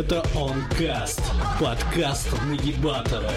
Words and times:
Это 0.00 0.22
Онкаст, 0.36 1.20
подкаст 1.60 2.32
Нагибатора. 2.46 3.32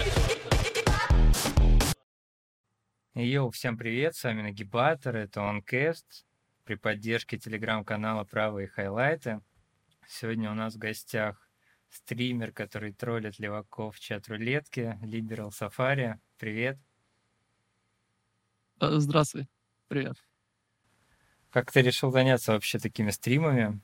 Йоу, 3.14 3.50
всем 3.50 3.76
привет, 3.76 4.14
с 4.14 4.22
вами 4.22 4.42
Нагибатор, 4.42 5.16
это 5.16 5.42
Онкаст 5.42 6.24
при 6.62 6.76
поддержке 6.76 7.36
телеграм-канала 7.36 8.22
«Правые 8.22 8.68
хайлайты». 8.68 9.40
Сегодня 10.06 10.52
у 10.52 10.54
нас 10.54 10.76
в 10.76 10.78
гостях 10.78 11.50
стример, 11.88 12.52
который 12.52 12.92
троллит 12.92 13.40
леваков 13.40 13.96
в 13.96 13.98
чат-рулетке, 13.98 15.00
Liberal 15.02 15.50
Safari. 15.50 16.14
Привет. 16.38 16.78
Э, 18.80 18.98
здравствуй. 18.98 19.48
Привет. 19.88 20.14
Как 21.50 21.72
ты 21.72 21.82
решил 21.82 22.12
заняться 22.12 22.52
вообще 22.52 22.78
такими 22.78 23.10
стримами? 23.10 23.80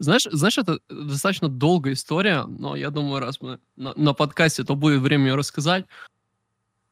Знаешь, 0.00 0.26
знаешь, 0.32 0.56
это 0.56 0.80
достаточно 0.88 1.48
долгая 1.48 1.92
история, 1.92 2.44
но 2.46 2.74
я 2.74 2.90
думаю, 2.90 3.20
раз 3.20 3.42
мы 3.42 3.60
на, 3.76 3.92
на 3.96 4.14
подкасте, 4.14 4.64
то 4.64 4.74
будет 4.74 5.02
время 5.02 5.26
ее 5.26 5.34
рассказать. 5.34 5.84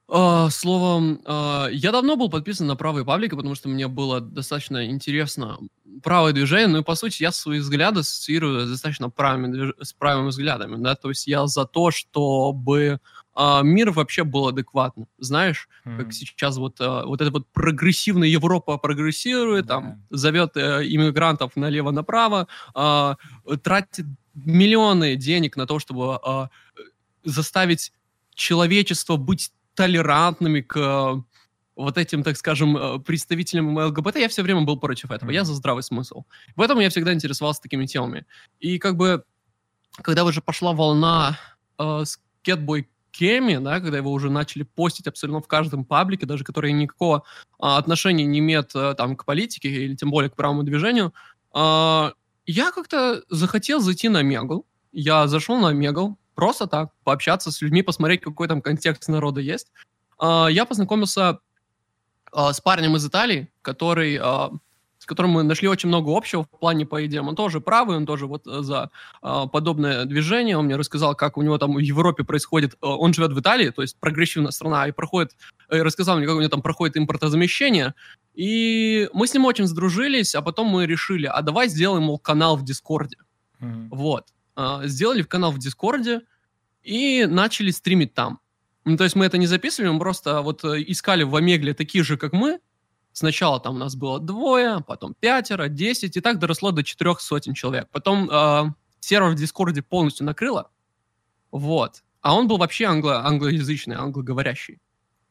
Uh, 0.08 0.48
словом, 0.48 1.20
uh, 1.26 1.70
я 1.70 1.92
давно 1.92 2.16
был 2.16 2.30
подписан 2.30 2.66
на 2.66 2.76
правые 2.76 3.04
паблики, 3.04 3.34
потому 3.34 3.54
что 3.54 3.68
мне 3.68 3.88
было 3.88 4.22
достаточно 4.22 4.86
интересно 4.86 5.58
правое 6.02 6.32
движение, 6.32 6.68
ну 6.68 6.78
и 6.78 6.82
по 6.82 6.94
сути 6.94 7.22
я 7.22 7.30
свои 7.30 7.58
взгляды 7.58 8.00
ассоциирую 8.00 8.66
с 8.66 8.70
достаточно 8.70 9.10
правыми, 9.10 9.74
с 9.84 9.92
правыми 9.92 10.28
взглядами, 10.28 10.82
да, 10.82 10.94
то 10.94 11.10
есть 11.10 11.26
я 11.26 11.46
за 11.46 11.66
то, 11.66 11.90
чтобы 11.90 13.00
uh, 13.36 13.62
мир 13.62 13.90
вообще 13.90 14.24
был 14.24 14.48
адекватным, 14.48 15.08
знаешь, 15.18 15.68
mm-hmm. 15.84 15.98
как 15.98 16.14
сейчас 16.14 16.56
вот, 16.56 16.80
вот 16.80 17.20
эта 17.20 17.30
вот 17.30 17.46
прогрессивная 17.52 18.28
Европа 18.28 18.78
прогрессирует, 18.78 19.66
yeah. 19.66 19.68
там, 19.68 20.06
зовет 20.09 20.56
uh, 20.56 20.86
иммигрантов 20.86 21.54
налево-направо, 21.54 22.48
тратит 23.62 24.06
миллионы 24.34 25.16
денег 25.16 25.59
на 25.59 25.66
то, 25.66 25.78
чтобы 25.78 26.48
заставить 27.24 27.93
человечество 28.34 29.16
быть 29.16 29.52
толерантными 29.79 30.60
к 30.60 30.76
э, 30.76 31.23
вот 31.76 31.98
этим, 31.98 32.24
так 32.24 32.37
скажем, 32.37 32.76
э, 32.76 32.98
представителям 32.98 33.79
ЛГБТ, 33.79 34.16
я 34.16 34.29
все 34.29 34.43
время 34.43 34.62
был 34.62 34.76
против 34.76 35.12
этого. 35.12 35.30
Я 35.30 35.45
за 35.45 35.54
здравый 35.54 35.84
смысл. 35.84 36.24
Поэтому 36.57 36.80
я 36.80 36.90
всегда 36.90 37.12
интересовался 37.12 37.62
такими 37.62 37.87
темами. 37.87 38.26
И 38.59 38.79
как 38.80 38.96
бы, 38.96 39.23
когда 40.02 40.24
уже 40.24 40.43
пошла 40.43 40.73
волна 40.73 41.38
э, 41.79 42.04
скетбой 42.04 42.88
Кеми, 43.12 43.59
да, 43.59 43.80
когда 43.80 43.99
его 43.99 44.10
уже 44.10 44.30
начали 44.30 44.65
постить 44.65 45.06
абсолютно 45.06 45.40
в 45.40 45.46
каждом 45.46 45.84
паблике, 45.84 46.26
даже 46.26 46.45
которые 46.45 46.73
никакого 46.73 47.23
а, 47.59 47.79
отношения 47.79 48.24
не 48.26 48.38
имеют 48.40 48.71
а, 48.74 48.95
там 48.95 49.16
к 49.16 49.24
политике 49.24 49.68
или 49.71 49.96
тем 49.96 50.10
более 50.10 50.30
к 50.30 50.37
правому 50.37 50.62
движению, 50.62 51.15
а, 51.52 52.12
я 52.46 52.71
как-то 52.71 53.23
захотел 53.30 53.80
зайти 53.80 54.09
на 54.09 54.23
Мегал. 54.23 54.66
Я 54.93 55.26
зашел 55.26 55.59
на 55.59 55.73
Мегал, 55.73 56.18
просто 56.38 56.68
так, 56.68 56.90
пообщаться 57.02 57.50
с 57.50 57.60
людьми, 57.62 57.82
посмотреть, 57.82 58.20
какой 58.20 58.46
там 58.46 58.62
контекст 58.62 59.08
народа 59.08 59.40
есть. 59.40 59.72
А, 60.20 60.46
я 60.46 60.66
познакомился 60.66 61.40
а, 62.30 62.52
с 62.52 62.60
парнем 62.60 62.94
из 62.94 63.04
Италии, 63.04 63.48
который 63.60 64.20
а, 64.22 64.53
с 64.98 65.06
которым 65.06 65.32
мы 65.32 65.42
нашли 65.42 65.66
очень 65.66 65.88
много 65.88 66.16
общего 66.16 66.44
в 66.44 66.60
плане 66.60 66.86
по 66.86 67.04
идеям. 67.06 67.26
Он 67.26 67.34
тоже 67.34 67.60
правый, 67.60 67.97
он 67.97 68.06
тоже 68.06 68.26
вот 68.26 68.42
за 68.44 68.91
э, 69.22 69.44
подобное 69.53 70.04
движение. 70.04 70.56
Он 70.56 70.66
мне 70.66 70.76
рассказал, 70.76 71.14
как 71.14 71.38
у 71.38 71.42
него 71.42 71.56
там 71.59 71.75
в 71.75 71.78
Европе 71.78 72.25
происходит. 72.25 72.75
Э, 72.75 72.86
он 72.86 73.14
живет 73.14 73.32
в 73.32 73.41
Италии, 73.41 73.70
то 73.70 73.82
есть 73.82 73.97
прогрессивная 73.98 74.50
страна, 74.50 74.88
и 74.88 74.92
проходит, 74.92 75.36
э, 75.70 75.82
рассказал 75.82 76.19
мне, 76.19 76.26
как 76.26 76.36
у 76.36 76.41
него 76.41 76.50
там 76.50 76.62
проходит 76.62 76.97
импортозамещение. 76.97 77.94
И 78.34 79.09
мы 79.12 79.28
с 79.28 79.34
ним 79.34 79.44
очень 79.44 79.66
сдружились, 79.66 80.34
а 80.34 80.42
потом 80.42 80.66
мы 80.66 80.86
решили, 80.86 81.26
а 81.26 81.42
давай 81.42 81.69
сделаем, 81.69 82.03
мол, 82.03 82.19
канал 82.19 82.56
в 82.56 82.64
Дискорде. 82.64 83.19
Mm-hmm. 83.60 83.88
Вот. 83.92 84.26
А, 84.60 84.84
сделали 84.88 85.22
в 85.22 85.28
канал 85.28 85.53
в 85.53 85.59
Дискорде 85.60 86.22
и 86.82 87.26
начали 87.26 87.70
стримить 87.70 88.12
там. 88.14 88.41
Ну, 88.84 88.97
то 88.97 89.04
есть 89.04 89.15
мы 89.15 89.25
это 89.25 89.38
не 89.38 89.47
записывали, 89.47 89.91
мы 89.91 90.00
просто 90.00 90.43
вот 90.43 90.65
э, 90.65 90.83
искали 90.88 91.22
в 91.22 91.37
Омегле 91.37 91.75
такие 91.75 92.03
же, 92.03 92.16
как 92.16 92.33
мы. 92.33 92.59
Сначала 93.12 93.60
там 93.60 93.77
у 93.77 93.78
нас 93.78 93.94
было 93.94 94.19
двое, 94.19 94.83
потом 94.84 95.15
пятеро, 95.15 95.69
десять, 95.69 96.16
и 96.16 96.21
так 96.21 96.41
доросло 96.41 96.72
до 96.72 96.83
четырех 96.83 97.21
сотен 97.21 97.55
человек. 97.55 97.88
Потом 97.93 98.28
э, 98.28 98.65
сервер 98.99 99.31
в 99.31 99.34
Дискорде 99.37 99.81
полностью 99.81 100.27
накрыло. 100.27 100.72
Вот. 101.53 102.03
А 102.21 102.34
он 102.34 102.49
был 102.49 102.59
вообще 102.59 102.87
англо 102.87 103.25
англоязычный, 103.25 103.94
англоговорящий. 103.94 104.81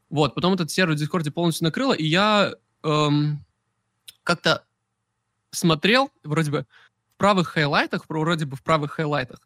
Вот. 0.09 0.35
Потом 0.35 0.53
этот 0.53 0.71
сервер 0.71 0.95
в 0.95 0.99
Дискорде 0.99 1.31
полностью 1.31 1.65
накрыло, 1.65 1.91
и 1.91 2.05
я 2.05 2.53
эм, 2.83 3.43
как-то 4.23 4.63
смотрел, 5.51 6.11
вроде 6.23 6.51
бы, 6.51 6.65
правых 7.17 7.49
хайлайтах, 7.49 8.05
вроде 8.07 8.45
бы 8.45 8.55
в 8.55 8.63
правых 8.63 8.93
хайлайтах, 8.93 9.39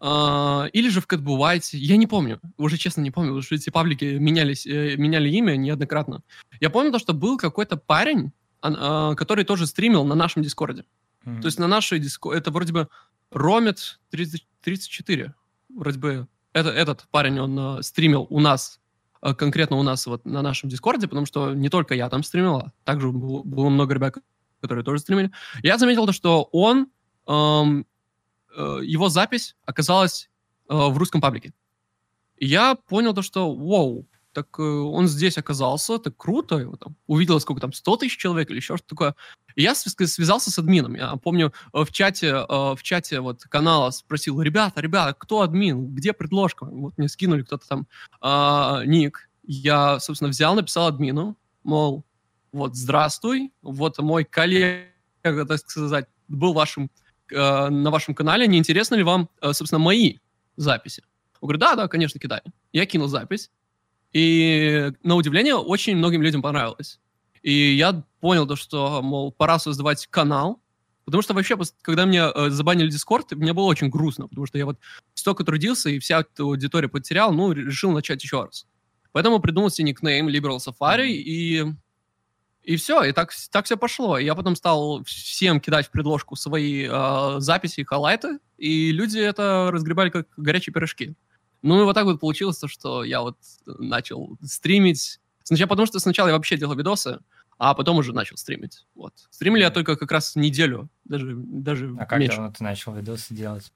Uh, 0.00 0.70
или 0.70 0.90
же 0.90 1.00
в 1.00 1.08
Кэтбувайте, 1.08 1.76
я 1.76 1.96
не 1.96 2.06
помню, 2.06 2.40
уже 2.56 2.76
честно 2.76 3.00
не 3.00 3.10
помню, 3.10 3.30
потому 3.30 3.42
что 3.42 3.56
эти 3.56 3.68
паблики 3.68 4.04
менялись, 4.04 4.64
э, 4.64 4.94
меняли 4.96 5.28
имя 5.28 5.56
неоднократно. 5.56 6.22
Я 6.60 6.70
помню 6.70 6.92
то, 6.92 7.00
что 7.00 7.14
был 7.14 7.36
какой-то 7.36 7.76
парень, 7.76 8.30
uh, 8.62 9.16
который 9.16 9.42
тоже 9.44 9.66
стримил 9.66 10.04
на 10.04 10.14
нашем 10.14 10.44
Дискорде. 10.44 10.84
Mm-hmm. 11.24 11.40
То 11.40 11.46
есть 11.46 11.58
на 11.58 11.66
нашей 11.66 11.98
Дискорде, 11.98 12.38
это 12.38 12.52
вроде 12.52 12.72
бы 12.72 12.88
Ромет 13.32 13.98
30, 14.10 14.46
34, 14.60 15.34
вроде 15.74 15.98
бы 15.98 16.28
это, 16.52 16.68
этот 16.68 17.08
парень, 17.10 17.40
он 17.40 17.58
uh, 17.58 17.82
стримил 17.82 18.28
у 18.30 18.38
нас, 18.38 18.78
конкретно 19.20 19.78
у 19.78 19.82
нас 19.82 20.06
вот 20.06 20.24
на 20.24 20.42
нашем 20.42 20.68
Дискорде, 20.70 21.08
потому 21.08 21.26
что 21.26 21.54
не 21.54 21.70
только 21.70 21.96
я 21.96 22.08
там 22.08 22.22
стримил, 22.22 22.58
а 22.58 22.72
также 22.84 23.10
было, 23.10 23.42
было 23.42 23.68
много 23.68 23.94
ребят, 23.94 24.14
которые 24.60 24.84
тоже 24.84 25.00
стримили. 25.00 25.32
Я 25.64 25.76
заметил 25.76 26.06
то, 26.06 26.12
что 26.12 26.48
он 26.52 26.86
его 27.28 29.08
запись 29.08 29.54
оказалась 29.66 30.30
э, 30.68 30.74
в 30.74 30.96
русском 30.96 31.20
паблике. 31.20 31.52
И 32.36 32.46
я 32.46 32.74
понял 32.74 33.14
то, 33.14 33.22
что, 33.22 33.54
вау, 33.54 34.06
так 34.32 34.58
э, 34.58 34.62
он 34.62 35.08
здесь 35.08 35.38
оказался, 35.38 35.98
так 35.98 36.16
круто, 36.16 36.56
его 36.56 36.76
там 36.76 36.96
увидел 37.06 37.40
сколько 37.40 37.60
там, 37.60 37.72
100 37.72 37.96
тысяч 37.96 38.16
человек 38.16 38.50
или 38.50 38.56
еще 38.56 38.76
что-то 38.76 38.90
такое. 38.90 39.14
И 39.56 39.62
я 39.62 39.74
связался 39.74 40.50
с 40.50 40.58
админом. 40.58 40.94
Я 40.94 41.16
помню, 41.16 41.52
э, 41.72 41.84
в 41.84 41.90
чате, 41.90 42.28
э, 42.28 42.46
в 42.48 42.78
чате 42.82 43.20
вот 43.20 43.42
канала 43.42 43.90
спросил, 43.90 44.40
ребята, 44.40 44.80
ребята, 44.80 45.14
кто 45.18 45.40
админ, 45.40 45.94
где 45.94 46.12
предложка? 46.12 46.64
Вот 46.64 46.96
мне 46.96 47.08
скинули 47.08 47.42
кто-то 47.42 47.66
там 47.66 47.86
э, 48.22 48.86
ник. 48.86 49.28
Я, 49.42 49.98
собственно, 49.98 50.30
взял, 50.30 50.54
написал 50.54 50.86
админу, 50.86 51.36
мол, 51.64 52.04
вот, 52.52 52.76
здравствуй, 52.76 53.52
вот 53.62 53.98
мой 53.98 54.24
коллега, 54.24 54.92
так 55.22 55.58
сказать, 55.58 56.06
был 56.28 56.52
вашим 56.52 56.90
э, 57.30 57.68
на 57.68 57.90
вашем 57.90 58.14
канале, 58.14 58.46
не 58.46 58.58
интересно 58.58 58.94
ли 58.94 59.02
вам, 59.02 59.28
э, 59.40 59.52
собственно, 59.52 59.78
мои 59.78 60.18
записи? 60.56 61.02
Он 61.40 61.48
говорит, 61.48 61.60
да, 61.60 61.74
да, 61.74 61.88
конечно, 61.88 62.18
кидай. 62.18 62.40
Я 62.72 62.86
кинул 62.86 63.08
запись, 63.08 63.50
и, 64.12 64.92
на 65.02 65.14
удивление, 65.14 65.54
очень 65.54 65.96
многим 65.96 66.22
людям 66.22 66.42
понравилось. 66.42 66.98
И 67.42 67.52
я 67.52 68.02
понял 68.20 68.46
то, 68.46 68.56
что, 68.56 69.02
мол, 69.02 69.32
пора 69.32 69.58
создавать 69.58 70.06
канал, 70.06 70.60
потому 71.04 71.22
что 71.22 71.34
вообще, 71.34 71.56
когда 71.82 72.04
меня 72.04 72.32
э, 72.34 72.50
забанили 72.50 72.90
Дискорд, 72.90 73.32
мне 73.32 73.52
было 73.52 73.66
очень 73.66 73.90
грустно, 73.90 74.28
потому 74.28 74.46
что 74.46 74.58
я 74.58 74.66
вот 74.66 74.78
столько 75.14 75.44
трудился, 75.44 75.90
и 75.90 75.98
вся 75.98 76.24
аудитория 76.38 76.88
потерял, 76.88 77.32
ну, 77.32 77.52
решил 77.52 77.92
начать 77.92 78.22
еще 78.22 78.44
раз. 78.44 78.66
Поэтому 79.12 79.40
придумал 79.40 79.70
себе 79.70 79.86
никнейм 79.86 80.28
Liberal 80.28 80.58
Safari, 80.58 81.08
и 81.08 81.64
и 82.68 82.76
все, 82.76 83.02
и 83.02 83.12
так, 83.12 83.32
так 83.50 83.64
все 83.64 83.78
пошло. 83.78 84.18
Я 84.18 84.34
потом 84.34 84.54
стал 84.54 85.02
всем 85.04 85.58
кидать 85.58 85.86
в 85.86 85.90
предложку 85.90 86.36
свои 86.36 86.86
э, 86.86 87.36
записи, 87.38 87.82
халайты, 87.82 88.40
и 88.58 88.92
люди 88.92 89.18
это 89.18 89.70
разгребали 89.72 90.10
как 90.10 90.28
горячие 90.36 90.74
пирожки. 90.74 91.14
Ну 91.62 91.80
и 91.80 91.84
вот 91.84 91.94
так 91.94 92.04
вот 92.04 92.20
получилось, 92.20 92.60
что 92.66 93.04
я 93.04 93.22
вот 93.22 93.38
начал 93.64 94.36
стримить. 94.44 95.18
Сначала, 95.44 95.66
потому 95.66 95.86
что 95.86 95.98
сначала 95.98 96.28
я 96.28 96.34
вообще 96.34 96.58
делал 96.58 96.74
видосы, 96.74 97.20
а 97.56 97.72
потом 97.72 97.96
уже 97.96 98.12
начал 98.12 98.36
стримить. 98.36 98.84
Вот. 98.94 99.14
Стримили 99.30 99.62
я 99.62 99.70
только 99.70 99.96
как 99.96 100.12
раз 100.12 100.36
неделю, 100.36 100.90
даже, 101.06 101.36
даже 101.36 101.96
А 101.98 102.04
как 102.04 102.22
давно 102.26 102.52
ты 102.52 102.62
начал 102.62 102.94
видосы 102.94 103.32
делать? 103.32 103.72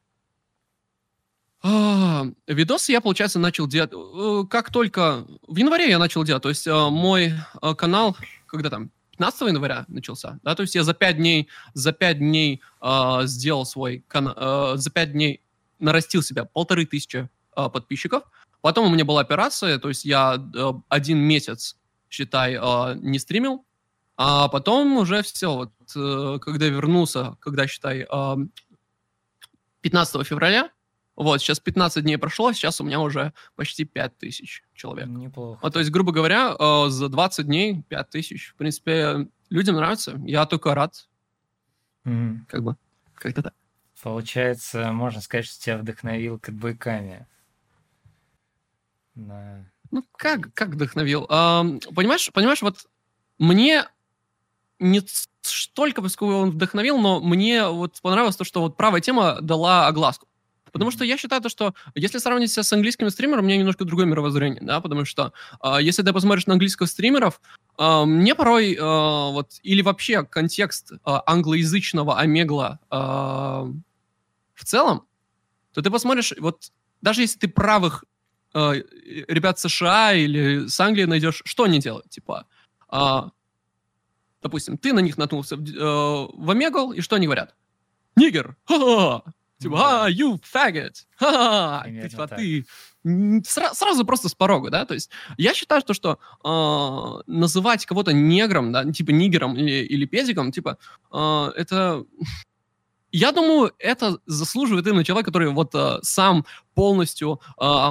А, 1.62 2.26
видосы 2.46 2.92
я, 2.92 3.00
получается, 3.00 3.38
начал 3.38 3.66
делать... 3.66 3.92
Э, 3.94 4.44
как 4.50 4.70
только... 4.70 5.24
В 5.46 5.56
январе 5.56 5.88
я 5.88 5.98
начал 5.98 6.24
делать. 6.24 6.42
То 6.42 6.48
есть 6.48 6.66
э, 6.66 6.88
мой 6.90 7.32
э, 7.62 7.74
канал 7.74 8.16
когда 8.52 8.70
там, 8.70 8.90
15 9.12 9.48
января 9.48 9.84
начался, 9.88 10.38
да, 10.42 10.54
то 10.54 10.62
есть 10.62 10.74
я 10.74 10.84
за 10.84 10.94
5 10.94 11.16
дней, 11.16 11.48
за 11.74 11.92
5 11.92 12.18
дней 12.18 12.60
э, 12.80 13.20
сделал 13.24 13.64
свой 13.64 14.04
канал, 14.08 14.34
э, 14.36 14.76
за 14.76 14.90
5 14.90 15.12
дней 15.12 15.42
нарастил 15.78 16.22
себя 16.22 16.44
полторы 16.44 16.84
тысячи 16.86 17.28
э, 17.56 17.68
подписчиков, 17.68 18.24
потом 18.60 18.86
у 18.86 18.90
меня 18.90 19.04
была 19.04 19.22
операция, 19.22 19.78
то 19.78 19.88
есть 19.88 20.04
я 20.04 20.36
э, 20.54 20.72
один 20.88 21.18
месяц, 21.18 21.76
считай, 22.10 22.58
э, 22.60 22.94
не 23.00 23.18
стримил, 23.18 23.64
а 24.16 24.48
потом 24.48 24.98
уже 24.98 25.22
все, 25.22 25.54
вот, 25.54 25.72
э, 25.96 26.38
когда 26.40 26.66
вернулся, 26.66 27.36
когда, 27.40 27.66
считай, 27.66 28.06
э, 28.10 28.36
15 29.80 30.26
февраля, 30.26 30.70
вот, 31.14 31.40
сейчас 31.40 31.60
15 31.60 32.02
дней 32.02 32.16
прошло, 32.16 32.52
сейчас 32.52 32.80
у 32.80 32.84
меня 32.84 33.00
уже 33.00 33.32
почти 33.54 33.84
5 33.84 34.18
тысяч 34.18 34.62
человек. 34.74 35.06
Неплохо. 35.06 35.60
А, 35.62 35.70
то 35.70 35.78
есть, 35.78 35.90
грубо 35.90 36.12
говоря, 36.12 36.56
э, 36.58 36.88
за 36.88 37.08
20 37.08 37.46
дней 37.46 37.82
5 37.88 38.10
тысяч. 38.10 38.50
В 38.50 38.54
принципе, 38.56 39.28
людям 39.50 39.76
нравится. 39.76 40.18
Я 40.24 40.46
только 40.46 40.74
рад. 40.74 41.08
Mm-hmm. 42.04 42.38
Как 42.48 42.62
бы, 42.62 42.76
как-то 43.14 43.42
так. 43.42 43.54
Получается, 44.02 44.90
можно 44.90 45.20
сказать, 45.20 45.46
что 45.46 45.62
тебя 45.62 45.78
вдохновил 45.78 46.38
Кэтбойками. 46.38 47.26
На... 49.14 49.70
Ну, 49.90 50.04
как, 50.12 50.52
как 50.54 50.70
вдохновил? 50.70 51.26
Ам, 51.28 51.78
понимаешь, 51.94 52.32
понимаешь, 52.32 52.62
вот 52.62 52.86
мне 53.38 53.84
не 54.78 55.02
столько, 55.42 56.02
поскольку 56.02 56.34
он 56.34 56.50
вдохновил, 56.50 56.98
но 56.98 57.20
мне 57.20 57.68
вот 57.68 58.00
понравилось 58.00 58.36
то, 58.36 58.44
что 58.44 58.62
вот 58.62 58.76
правая 58.76 59.00
тема 59.00 59.40
дала 59.40 59.86
огласку. 59.86 60.26
Потому 60.72 60.90
что 60.90 61.04
я 61.04 61.16
считаю 61.18 61.42
то, 61.42 61.48
что 61.48 61.74
если 61.94 62.18
сравнить 62.18 62.50
себя 62.50 62.62
с 62.62 62.72
английскими 62.72 63.10
стримерами, 63.10 63.44
у 63.44 63.46
меня 63.46 63.58
немножко 63.58 63.84
другое 63.84 64.06
мировоззрение, 64.06 64.62
да, 64.62 64.80
потому 64.80 65.04
что 65.04 65.32
э, 65.62 65.76
если 65.82 66.02
ты 66.02 66.12
посмотришь 66.12 66.46
на 66.46 66.54
английских 66.54 66.88
стримеров, 66.88 67.40
э, 67.78 68.04
мне 68.04 68.34
порой 68.34 68.74
э, 68.74 68.80
вот, 68.80 69.52
или 69.62 69.82
вообще 69.82 70.24
контекст 70.24 70.92
э, 70.92 70.96
англоязычного 71.04 72.18
омегла 72.18 72.80
э, 72.90 72.96
в 72.96 74.64
целом, 74.64 75.06
то 75.72 75.82
ты 75.82 75.90
посмотришь, 75.90 76.32
вот 76.38 76.72
даже 77.02 77.20
если 77.20 77.38
ты 77.38 77.48
правых 77.48 78.04
э, 78.54 78.82
ребят 79.28 79.58
США 79.58 80.14
или 80.14 80.66
с 80.68 80.80
Англии 80.80 81.04
найдешь, 81.04 81.42
что 81.44 81.64
они 81.64 81.80
делают, 81.80 82.08
типа, 82.08 82.46
э, 82.90 83.22
допустим, 84.42 84.78
ты 84.78 84.94
на 84.94 85.00
них 85.00 85.18
наткнулся 85.18 85.56
в, 85.56 85.60
э, 85.60 86.28
в 86.34 86.50
омегл, 86.50 86.92
и 86.92 87.02
что 87.02 87.16
они 87.16 87.26
говорят? 87.26 87.54
Нигер! 88.16 88.56
Ха-ха! 88.64 89.32
Типа, 89.62 90.04
а, 90.04 90.10
you 90.10 90.40
faggot! 90.42 90.94
Ха-ха! 91.16 91.84
Типа, 92.08 92.28
ты 92.28 92.64
сра- 93.04 93.74
сразу 93.74 94.04
просто 94.04 94.28
с 94.28 94.34
порога, 94.34 94.70
да? 94.70 94.84
То 94.84 94.94
есть 94.94 95.10
я 95.36 95.54
считаю, 95.54 95.80
что, 95.80 95.94
что 95.94 96.18
э, 96.44 97.30
называть 97.30 97.86
кого-то 97.86 98.12
негром, 98.12 98.72
да, 98.72 98.84
типа 98.84 99.10
нигером 99.10 99.56
или, 99.56 99.84
или 99.84 100.04
пезиком, 100.06 100.52
типа, 100.52 100.78
э, 101.12 101.50
это... 101.56 102.04
Я 103.14 103.32
думаю, 103.32 103.72
это 103.78 104.18
заслуживает 104.24 104.86
именно 104.86 105.04
человека, 105.04 105.30
который 105.30 105.50
вот 105.50 105.74
э, 105.74 105.98
сам 106.02 106.46
полностью 106.74 107.40
э, 107.60 107.90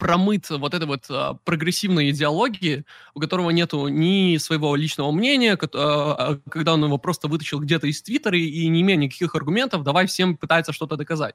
промыт 0.00 0.50
вот 0.50 0.74
этой 0.74 0.86
вот 0.86 1.04
э, 1.10 1.34
прогрессивной 1.44 2.10
идеологии, 2.10 2.84
у 3.14 3.20
которого 3.20 3.50
нету 3.50 3.86
ни 3.88 4.38
своего 4.38 4.74
личного 4.74 5.12
мнения, 5.12 5.56
э, 5.60 5.66
э, 5.72 6.38
когда 6.50 6.74
он 6.74 6.84
его 6.84 6.98
просто 6.98 7.28
вытащил 7.28 7.60
где-то 7.60 7.86
из 7.86 8.02
Твиттера 8.02 8.36
и, 8.36 8.66
не 8.68 8.80
имея 8.80 8.96
никаких 8.96 9.34
аргументов, 9.36 9.84
давай 9.84 10.06
всем 10.06 10.36
пытается 10.36 10.72
что-то 10.72 10.96
доказать. 10.96 11.34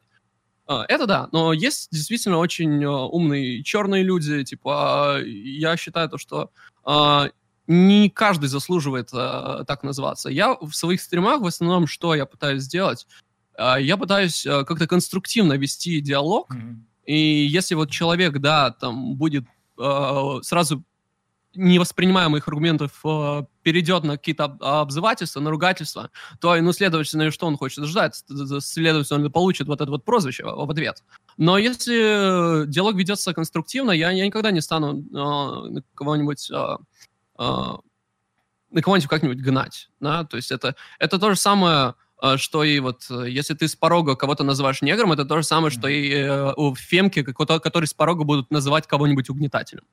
А, 0.68 0.84
Это 0.90 1.06
да, 1.06 1.30
но 1.32 1.54
есть 1.54 1.90
действительно 1.92 2.40
очень 2.40 2.84
э, 2.84 2.88
умные 2.90 3.64
черные 3.64 4.04
люди, 4.04 4.44
типа, 4.44 5.18
э, 5.20 5.28
я 5.28 5.78
считаю 5.78 6.10
то, 6.10 6.18
что 6.18 6.50
а, 6.84 7.30
не 7.68 8.10
каждый 8.10 8.48
заслуживает 8.48 9.10
э, 9.14 9.64
так 9.68 9.84
называться. 9.84 10.30
Я 10.30 10.56
в 10.60 10.74
своих 10.74 11.02
стримах 11.02 11.42
в 11.42 11.46
основном 11.46 11.88
что 11.88 12.16
я 12.16 12.26
пытаюсь 12.26 12.64
сделать? 12.64 13.08
А, 13.58 13.80
Я 13.80 13.98
пытаюсь 13.98 14.46
э, 14.46 14.64
как-то 14.66 14.88
конструктивно 14.88 15.54
вести 15.54 16.02
диалог, 16.02 16.54
Мгм. 16.54 16.86
И 17.06 17.18
если 17.18 17.76
вот 17.76 17.92
человек, 17.92 18.40
да, 18.40 18.72
там 18.72 19.16
будет 19.16 19.46
э, 19.78 20.40
сразу 20.42 20.84
не 21.56 21.80
воспринимая 21.80 22.30
моих 22.30 22.48
аргументов, 22.48 23.00
э, 23.04 23.44
перейдет 23.64 24.04
на 24.04 24.18
какие-то 24.18 24.46
об- 24.46 24.64
обзывательства, 24.64 25.40
на 25.40 25.50
ругательства, 25.50 26.12
то, 26.40 26.56
ну, 26.56 26.74
следовательно, 26.74 27.32
что 27.32 27.48
он 27.48 27.58
хочет 27.58 27.86
ждать? 27.86 28.24
Следовательно, 28.60 29.26
он 29.26 29.32
получит 29.32 29.68
вот 29.68 29.82
это 29.82 29.90
вот 29.90 30.04
прозвище 30.04 30.44
в 30.44 30.70
ответ. 30.70 31.04
Но 31.38 31.58
если 31.58 32.68
диалог 32.68 32.96
ведется 32.96 33.34
конструктивно, 33.34 33.92
я, 33.92 34.12
я 34.12 34.26
никогда 34.26 34.52
не 34.52 34.62
стану 34.62 35.00
э, 35.00 35.82
кого-нибудь 35.94 36.52
э, 36.52 36.78
э, 37.40 37.44
на 38.72 38.82
кого-нибудь 38.82 39.10
как-нибудь 39.10 39.42
гнать, 39.42 39.90
да, 40.00 40.26
то 40.26 40.36
есть 40.36 40.52
это, 40.52 40.76
это 41.00 41.18
то 41.18 41.30
же 41.30 41.38
самое, 41.38 41.94
что 42.38 42.64
и 42.64 42.80
вот, 42.80 43.06
э, 43.10 43.30
если 43.30 43.54
ты 43.54 43.68
с 43.68 43.76
порога 43.76 44.16
кого-то 44.16 44.44
называешь 44.44 44.82
негром, 44.82 45.12
это 45.12 45.26
то 45.26 45.38
же 45.38 45.44
самое, 45.44 45.72
что 45.72 45.88
и 45.88 46.12
э, 46.12 46.54
у 46.56 46.74
фемки, 46.76 47.24
которые 47.24 47.88
с 47.88 47.94
порога 47.94 48.24
будут 48.24 48.52
называть 48.52 48.88
кого-нибудь 48.88 49.30
угнетателем. 49.30 49.84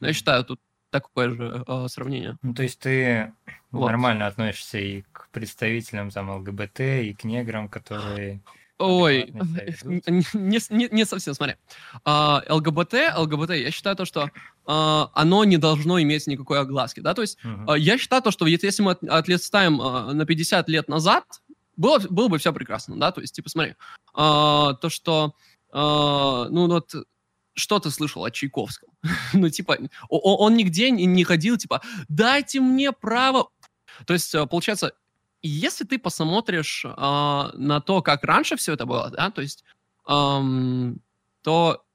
Я 0.00 0.12
считаю, 0.12 0.44
тут 0.44 0.60
такое 0.90 1.30
же 1.30 1.64
э, 1.66 1.86
сравнение. 1.88 2.38
Ну, 2.42 2.54
то 2.54 2.62
есть 2.62 2.78
ты 2.78 3.32
Вот. 3.70 3.86
нормально 3.88 4.26
относишься 4.26 4.78
и 4.78 5.02
к 5.12 5.28
представителям 5.32 6.10
там 6.10 6.30
ЛГБТ, 6.30 6.80
и 6.80 7.14
к 7.14 7.24
неграм, 7.24 7.68
которые... 7.68 8.40
Ой, 8.78 9.32
не, 9.84 10.58
не, 10.70 10.88
не- 10.90 11.04
совсем, 11.06 11.34
смотри. 11.34 11.54
А, 12.04 12.42
ЛГБТ, 12.48 12.94
ЛГБТ, 13.16 13.50
я 13.56 13.70
считаю 13.70 13.96
то, 13.96 14.04
что 14.04 14.30
а, 14.66 15.10
оно 15.14 15.44
не 15.44 15.56
должно 15.56 16.00
иметь 16.02 16.26
никакой 16.26 16.60
огласки, 16.60 17.00
да, 17.00 17.14
то 17.14 17.22
есть. 17.22 17.38
А, 17.66 17.74
Я 17.74 17.96
считаю 17.98 18.20
то, 18.22 18.30
что 18.30 18.46
если 18.46 18.66
если 18.66 18.82
мы 18.82 18.92
от- 18.92 19.02
отлистаем 19.04 19.80
а, 19.80 20.12
на 20.12 20.26
50 20.26 20.68
лет 20.68 20.88
назад, 20.88 21.24
было, 21.76 21.98
было 21.98 22.28
бы 22.28 22.38
все 22.38 22.52
прекрасно, 22.52 22.98
да, 22.98 23.12
то 23.12 23.20
есть, 23.20 23.34
типа, 23.34 23.48
смотри, 23.48 23.74
а, 24.14 24.74
то, 24.74 24.88
что, 24.88 25.34
а, 25.72 26.48
ну, 26.48 26.68
вот, 26.68 26.94
что 27.54 27.78
ты 27.78 27.90
слышал 27.90 28.24
о 28.24 28.30
Чайковском? 28.30 28.90
ну, 29.32 29.48
типа, 29.48 29.78
о- 30.08 30.18
о- 30.18 30.36
он 30.44 30.56
нигде 30.56 30.90
не 30.90 31.24
ходил, 31.24 31.56
типа, 31.56 31.82
дайте 32.08 32.60
мне 32.60 32.92
право. 32.92 33.48
То 34.06 34.14
есть, 34.14 34.34
а, 34.34 34.46
получается, 34.46 34.92
если 35.42 35.84
ты 35.84 35.98
посмотришь 35.98 36.84
а, 36.86 37.50
на 37.54 37.80
то, 37.80 38.02
как 38.02 38.24
раньше 38.24 38.56
все 38.56 38.72
это 38.72 38.86
было, 38.86 39.10
да, 39.10 39.30
то 39.30 39.42
есть, 39.42 39.64
ам, 40.06 40.98
то 41.42 41.85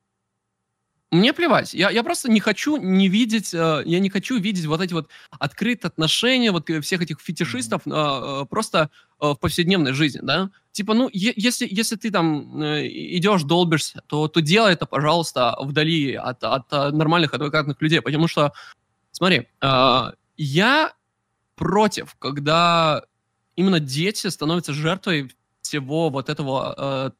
мне 1.11 1.33
плевать. 1.33 1.73
Я, 1.73 1.89
я 1.91 2.03
просто 2.03 2.31
не 2.31 2.39
хочу 2.39 2.77
не 2.77 3.09
видеть, 3.09 3.53
э, 3.53 3.83
я 3.85 3.99
не 3.99 4.09
хочу 4.09 4.39
видеть 4.39 4.65
вот 4.65 4.81
эти 4.81 4.93
вот 4.93 5.09
открытые 5.39 5.89
отношения 5.89 6.51
вот 6.51 6.69
э, 6.69 6.79
всех 6.79 7.01
этих 7.01 7.19
фетишистов 7.19 7.81
э, 7.85 8.45
просто 8.49 8.89
э, 9.19 9.27
в 9.27 9.35
повседневной 9.35 9.91
жизни, 9.91 10.21
да. 10.23 10.49
Типа, 10.71 10.93
ну, 10.93 11.09
е- 11.11 11.33
если, 11.35 11.67
если 11.69 11.97
ты 11.97 12.11
там 12.11 12.61
э, 12.61 12.87
идешь, 12.87 13.43
долбишься, 13.43 14.03
то, 14.07 14.29
то 14.29 14.39
делай 14.39 14.71
это, 14.71 14.85
пожалуйста, 14.85 15.57
вдали 15.59 16.13
от, 16.13 16.43
от 16.43 16.71
нормальных 16.71 17.33
адвокатных 17.33 17.81
людей, 17.81 18.01
потому 18.01 18.27
что, 18.29 18.53
смотри, 19.11 19.47
э, 19.61 20.11
я 20.37 20.93
против, 21.55 22.15
когда 22.19 23.03
именно 23.57 23.81
дети 23.81 24.27
становятся 24.27 24.73
жертвой 24.73 25.35
всего 25.61 26.09
вот 26.09 26.29
этого 26.29 26.73
э, 26.77 27.11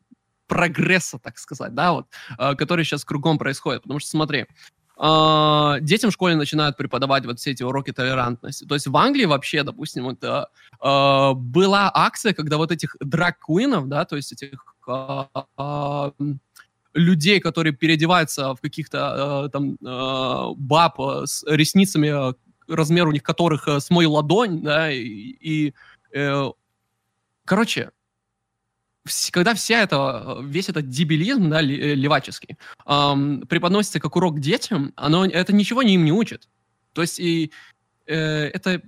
прогресса, 0.52 1.18
так 1.18 1.38
сказать, 1.38 1.74
да, 1.74 1.94
вот, 1.94 2.08
э, 2.38 2.56
который 2.56 2.84
сейчас 2.84 3.06
кругом 3.06 3.38
происходит. 3.38 3.84
Потому 3.84 4.02
что, 4.02 4.10
смотри, 4.10 4.40
э, 4.40 5.78
детям 5.80 6.10
в 6.10 6.14
школе 6.14 6.36
начинают 6.36 6.76
преподавать 6.76 7.26
вот 7.26 7.40
все 7.40 7.52
эти 7.52 7.64
уроки 7.64 7.94
толерантности. 7.94 8.66
То 8.66 8.76
есть 8.76 8.86
в 8.88 8.98
Англии 8.98 9.24
вообще, 9.24 9.64
допустим, 9.64 10.04
вот, 10.04 10.22
э, 10.22 10.44
э, 10.84 11.34
была 11.36 11.90
акция, 11.94 12.34
когда 12.34 12.58
вот 12.58 12.70
этих 12.74 12.98
драг-куинов, 13.00 13.88
да, 13.88 14.04
то 14.04 14.18
есть 14.18 14.34
этих 14.34 14.76
э, 14.90 15.24
э, 15.58 16.12
людей, 16.94 17.40
которые 17.40 17.72
переодеваются 17.72 18.54
в 18.54 18.60
каких-то 18.60 19.50
там 19.54 19.78
баб 20.58 21.00
с 21.00 21.46
ресницами, 21.48 22.36
размер 22.68 23.08
у 23.08 23.14
них 23.14 23.24
которых 23.24 23.70
с 23.70 23.90
мою 23.90 24.12
ладонь, 24.12 24.62
да, 24.62 24.92
и, 24.92 25.04
и, 25.04 25.74
короче, 27.46 27.92
когда 29.32 29.54
вся 29.54 29.82
эта, 29.82 30.40
э, 30.40 30.44
весь 30.44 30.70
этот 30.70 30.90
дебилизм, 30.90 31.50
да, 31.50 31.62
э, 31.62 31.96
леваческий, 31.96 32.58
ам, 32.86 33.42
преподносится 33.42 34.00
как 34.00 34.16
урок 34.16 34.40
детям, 34.40 34.94
оно, 34.96 35.26
это 35.26 35.54
ничего 35.54 35.84
не 35.84 35.96
им 35.96 36.06
не 36.06 36.12
учит. 36.12 36.48
То 36.94 37.02
есть 37.02 37.20
и, 37.20 37.52
э, 38.06 38.16
это 38.16 38.82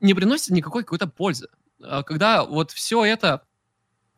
не 0.00 0.14
приносит 0.14 0.50
никакой 0.50 0.82
какой-то 0.82 1.06
пользы. 1.06 1.48
А 1.82 2.02
Когда 2.02 2.44
вот 2.44 2.72
все 2.72 3.04
это, 3.04 3.42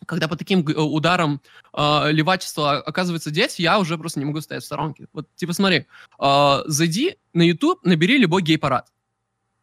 когда 0.07 0.27
по 0.29 0.37
таким 0.37 0.65
ударам 0.65 1.41
э, 1.73 2.13
левачества 2.13 2.79
оказываются 2.79 3.31
дети, 3.31 3.63
я 3.63 3.79
уже 3.79 3.99
просто 3.99 4.21
не 4.21 4.27
могу 4.27 4.41
стоять 4.41 4.63
в 4.63 4.67
сторонке. 4.67 5.07
Вот, 5.13 5.29
типа, 5.37 5.53
смотри, 5.53 5.87
а, 6.19 6.63
зайди 6.67 7.19
на 7.35 7.43
YouTube, 7.43 7.85
набери 7.85 8.19
любой 8.19 8.43
гей-парад. 8.43 8.91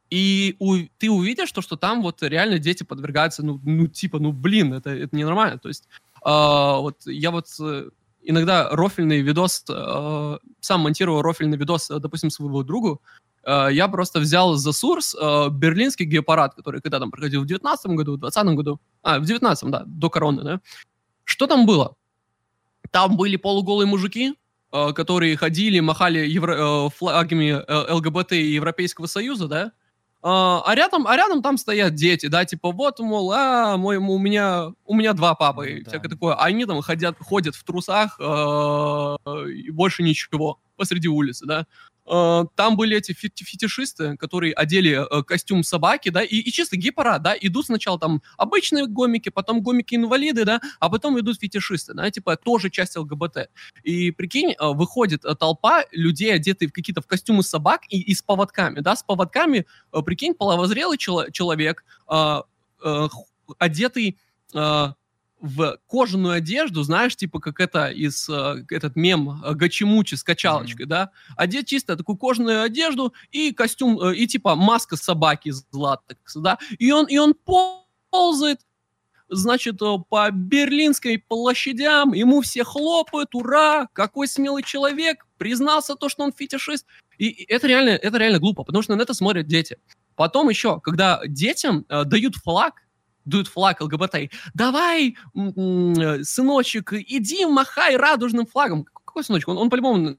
И 0.10 0.56
у- 0.60 0.88
ты 0.98 1.10
увидишь 1.12 1.52
то, 1.52 1.62
что 1.62 1.76
там 1.76 2.02
вот 2.02 2.24
реально 2.24 2.58
дети 2.60 2.84
подвергаются, 2.84 3.46
ну, 3.46 3.60
ну 3.64 3.88
типа, 3.88 4.20
ну, 4.20 4.32
блин, 4.32 4.74
это, 4.74 4.90
это 4.90 5.16
ненормально. 5.16 5.60
То 5.60 5.68
есть 5.70 5.88
а, 6.22 6.78
вот 6.80 7.06
я 7.06 7.32
вот 7.32 7.48
э, 7.62 7.90
иногда 8.24 8.70
рофильный 8.72 9.22
видос, 9.22 9.64
э, 9.70 10.38
сам 10.60 10.82
монтирую 10.82 11.22
рофильный 11.22 11.58
видос, 11.58 11.90
э, 11.92 12.00
допустим, 12.00 12.30
своего 12.30 12.64
другу, 12.64 13.02
э, 13.44 13.70
я 13.72 13.88
просто 13.88 14.20
взял 14.20 14.56
за 14.56 14.72
сурс 14.74 15.16
э, 15.16 15.50
берлинский 15.52 16.06
геопарад, 16.06 16.56
который 16.56 16.82
когда 16.82 17.00
там 17.00 17.12
проходил 17.12 17.44
в 17.44 17.46
19 17.46 17.92
году, 17.96 18.14
в 18.16 18.20
20 18.20 18.56
году, 18.56 18.80
а, 19.04 19.20
в 19.20 19.26
19 19.26 19.72
да, 19.72 19.84
до 19.86 20.10
короны, 20.10 20.44
да. 20.44 20.60
Что 21.24 21.48
там 21.48 21.66
было? 21.66 21.96
Там 22.92 23.16
были 23.16 23.36
полуголые 23.38 23.88
мужики, 23.88 24.34
э, 24.74 24.94
которые 24.94 25.38
ходили, 25.38 25.80
махали 25.80 26.28
евро- 26.28 26.88
э, 26.88 26.90
флагами 26.90 27.52
э, 27.66 27.94
ЛГБТ 27.94 28.34
и 28.34 28.54
Европейского 28.56 29.06
Союза, 29.06 29.48
да, 29.48 29.72
а, 30.22 30.62
а 30.66 30.76
рядом, 30.76 31.08
а 31.08 31.16
рядом 31.16 31.42
там 31.42 31.58
стоят 31.58 31.96
дети, 31.96 32.26
да, 32.28 32.44
типа 32.44 32.72
вот, 32.72 33.00
мол, 33.00 33.32
а, 33.32 33.78
мой, 33.78 33.98
у 33.98 34.18
меня, 34.18 34.74
у 34.86 34.94
меня 34.94 35.14
два 35.14 35.34
папы, 35.36 35.82
Да. 35.84 35.90
всякое 35.92 36.10
такое. 36.10 36.34
А 36.34 36.46
они 36.46 36.66
там 36.66 36.82
ходят, 36.82 37.18
ходят 37.20 37.56
в 37.56 37.64
трусах 37.64 38.18
э, 38.20 38.24
и 39.50 39.70
больше 39.72 40.04
ничего 40.04 40.60
посреди 40.76 41.08
улицы, 41.08 41.46
да. 41.46 41.66
Э, 42.10 42.46
там 42.56 42.76
были 42.76 42.98
эти 42.98 43.12
фет- 43.12 43.38
фетишисты, 43.38 44.18
которые 44.18 44.54
одели 44.54 44.92
э, 45.00 45.24
костюм 45.24 45.64
собаки, 45.64 46.10
да, 46.10 46.24
и, 46.24 46.38
и 46.38 46.52
чисто 46.52 46.78
гей-парад, 46.78 47.22
да, 47.22 47.36
идут 47.40 47.68
сначала 47.68 48.00
там 48.00 48.22
обычные 48.38 48.88
гомики, 48.88 49.30
потом 49.30 49.62
гомики-инвалиды, 49.62 50.46
да, 50.46 50.62
а 50.80 50.90
потом 50.90 51.20
идут 51.20 51.40
фетишисты, 51.40 51.94
да, 51.94 52.10
типа 52.10 52.36
тоже 52.38 52.70
часть 52.70 52.98
ЛГБТ. 52.98 53.50
И 53.84 54.12
прикинь, 54.12 54.52
э, 54.52 54.56
выходит 54.60 55.24
толпа 55.40 55.86
людей, 55.92 56.34
одетые 56.34 56.70
в 56.70 56.74
какие-то 56.74 57.02
в 57.02 57.08
костюмы 57.08 57.44
собак 57.44 57.82
и, 57.90 58.02
и 58.02 58.14
с 58.14 58.22
поводками, 58.22 58.80
да, 58.80 58.96
с 58.96 59.04
поводками, 59.04 59.66
прикинь, 60.06 60.34
половозрелый 60.34 60.98
чело- 60.98 61.30
человек, 61.32 61.84
э, 62.10 62.42
э, 62.84 63.08
одетый 63.58 64.18
э, 64.54 64.94
в 65.42 65.78
кожаную 65.88 66.36
одежду, 66.36 66.84
знаешь, 66.84 67.16
типа 67.16 67.40
как 67.40 67.60
это 67.60 67.88
из 67.88 68.28
э, 68.30 68.66
этот 68.70 68.96
мем 68.96 69.42
э, 69.44 69.54
Гачимучи 69.54 70.16
с 70.16 70.24
качалочкой, 70.24 70.86
да, 70.86 71.12
одет 71.38 71.66
чисто 71.66 71.96
такую 71.96 72.18
кожаную 72.18 72.64
одежду 72.64 73.14
и 73.32 73.54
костюм 73.54 74.00
э, 74.02 74.16
и 74.16 74.28
типа 74.28 74.56
маска 74.56 74.98
собаки 74.98 75.50
из 75.50 75.66
латекса, 75.72 76.40
да, 76.42 76.58
и 76.78 76.92
он 76.92 77.06
и 77.06 77.18
он 77.18 77.36
ползает, 78.12 78.60
значит, 79.30 79.82
э, 79.82 79.98
по 80.10 80.30
берлинской 80.32 81.18
площадям, 81.18 82.14
ему 82.14 82.42
все 82.42 82.64
хлопают, 82.64 83.34
ура, 83.34 83.88
какой 83.94 84.28
смелый 84.28 84.64
человек, 84.64 85.26
признался 85.38 85.96
то, 85.96 86.10
что 86.10 86.24
он 86.24 86.34
фетишист, 86.34 86.86
и 87.18 87.28
и 87.28 87.46
это 87.52 87.68
реально 87.68 87.92
это 87.92 88.18
реально 88.18 88.40
глупо, 88.40 88.64
потому 88.64 88.82
что 88.82 88.96
на 88.96 89.02
это 89.02 89.14
смотрят 89.14 89.48
дети. 89.48 89.78
Потом 90.16 90.50
еще, 90.50 90.82
когда 90.82 91.22
детям 91.26 91.86
э, 91.88 92.04
дают 92.04 92.36
флаг, 92.36 92.84
дают 93.26 93.48
флаг 93.48 93.82
ЛГБТ. 93.82 94.32
Давай, 94.54 95.16
м, 95.36 96.24
сыночек, 96.24 96.94
иди 96.94 97.46
махай 97.46 97.98
радужным 97.98 98.46
флагом. 98.46 98.84
Какой 98.84 99.24
сыночек? 99.24 99.50
Он, 99.50 99.58
он 99.58 99.70
по-любому, 99.70 100.18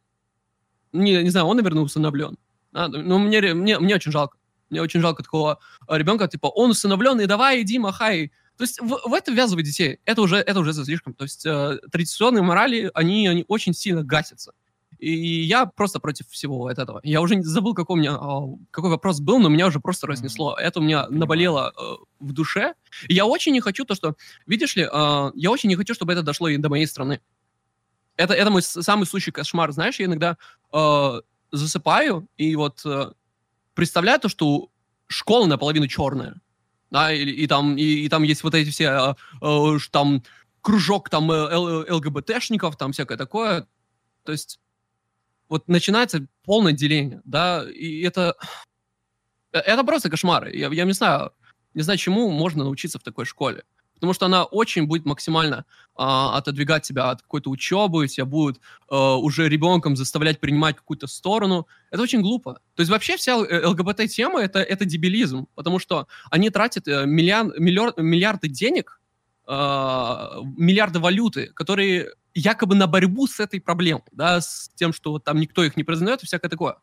не, 0.92 1.22
не 1.22 1.30
знаю, 1.30 1.46
он, 1.46 1.56
наверное, 1.56 1.82
усыновлен. 1.82 2.36
А, 2.72 2.88
ну, 2.88 3.18
мне, 3.18 3.40
мне, 3.54 3.78
мне 3.78 3.94
очень 3.94 4.12
жалко. 4.12 4.36
Мне 4.70 4.80
очень 4.80 5.00
жалко 5.00 5.22
такого 5.22 5.58
э, 5.88 5.98
ребенка, 5.98 6.28
типа, 6.28 6.46
он 6.46 6.70
усыновлен, 6.70 7.20
и 7.20 7.26
давай, 7.26 7.62
иди, 7.62 7.78
махай. 7.78 8.32
То 8.56 8.64
есть 8.64 8.80
в, 8.80 9.08
в 9.08 9.14
это 9.14 9.32
ввязывать 9.32 9.64
детей, 9.64 9.98
это 10.04 10.22
уже, 10.22 10.36
это 10.36 10.60
уже 10.60 10.72
слишком. 10.72 11.14
То 11.14 11.24
есть 11.24 11.44
э, 11.44 11.78
традиционные 11.90 12.42
морали, 12.42 12.90
они, 12.94 13.26
они 13.26 13.44
очень 13.48 13.74
сильно 13.74 14.04
гасятся. 14.04 14.52
И 15.00 15.42
я 15.44 15.64
просто 15.64 15.98
против 15.98 16.28
всего 16.28 16.70
этого. 16.70 17.00
Я 17.02 17.22
уже 17.22 17.34
не 17.34 17.42
забыл, 17.42 17.74
какой 17.74 17.94
у 17.94 17.98
меня 18.00 18.16
а, 18.16 18.42
какой 18.70 18.90
вопрос 18.90 19.20
был, 19.20 19.38
но 19.38 19.48
меня 19.48 19.66
уже 19.66 19.80
просто 19.80 20.06
разнесло. 20.06 20.54
Это 20.56 20.80
у 20.80 20.82
меня 20.82 21.08
наболело 21.08 21.72
э, 21.74 22.04
в 22.20 22.32
душе. 22.32 22.74
И 23.08 23.14
я 23.14 23.24
очень 23.24 23.52
не 23.52 23.60
хочу 23.60 23.86
то, 23.86 23.94
что, 23.94 24.14
видишь 24.46 24.76
ли, 24.76 24.86
а, 24.92 25.30
я 25.34 25.50
очень 25.50 25.70
не 25.70 25.76
хочу, 25.76 25.94
чтобы 25.94 26.12
это 26.12 26.22
дошло 26.22 26.48
и 26.48 26.58
до 26.58 26.68
моей 26.68 26.86
страны. 26.86 27.20
Это, 28.16 28.34
это 28.34 28.50
мой 28.50 28.62
самый 28.62 29.06
сущий 29.06 29.32
кошмар. 29.32 29.72
Знаешь, 29.72 29.98
я 29.98 30.04
иногда 30.04 30.36
э, 30.72 31.20
засыпаю 31.50 32.28
и 32.36 32.54
вот 32.54 32.82
э, 32.84 33.12
представляю 33.72 34.20
то, 34.20 34.28
что 34.28 34.68
школа 35.06 35.46
наполовину 35.46 35.86
черная. 35.86 36.34
Да, 36.90 37.10
и, 37.12 37.24
и 37.24 37.46
там, 37.46 37.78
и, 37.78 37.82
и 37.82 38.08
там 38.10 38.22
есть 38.22 38.42
вот 38.42 38.54
эти 38.54 38.68
все, 38.68 38.84
э, 38.84 39.14
э, 39.40 39.78
там, 39.90 40.22
кружок 40.60 41.08
там 41.08 41.30
э, 41.30 41.34
Л- 41.34 41.96
ЛГБТшников, 41.96 42.76
там 42.76 42.92
всякое 42.92 43.16
такое. 43.16 43.66
То 44.24 44.32
есть 44.32 44.60
вот 45.50 45.68
начинается 45.68 46.26
полное 46.44 46.72
деление, 46.72 47.20
да, 47.24 47.66
и 47.68 48.00
это, 48.02 48.36
э, 49.52 49.58
это 49.58 49.84
просто 49.84 50.08
кошмар. 50.08 50.48
Я, 50.48 50.68
я 50.68 50.84
не 50.84 50.92
знаю, 50.92 51.32
не 51.74 51.82
знаю, 51.82 51.98
чему 51.98 52.30
можно 52.30 52.64
научиться 52.64 52.98
в 52.98 53.02
такой 53.02 53.26
школе. 53.26 53.64
Потому 53.94 54.14
что 54.14 54.26
она 54.26 54.44
очень 54.44 54.86
будет 54.86 55.04
максимально 55.04 55.66
а, 55.94 56.38
отодвигать 56.38 56.84
тебя 56.84 57.10
от 57.10 57.20
какой-то 57.20 57.50
учебы, 57.50 58.08
тебя 58.08 58.24
будет 58.24 58.58
а, 58.88 59.16
уже 59.16 59.46
ребенком 59.46 59.94
заставлять 59.94 60.40
принимать 60.40 60.76
какую-то 60.76 61.06
сторону. 61.06 61.66
Это 61.90 62.02
очень 62.02 62.22
глупо. 62.22 62.62
То 62.76 62.80
есть 62.80 62.90
вообще 62.90 63.18
вся 63.18 63.32
э, 63.32 63.66
ЛГБТ-тема 63.66 64.40
это, 64.40 64.60
это 64.60 64.86
дебилизм, 64.86 65.48
потому 65.54 65.78
что 65.78 66.08
они 66.30 66.48
тратят 66.48 66.88
э, 66.88 67.04
миллиан, 67.04 67.52
миллиар- 67.58 67.92
миллиарды 68.00 68.48
денег, 68.48 69.02
а, 69.46 70.38
миллиарды 70.56 70.98
валюты, 70.98 71.48
которые 71.48 72.10
якобы 72.34 72.74
на 72.74 72.86
борьбу 72.86 73.26
с 73.26 73.40
этой 73.40 73.60
проблемой, 73.60 74.02
да, 74.12 74.40
с 74.40 74.70
тем, 74.74 74.92
что 74.92 75.18
там 75.18 75.38
никто 75.40 75.64
их 75.64 75.76
не 75.76 75.84
признает 75.84 76.22
и 76.22 76.26
всякое 76.26 76.48
такое. 76.48 76.76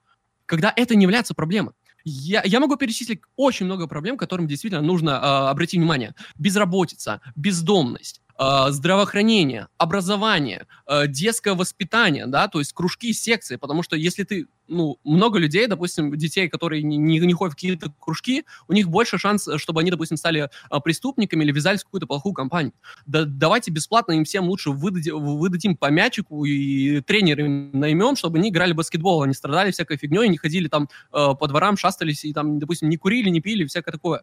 Когда 0.46 0.74
это 0.76 0.96
не 0.96 1.04
является 1.04 1.34
проблемой. 1.34 1.74
Я, 2.04 2.42
я 2.46 2.60
могу 2.62 2.78
перечислить 2.78 3.22
очень 3.36 3.66
много 3.66 3.86
проблем, 3.88 4.18
которым 4.18 4.48
действительно 4.48 4.82
нужно 4.82 5.20
а, 5.20 5.50
обратить 5.50 5.80
внимание. 5.80 6.16
Безработица, 6.38 7.22
бездомность, 7.36 8.22
здравоохранение, 8.38 9.68
образование, 9.78 10.68
а, 10.86 11.08
детское 11.08 11.56
воспитание, 11.56 12.28
да, 12.28 12.48
то 12.48 12.60
есть 12.60 12.74
кружки, 12.74 13.12
секции, 13.14 13.56
потому 13.56 13.82
что 13.82 13.96
если 13.96 14.24
ты, 14.24 14.48
ну, 14.68 15.00
много 15.04 15.40
людей, 15.40 15.66
допустим, 15.66 16.16
детей, 16.16 16.48
которые 16.48 16.84
не, 16.84 16.98
не, 16.98 17.34
ходят 17.34 17.54
в 17.54 17.56
какие-то 17.56 17.92
кружки, 18.00 18.46
у 18.68 18.74
них 18.74 18.90
больше 18.90 19.18
шанс, 19.18 19.48
чтобы 19.58 19.82
они, 19.82 19.90
допустим, 19.90 20.18
стали 20.18 20.50
а, 20.70 20.80
преступниками 20.80 21.44
или 21.44 21.52
ввязались 21.52 21.82
в 21.82 21.86
какую-то 21.86 22.06
плохую 22.06 22.34
компанию. 22.34 22.74
Да, 23.08 23.26
давайте 23.26 23.72
бесплатно 23.72 24.14
им 24.14 24.24
всем 24.24 24.46
лучше 24.46 24.70
выдадим, 24.70 25.18
выдадим 25.20 25.76
по 25.76 25.90
мячику 25.90 26.46
и 26.46 27.02
тренеры 27.02 27.48
наймем, 27.48 28.16
чтобы 28.16 28.38
они 28.38 28.50
играли 28.50 28.74
в 28.74 28.76
баскетбол, 28.76 29.24
они 29.24 29.34
страдали 29.34 29.72
всякой 29.72 29.98
фигней, 29.98 30.28
не 30.30 30.38
ходили 30.38 30.68
там 30.68 30.90
по 31.12 31.48
дворам, 31.48 31.76
шастались 31.76 32.24
и 32.24 32.34
там, 32.34 32.60
допустим, 32.60 32.90
не 32.90 32.98
курили, 32.98 33.30
не 33.30 33.42
пили, 33.42 33.66
всякое 33.66 33.92
такое. 33.92 34.22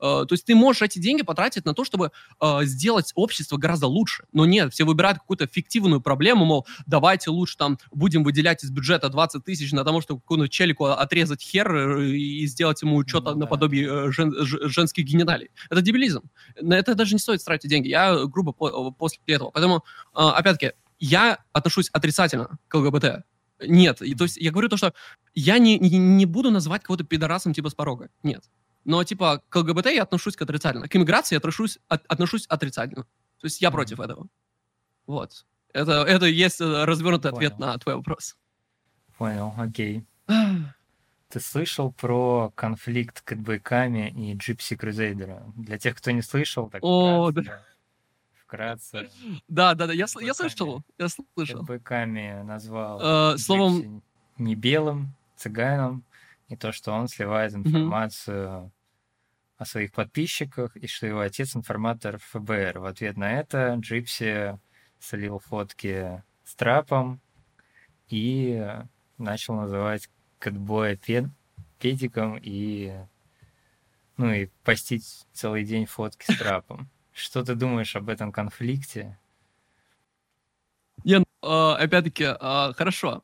Э, 0.00 0.24
то 0.26 0.32
есть 0.32 0.44
ты 0.44 0.54
можешь 0.54 0.82
эти 0.82 0.98
деньги 0.98 1.22
потратить 1.22 1.64
на 1.64 1.74
то, 1.74 1.84
чтобы 1.84 2.10
э, 2.40 2.64
сделать 2.64 3.12
общество 3.14 3.56
гораздо 3.56 3.86
лучше. 3.86 4.24
Но 4.32 4.46
нет, 4.46 4.72
все 4.72 4.84
выбирают 4.84 5.18
какую-то 5.18 5.46
фиктивную 5.46 6.00
проблему, 6.00 6.44
мол, 6.44 6.66
давайте 6.86 7.30
лучше 7.30 7.56
там 7.56 7.78
будем 7.90 8.24
выделять 8.24 8.64
из 8.64 8.70
бюджета 8.70 9.08
20 9.08 9.44
тысяч 9.44 9.72
на 9.72 9.84
тому, 9.84 10.00
чтобы 10.00 10.20
какому-то 10.20 10.48
челику 10.48 10.86
отрезать 10.86 11.42
хер 11.42 11.74
э, 11.74 12.06
и 12.10 12.46
сделать 12.46 12.82
ему 12.82 13.06
что-то 13.06 13.30
Ну 13.30 13.34
да. 13.34 13.40
наподобие 13.40 14.08
э, 14.08 14.12
жен- 14.12 14.34
женских 14.40 15.04
гениталий. 15.04 15.50
Это 15.68 15.82
дебилизм. 15.82 16.22
На 16.60 16.74
это 16.74 16.94
даже 16.94 17.14
не 17.14 17.18
стоит 17.20 17.44
тратить 17.44 17.70
деньги. 17.70 17.88
Я 17.88 18.24
грубо 18.26 18.52
по- 18.52 18.90
после 18.92 19.20
этого. 19.26 19.50
Поэтому, 19.50 19.84
опять-таки, 20.14 20.72
я 20.98 21.38
отношусь 21.52 21.88
отрицательно 21.92 22.58
к 22.68 22.74
ЛГБТ. 22.74 23.24
Нет, 23.66 24.00
и, 24.02 24.14
то 24.14 24.24
есть 24.24 24.36
я 24.38 24.50
говорю 24.52 24.68
то, 24.68 24.76
что 24.76 24.94
я 25.34 25.58
не, 25.58 25.78
не, 25.78 25.98
не 25.98 26.26
буду 26.26 26.50
называть 26.50 26.82
кого-то 26.82 27.04
пидорасом 27.04 27.52
типа 27.52 27.68
с 27.70 27.74
порога. 27.74 28.08
Нет. 28.22 28.44
Но 28.84 29.02
типа 29.04 29.42
к 29.48 29.56
ЛГБТ 29.56 29.86
я 29.86 30.02
отношусь 30.04 30.36
к 30.36 30.42
отрицательно. 30.42 30.88
К 30.88 30.96
иммиграции 30.96 31.34
я 31.34 31.38
отношусь, 31.38 31.78
от- 31.88 32.04
отношусь 32.06 32.46
отрицательно. 32.46 33.04
То 33.40 33.46
есть 33.46 33.60
я 33.60 33.70
против 33.70 34.00
этого. 34.00 34.26
Вот. 35.06 35.44
Это, 35.72 36.02
это 36.04 36.26
есть 36.26 36.60
э, 36.60 36.84
развернутый 36.84 37.30
ответ 37.30 37.56
Понял. 37.56 37.72
на 37.72 37.78
твой 37.78 37.94
вопрос. 37.96 38.36
Понял, 39.18 39.54
окей. 39.58 40.04
Ты 41.28 41.38
слышал 41.40 41.92
про 41.92 42.50
конфликт 42.56 43.20
Кэтбэками 43.20 44.08
и 44.10 44.34
Джипси 44.34 44.74
Крузейдера? 44.76 45.44
Для 45.56 45.78
тех, 45.78 45.96
кто 45.96 46.10
не 46.10 46.22
слышал, 46.22 46.68
так 46.68 46.80
О, 46.82 47.30
вкратце, 47.30 47.62
вкратце. 48.44 49.10
Да, 49.48 49.74
да, 49.74 49.86
да, 49.86 49.92
я, 49.92 50.06
слышал, 50.08 50.26
я 50.98 51.08
слышал. 51.08 51.58
Кэтбэками 51.60 52.42
назвал 52.42 53.34
Э, 53.34 53.38
словом- 53.38 54.02
не 54.38 54.54
белым, 54.56 55.14
цыганом, 55.36 56.02
и 56.50 56.56
то, 56.56 56.72
что 56.72 56.92
он 56.92 57.08
сливает 57.08 57.54
информацию 57.54 58.72
о 59.56 59.64
своих 59.64 59.92
подписчиках, 59.92 60.76
и 60.76 60.86
что 60.88 61.06
его 61.06 61.20
отец 61.20 61.54
информатор 61.54 62.18
ФБР. 62.18 62.80
В 62.80 62.84
ответ 62.86 63.16
на 63.16 63.38
это 63.38 63.76
Джипси 63.78 64.58
слил 64.98 65.38
фотки 65.38 66.22
с 66.44 66.54
трапом 66.56 67.20
и 68.08 68.66
начал 69.16 69.54
называть 69.54 70.10
Кэтбоя 70.40 70.96
пед- 70.96 71.30
педиком 71.78 72.36
и 72.42 72.94
ну 74.16 74.32
и 74.32 74.46
постить 74.64 75.26
целый 75.32 75.64
день 75.64 75.86
фотки 75.86 76.30
с 76.30 76.36
трапом. 76.36 76.90
Что 77.12 77.44
ты 77.44 77.54
думаешь 77.54 77.94
об 77.94 78.08
этом 78.08 78.32
конфликте? 78.32 79.18
Не, 81.04 81.20
ну, 81.20 81.24
э, 81.42 81.74
опять-таки, 81.76 82.24
э, 82.24 82.72
хорошо. 82.74 83.22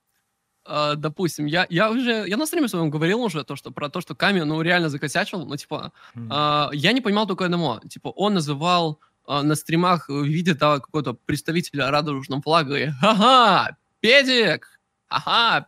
Э, 0.69 0.95
допустим, 0.97 1.47
я, 1.47 1.67
я 1.71 1.91
уже, 1.91 2.25
я 2.29 2.37
на 2.37 2.47
стриме 2.47 2.69
своем 2.69 2.91
говорил 2.91 3.23
уже 3.23 3.45
то, 3.45 3.57
что 3.57 3.71
про 3.71 3.89
то, 3.89 4.01
что 4.01 4.15
Ками, 4.15 4.41
ну, 4.41 4.63
реально 4.63 4.89
закосячил, 4.89 5.45
ну, 5.47 5.57
типа, 5.57 5.93
А, 6.31 6.71
я 6.73 6.93
не 6.93 7.01
понимал 7.01 7.27
только 7.27 7.45
одного. 7.45 7.81
Типа, 7.89 8.09
он 8.09 8.35
называл 8.35 9.01
а, 9.27 9.43
на 9.43 9.55
стримах 9.55 10.09
в 10.09 10.25
виде 10.25 10.55
того 10.55 10.81
какого-то 10.81 11.15
представителя 11.15 11.91
радужного 11.91 12.43
флага. 12.43 12.77
и, 12.77 12.91
Ага, 13.03 13.77
педик! 14.01 14.81
Ага, 15.09 15.67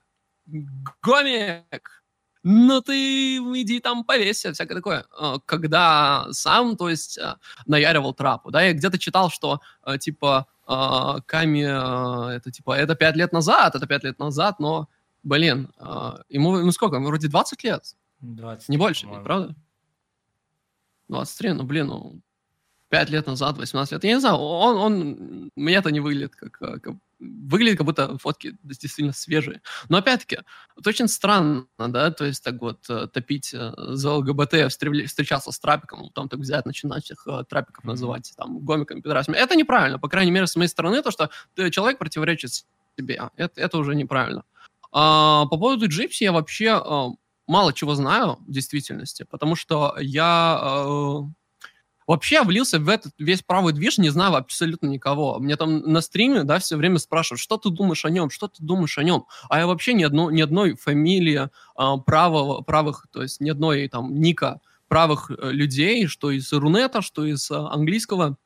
гомик! 1.02 2.02
Ну 2.44 2.80
ты 2.80 3.36
иди 3.36 3.80
там 3.80 4.04
повесься, 4.04 4.52
всякое 4.52 4.76
такое. 4.76 5.04
А, 5.18 5.38
Когда 5.44 6.26
сам, 6.30 6.76
то 6.76 6.88
есть, 6.88 7.18
а, 7.18 7.36
наяривал 7.66 8.14
трапу, 8.14 8.50
да, 8.50 8.62
я 8.62 8.72
где-то 8.72 8.98
читал, 8.98 9.30
что, 9.30 9.60
а, 9.82 9.98
типа, 9.98 10.46
а, 10.68 11.20
Ками, 11.22 11.64
а, 11.66 12.30
это, 12.30 12.50
типа, 12.50 12.76
это 12.76 12.94
пять 12.94 13.16
лет 13.16 13.32
назад, 13.32 13.74
это 13.74 13.86
пять 13.86 14.04
лет 14.04 14.18
назад, 14.18 14.60
но, 14.60 14.88
блин, 15.22 15.70
а, 15.78 16.20
ему, 16.28 16.58
ну 16.58 16.70
сколько, 16.72 16.96
ему 16.96 17.06
вроде 17.06 17.28
20 17.28 17.64
лет. 17.64 17.96
20, 18.20 18.68
Не 18.68 18.76
больше, 18.76 19.06
ведь, 19.06 19.22
правда? 19.24 19.54
23, 21.08 21.54
ну, 21.54 21.64
блин, 21.64 21.86
ну, 21.86 22.20
5 22.90 23.10
лет 23.10 23.26
назад, 23.26 23.56
18 23.56 23.92
лет. 23.92 24.04
Я 24.04 24.14
не 24.14 24.20
знаю, 24.20 24.36
он, 24.36 24.76
он 24.76 25.50
мне 25.56 25.74
это 25.74 25.90
не 25.90 26.00
выглядит 26.00 26.36
как, 26.36 26.52
как 26.52 26.94
выглядит, 27.18 27.78
как 27.78 27.86
будто 27.86 28.18
фотки 28.18 28.56
действительно 28.62 29.12
свежие. 29.12 29.60
Но 29.88 29.98
опять-таки, 29.98 30.38
это 30.76 30.88
очень 30.88 31.08
странно, 31.08 31.66
да, 31.78 32.10
то 32.10 32.24
есть 32.24 32.42
так 32.42 32.60
вот 32.60 32.88
э, 32.88 33.08
топить 33.08 33.52
э, 33.52 33.72
за 33.76 34.12
ЛГБТ, 34.14 34.70
встречаться 34.70 35.52
с 35.52 35.58
трапиком, 35.58 36.10
там 36.14 36.28
так 36.28 36.40
взять, 36.40 36.66
начинать 36.66 37.04
всех 37.04 37.26
э, 37.26 37.44
трапиков 37.48 37.84
называть, 37.84 38.32
там, 38.36 38.60
гомиками, 38.60 39.00
пидорасами. 39.00 39.36
Это 39.36 39.56
неправильно, 39.56 39.98
по 39.98 40.08
крайней 40.08 40.30
мере, 40.30 40.46
с 40.46 40.56
моей 40.56 40.68
стороны, 40.68 41.02
то, 41.02 41.10
что 41.10 41.30
человек 41.70 41.98
противоречит 41.98 42.64
себе. 42.96 43.22
Это, 43.36 43.60
это 43.60 43.78
уже 43.78 43.94
неправильно. 43.94 44.44
А, 44.92 45.46
по 45.46 45.58
поводу 45.58 45.88
Джипси 45.88 46.24
я 46.24 46.32
вообще 46.32 46.82
мало 47.46 47.72
чего 47.72 47.94
знаю 47.94 48.38
в 48.46 48.50
действительности, 48.50 49.24
потому 49.28 49.56
что 49.56 49.96
я 49.98 51.24
Вообще 52.08 52.42
влился 52.42 52.80
в 52.80 52.88
этот 52.88 53.12
весь 53.18 53.42
правый 53.42 53.74
движ, 53.74 53.98
не 53.98 54.08
знаю 54.08 54.34
абсолютно 54.34 54.86
никого. 54.86 55.38
Мне 55.38 55.56
там 55.56 55.80
на 55.80 56.00
стриме, 56.00 56.42
да, 56.42 56.58
все 56.58 56.76
время 56.76 56.98
спрашивают, 56.98 57.38
что 57.38 57.58
ты 57.58 57.68
думаешь 57.68 58.06
о 58.06 58.08
нем, 58.08 58.30
что 58.30 58.48
ты 58.48 58.64
думаешь 58.64 58.96
о 58.96 59.02
нем. 59.02 59.26
А 59.50 59.58
я 59.58 59.66
вообще 59.66 59.92
ни, 59.92 60.04
одно, 60.04 60.30
ни 60.30 60.40
одной 60.40 60.74
фамилии 60.74 61.50
а, 61.76 61.98
правого, 61.98 62.62
правых, 62.62 63.06
то 63.12 63.20
есть 63.20 63.42
ни 63.42 63.50
одной 63.50 63.88
там 63.88 64.20
ника 64.20 64.62
правых 64.88 65.30
э, 65.30 65.50
людей, 65.50 66.06
что 66.06 66.30
из 66.30 66.50
Рунета, 66.50 67.02
что 67.02 67.26
из 67.26 67.50
а, 67.50 67.70
английского, 67.74 68.38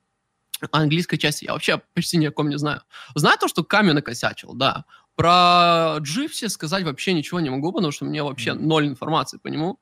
английской 0.73 1.17
части. 1.17 1.45
Я 1.45 1.53
вообще 1.53 1.81
почти 1.95 2.17
ни 2.17 2.27
о 2.27 2.33
ком 2.33 2.49
не 2.49 2.59
знаю. 2.59 2.83
Знаю 3.15 3.39
то, 3.39 3.47
что 3.47 3.63
Ками 3.63 3.93
накосячил, 3.93 4.55
да. 4.55 4.87
Про 5.15 5.99
Джипси 6.01 6.49
сказать 6.49 6.83
вообще 6.83 7.13
ничего 7.13 7.39
не 7.39 7.51
могу, 7.51 7.71
потому 7.71 7.93
что 7.93 8.07
мне 8.07 8.25
вообще 8.25 8.55
ноль 8.55 8.89
информации 8.89 9.39
по 9.39 9.47
нему. 9.47 9.79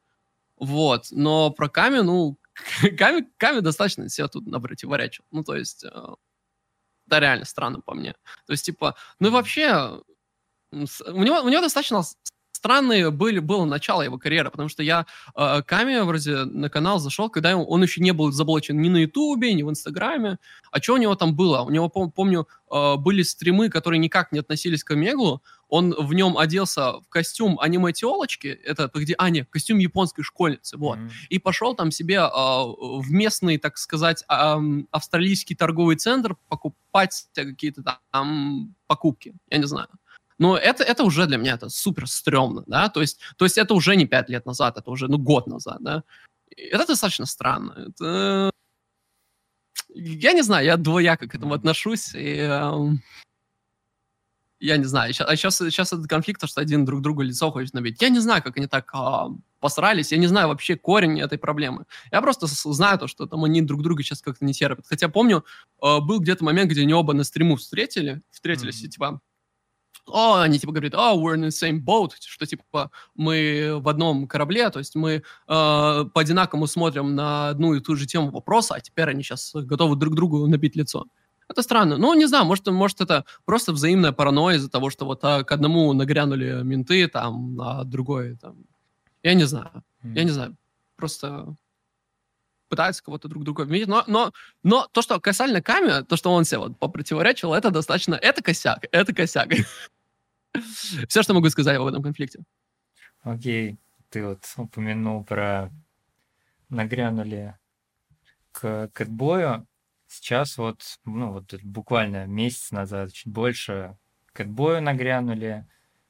Вот. 0.58 1.06
Но 1.12 1.48
про 1.48 1.70
Ками, 1.70 2.00
ну, 2.00 2.36
Ками, 2.98 3.26
Ками 3.36 3.60
достаточно 3.60 4.08
себя 4.08 4.28
тут 4.28 4.46
напротиворечил. 4.46 5.24
Ну, 5.30 5.44
то 5.44 5.54
есть, 5.54 5.84
э, 5.84 5.90
да, 7.06 7.20
реально 7.20 7.44
странно 7.44 7.80
по 7.80 7.94
мне. 7.94 8.12
То 8.46 8.52
есть, 8.52 8.64
типа, 8.64 8.94
ну 9.18 9.28
и 9.28 9.30
вообще, 9.30 10.00
у 10.72 11.22
него, 11.22 11.40
у 11.40 11.48
него 11.48 11.60
достаточно 11.60 12.02
странные 12.60 13.10
были, 13.10 13.38
было 13.38 13.64
начало 13.64 14.02
его 14.02 14.18
карьеры, 14.18 14.50
потому 14.50 14.68
что 14.68 14.82
я 14.82 15.06
э, 15.34 15.62
Ками 15.62 16.00
вроде 16.00 16.44
на 16.44 16.68
канал 16.68 16.98
зашел, 16.98 17.30
когда 17.30 17.56
он, 17.56 17.64
он 17.66 17.82
еще 17.82 18.02
не 18.02 18.12
был 18.12 18.32
заблочен 18.32 18.80
ни 18.80 18.90
на 18.90 18.98
Ютубе, 18.98 19.54
ни 19.54 19.62
в 19.62 19.70
Инстаграме. 19.70 20.38
А 20.70 20.80
что 20.80 20.94
у 20.94 20.98
него 20.98 21.14
там 21.14 21.34
было? 21.34 21.62
У 21.62 21.70
него, 21.70 21.86
пом- 21.86 22.10
помню, 22.10 22.46
э, 22.70 22.96
были 22.96 23.22
стримы, 23.22 23.70
которые 23.70 23.98
никак 23.98 24.30
не 24.32 24.40
относились 24.40 24.84
к 24.84 24.90
Омеглу. 24.90 25.42
Он 25.70 25.94
в 25.94 26.12
нем 26.12 26.36
оделся 26.36 27.00
в 27.00 27.08
костюм 27.08 27.58
аниме-телочки, 27.60 28.48
это 28.48 28.90
где, 28.92 29.14
а, 29.16 29.30
нет, 29.30 29.48
костюм 29.50 29.78
японской 29.78 30.22
школьницы, 30.22 30.76
вот. 30.76 30.98
Mm-hmm. 30.98 31.10
И 31.28 31.38
пошел 31.38 31.74
там 31.74 31.92
себе 31.92 32.16
э, 32.16 32.28
в 32.28 33.10
местный, 33.10 33.56
так 33.56 33.78
сказать, 33.78 34.24
э, 34.28 34.56
австралийский 34.90 35.54
торговый 35.54 35.96
центр 35.96 36.36
покупать 36.48 37.28
какие-то 37.34 37.84
там 38.10 38.74
покупки, 38.88 39.34
я 39.48 39.58
не 39.58 39.66
знаю. 39.66 39.88
Но 40.38 40.56
это, 40.56 40.82
это 40.82 41.04
уже 41.04 41.26
для 41.26 41.36
меня 41.36 41.54
это 41.54 41.68
супер 41.68 42.08
стрёмно, 42.08 42.64
да, 42.66 42.88
то 42.88 43.00
есть, 43.00 43.20
то 43.36 43.44
есть 43.44 43.58
это 43.58 43.74
уже 43.74 43.94
не 43.94 44.06
пять 44.06 44.28
лет 44.28 44.46
назад, 44.46 44.76
это 44.76 44.90
уже, 44.90 45.06
ну, 45.06 45.18
год 45.18 45.46
назад, 45.46 45.78
да. 45.80 46.02
Это 46.56 46.86
достаточно 46.86 47.26
странно. 47.26 47.86
Это... 47.88 48.50
Я 49.94 50.32
не 50.32 50.42
знаю, 50.42 50.64
я 50.66 50.76
двояко 50.76 51.28
к 51.28 51.34
этому 51.34 51.54
отношусь, 51.54 52.14
и... 52.14 52.38
Э, 52.40 52.72
я 54.60 54.76
не 54.76 54.84
знаю, 54.84 55.12
сейчас, 55.12 55.28
а 55.28 55.36
сейчас, 55.36 55.56
сейчас 55.56 55.92
этот 55.92 56.06
конфликт, 56.06 56.46
что 56.46 56.60
один 56.60 56.84
друг 56.84 57.00
другу 57.00 57.22
лицо 57.22 57.50
хочет 57.50 57.72
набить. 57.72 58.00
Я 58.00 58.10
не 58.10 58.20
знаю, 58.20 58.42
как 58.42 58.58
они 58.58 58.66
так 58.66 58.90
а, 58.92 59.28
посрались, 59.58 60.12
я 60.12 60.18
не 60.18 60.26
знаю 60.26 60.48
вообще 60.48 60.76
корень 60.76 61.20
этой 61.20 61.38
проблемы. 61.38 61.86
Я 62.12 62.20
просто 62.20 62.46
знаю 62.46 62.98
то, 62.98 63.06
что 63.06 63.26
там 63.26 63.44
они 63.44 63.62
друг 63.62 63.82
друга 63.82 64.02
сейчас 64.02 64.20
как-то 64.20 64.44
не 64.44 64.52
терпят. 64.52 64.86
Хотя 64.86 65.08
помню, 65.08 65.44
а, 65.80 66.00
был 66.00 66.20
где-то 66.20 66.44
момент, 66.44 66.70
где 66.70 66.82
они 66.82 66.92
оба 66.92 67.14
на 67.14 67.24
стриму 67.24 67.56
встретили, 67.56 68.22
встретились, 68.30 68.82
mm-hmm. 68.82 68.86
и 68.86 68.90
типа 68.90 69.20
о, 70.06 70.40
они 70.40 70.58
типа 70.58 70.72
говорят, 70.72 70.94
oh, 70.94 71.16
we're 71.16 71.36
in 71.36 71.46
the 71.46 71.48
same 71.48 71.80
boat, 71.80 72.12
что 72.20 72.44
типа 72.44 72.90
мы 73.14 73.78
в 73.80 73.88
одном 73.88 74.26
корабле, 74.26 74.68
то 74.70 74.78
есть 74.78 74.94
мы 74.94 75.10
э, 75.12 75.22
по-одинакому 75.46 76.66
смотрим 76.66 77.14
на 77.14 77.50
одну 77.50 77.74
и 77.74 77.80
ту 77.80 77.96
же 77.96 78.06
тему 78.06 78.30
вопроса, 78.30 78.74
а 78.74 78.80
теперь 78.80 79.08
они 79.08 79.22
сейчас 79.22 79.52
готовы 79.54 79.96
друг 79.96 80.14
другу 80.14 80.46
набить 80.46 80.76
лицо. 80.76 81.06
Это 81.50 81.62
странно. 81.62 81.96
Ну, 81.96 82.14
не 82.14 82.26
знаю, 82.26 82.44
может, 82.44 82.68
может 82.68 83.00
это 83.00 83.24
просто 83.44 83.72
взаимная 83.72 84.12
паранойя 84.12 84.56
из-за 84.56 84.70
того, 84.70 84.88
что 84.88 85.04
вот 85.04 85.18
а, 85.24 85.42
к 85.42 85.50
одному 85.50 85.92
нагрянули 85.92 86.62
менты, 86.62 87.08
там, 87.08 87.60
а 87.60 87.82
другой 87.82 88.36
там... 88.36 88.56
Я 89.24 89.34
не 89.34 89.42
знаю. 89.42 89.82
Mm. 90.04 90.14
Я 90.14 90.24
не 90.24 90.30
знаю. 90.30 90.56
Просто 90.94 91.56
пытаются 92.68 93.02
кого-то 93.02 93.26
друг 93.26 93.42
друга 93.42 93.64
обвинить. 93.64 93.88
Но, 93.88 94.04
но, 94.06 94.32
но 94.62 94.86
то, 94.92 95.02
что 95.02 95.18
касательно 95.18 95.60
Ками, 95.60 96.04
то, 96.04 96.16
что 96.16 96.32
он 96.32 96.44
себе 96.44 96.58
вот 96.58 96.78
попротиворечил, 96.78 97.52
это 97.52 97.72
достаточно... 97.72 98.14
Это 98.14 98.44
косяк. 98.44 98.86
Это 98.92 99.12
косяк. 99.12 99.48
Все, 101.08 101.22
что 101.24 101.34
могу 101.34 101.50
сказать 101.50 101.78
об 101.78 101.86
этом 101.88 102.00
конфликте. 102.00 102.44
Окей. 103.22 103.76
Ты 104.10 104.24
вот 104.24 104.44
упомянул 104.56 105.24
про 105.24 105.72
нагрянули 106.68 107.58
к 108.52 108.88
кэтбою. 108.92 109.66
Сейчас 110.10 110.58
вот, 110.58 110.98
ну 111.04 111.30
вот 111.30 111.54
буквально 111.62 112.26
месяц 112.26 112.72
назад, 112.72 113.12
чуть 113.12 113.32
больше 113.32 113.96
кэтбою 114.32 114.82
нагрянули. 114.82 115.68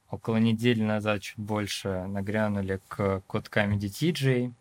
Около 0.08 0.38
недели 0.38 0.82
назад 0.82 1.20
чуть 1.20 1.38
больше 1.38 2.06
нагрянули 2.06 2.80
к 2.88 3.20
код 3.26 3.48
Comedy 3.48 3.90
TJ. 3.90 4.54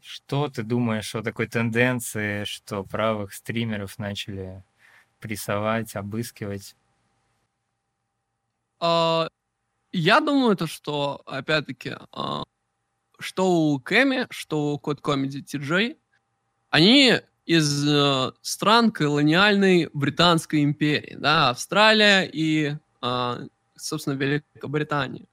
Что 0.00 0.48
ты 0.48 0.62
думаешь 0.62 1.12
о 1.16 1.24
такой 1.24 1.48
тенденции, 1.48 2.44
что 2.44 2.84
правых 2.84 3.34
стримеров 3.34 3.98
начали 3.98 4.62
прессовать, 5.18 5.96
обыскивать? 5.96 6.76
Uh, 8.80 9.28
я 9.90 10.20
думаю, 10.20 10.56
то, 10.56 10.68
что, 10.68 11.20
опять-таки, 11.26 11.96
uh, 12.12 12.44
что 13.18 13.72
у 13.72 13.80
Кэми, 13.80 14.28
что 14.30 14.74
у 14.74 14.78
Код 14.78 15.00
Comedy 15.00 15.42
TJ, 15.42 15.98
они 16.70 17.22
из 17.48 17.88
uh, 17.88 18.34
стран 18.42 18.90
колониальной 18.90 19.88
Британской 19.94 20.62
империи, 20.62 21.16
да, 21.18 21.50
Австралия 21.50 22.28
и, 22.30 22.76
собственно, 23.76 24.14
Великобритания. 24.14 25.24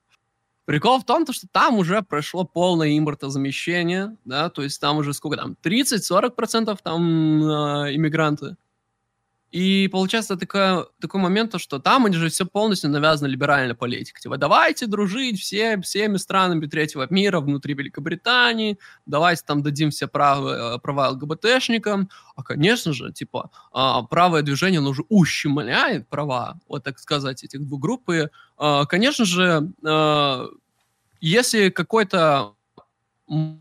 Прикол 0.65 0.99
в 0.99 1.05
том, 1.05 1.31
что 1.31 1.47
там 1.51 1.77
уже 1.77 2.01
прошло 2.01 2.43
полное 2.43 2.97
импортозамещение, 2.97 4.17
да, 4.25 4.49
то 4.49 4.63
есть 4.63 4.81
там 4.81 4.97
уже 4.97 5.13
сколько 5.13 5.37
там, 5.37 5.55
30-40% 5.61 6.77
там 6.83 7.43
э, 7.43 7.95
иммигранты. 7.95 8.55
И 9.55 9.87
получается 9.87 10.35
такой, 10.35 10.85
такой 10.99 11.21
момент, 11.21 11.51
то, 11.51 11.59
что 11.59 11.79
там 11.79 12.05
они 12.05 12.17
же 12.17 12.27
все 12.27 12.45
полностью 12.45 12.89
навязаны 12.89 13.29
либеральной 13.29 13.73
политикой. 13.73 14.19
Типа, 14.19 14.35
давайте 14.35 14.85
дружить 14.85 15.39
все, 15.39 15.79
всеми 15.79 16.17
странами 16.17 16.65
третьего 16.65 17.07
мира 17.09 17.39
внутри 17.39 17.73
Великобритании, 17.73 18.77
давайте 19.05 19.43
там 19.47 19.63
дадим 19.63 19.91
все 19.91 20.09
права, 20.09 20.75
э, 20.75 20.79
права 20.79 21.07
ЛГБТшникам. 21.11 22.09
А, 22.35 22.43
конечно 22.43 22.91
же, 22.91 23.13
типа, 23.13 23.49
а, 23.71 24.01
правое 24.03 24.41
движение, 24.41 24.79
оно 24.79 24.89
уже 24.89 25.03
ущемляет 25.07 26.09
права, 26.09 26.59
вот 26.67 26.83
так 26.83 26.99
сказать, 26.99 27.41
этих 27.45 27.65
двух 27.65 27.79
групп. 27.79 28.09
И, 28.09 28.27
а, 28.57 28.85
конечно 28.85 29.23
же, 29.23 29.71
если 31.21 31.69
какой-то 31.69 32.55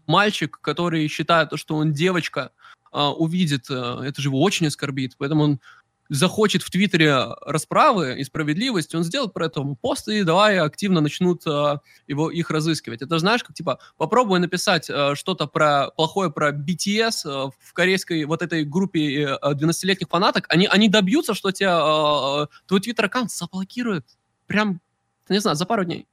мальчик, 0.08 0.58
который 0.60 1.06
считает, 1.06 1.50
что 1.54 1.76
он 1.76 1.92
девочка, 1.92 2.50
увидит, 2.94 3.66
э, 3.70 4.02
это 4.04 4.22
же 4.22 4.28
его 4.28 4.40
очень 4.40 4.68
оскорбит, 4.68 5.16
поэтому 5.18 5.42
он 5.42 5.60
захочет 6.08 6.62
в 6.62 6.70
Твиттере 6.70 7.16
расправы 7.40 8.18
и 8.18 8.24
справедливости, 8.24 8.96
он 8.96 9.04
сделает 9.04 9.32
про 9.32 9.46
это 9.46 9.62
пост, 9.80 10.08
и 10.08 10.22
давай 10.22 10.58
активно 10.58 11.00
начнут 11.00 11.46
э, 11.46 11.78
его, 12.06 12.30
их 12.30 12.50
разыскивать. 12.50 13.02
Это 13.02 13.18
знаешь, 13.18 13.42
как 13.42 13.54
типа 13.54 13.78
попробуй 13.96 14.38
написать 14.38 14.90
э, 14.90 15.14
что-то 15.14 15.46
про 15.46 15.90
плохое 15.96 16.30
про 16.30 16.50
BTS 16.50 17.10
э, 17.24 17.50
в 17.58 17.72
корейской 17.72 18.24
вот 18.24 18.42
этой 18.42 18.64
группе 18.64 19.22
э, 19.22 19.38
12-летних 19.42 20.08
фанаток, 20.08 20.46
они, 20.48 20.66
они 20.66 20.88
добьются, 20.88 21.34
что 21.34 21.52
тебя 21.52 21.78
э, 21.78 22.46
твой 22.66 22.80
Твиттер-аккаунт 22.80 23.30
заблокируют 23.30 24.06
прям, 24.46 24.80
не 25.28 25.38
знаю, 25.38 25.56
за 25.56 25.66
пару 25.66 25.84
дней. 25.84 26.06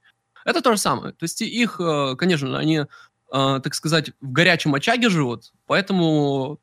Это 0.46 0.62
то 0.62 0.72
же 0.72 0.78
самое. 0.78 1.14
То 1.14 1.24
есть 1.24 1.42
их, 1.42 1.80
э, 1.80 2.16
конечно, 2.18 2.58
они, 2.58 2.78
э, 2.78 2.86
так 3.30 3.74
сказать, 3.76 4.12
в 4.22 4.32
горячем 4.32 4.74
очаге 4.74 5.10
живут, 5.10 5.52
поэтому 5.68 6.60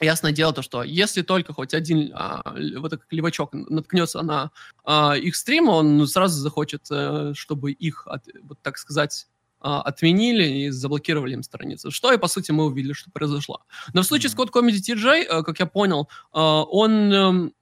Ясное 0.00 0.32
дело 0.32 0.52
то, 0.52 0.62
что 0.62 0.82
если 0.82 1.22
только 1.22 1.52
хоть 1.52 1.74
один 1.74 2.12
а, 2.14 2.42
вот 2.76 2.92
этот 2.92 3.06
левачок 3.10 3.50
наткнется 3.52 4.22
на 4.22 4.50
а, 4.84 5.16
их 5.16 5.34
стрим, 5.34 5.68
он 5.68 6.06
сразу 6.06 6.40
захочет, 6.40 6.86
а, 6.90 7.32
чтобы 7.34 7.72
их, 7.72 8.06
от, 8.06 8.24
вот 8.42 8.58
так 8.62 8.78
сказать, 8.78 9.26
а, 9.60 9.82
отменили 9.82 10.44
и 10.44 10.70
заблокировали 10.70 11.34
им 11.34 11.42
страницу. 11.42 11.90
Что 11.90 12.12
и, 12.12 12.18
по 12.18 12.28
сути, 12.28 12.52
мы 12.52 12.66
увидели, 12.66 12.92
что 12.92 13.10
произошло. 13.10 13.62
Но 13.92 14.02
в 14.02 14.06
случае 14.06 14.30
mm-hmm. 14.30 14.34
с 14.34 14.36
Code 14.36 14.52
Comedy 14.52 14.96
TJ, 14.96 15.24
а, 15.24 15.42
как 15.42 15.58
я 15.58 15.66
понял, 15.66 16.08
а, 16.32 16.62
он 16.62 17.12
эм, 17.12 17.52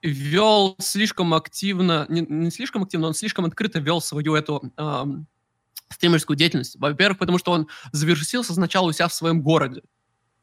вел 0.00 0.76
слишком 0.78 1.34
активно, 1.34 2.06
не, 2.08 2.22
не 2.22 2.50
слишком 2.50 2.84
активно, 2.84 3.08
он 3.08 3.14
слишком 3.14 3.44
открыто 3.44 3.80
вел 3.80 4.00
свою 4.00 4.34
эту... 4.34 4.72
А, 4.76 5.06
стримерскую 5.90 6.36
деятельность. 6.36 6.76
Во-первых, 6.78 7.18
потому 7.18 7.38
что 7.38 7.52
он 7.52 7.66
завершился 7.92 8.52
сначала 8.52 8.88
у 8.88 8.92
себя 8.92 9.08
в 9.08 9.14
своем 9.14 9.42
городе. 9.42 9.82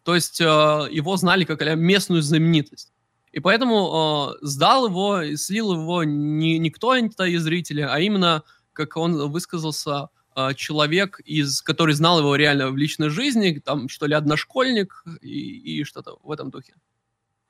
То 0.05 0.13
есть 0.13 0.39
э, 0.39 0.45
его 0.45 1.17
знали 1.17 1.45
как 1.45 1.61
местную 1.75 2.21
знаменитость. 2.21 2.93
И 3.31 3.39
поэтому 3.39 4.35
э, 4.39 4.45
сдал 4.45 4.87
его, 4.87 5.35
слил 5.35 5.73
его 5.73 6.03
не, 6.03 6.59
не 6.59 6.69
кто-то 6.69 7.25
из 7.25 7.41
зрителей, 7.41 7.85
а 7.85 7.99
именно, 7.99 8.43
как 8.71 8.97
он 8.97 9.31
высказался, 9.31 10.09
э, 10.35 10.53
человек, 10.53 11.19
из, 11.25 11.63
который 11.63 11.95
знал 11.95 12.19
его 12.19 12.35
реально 12.35 12.69
в 12.69 12.77
личной 12.77 13.09
жизни, 13.09 13.59
там, 13.65 13.89
что 13.89 14.05
ли, 14.05 14.13
одношкольник 14.13 15.03
и, 15.21 15.79
и 15.79 15.83
что-то 15.83 16.19
в 16.21 16.31
этом 16.31 16.51
духе. 16.51 16.75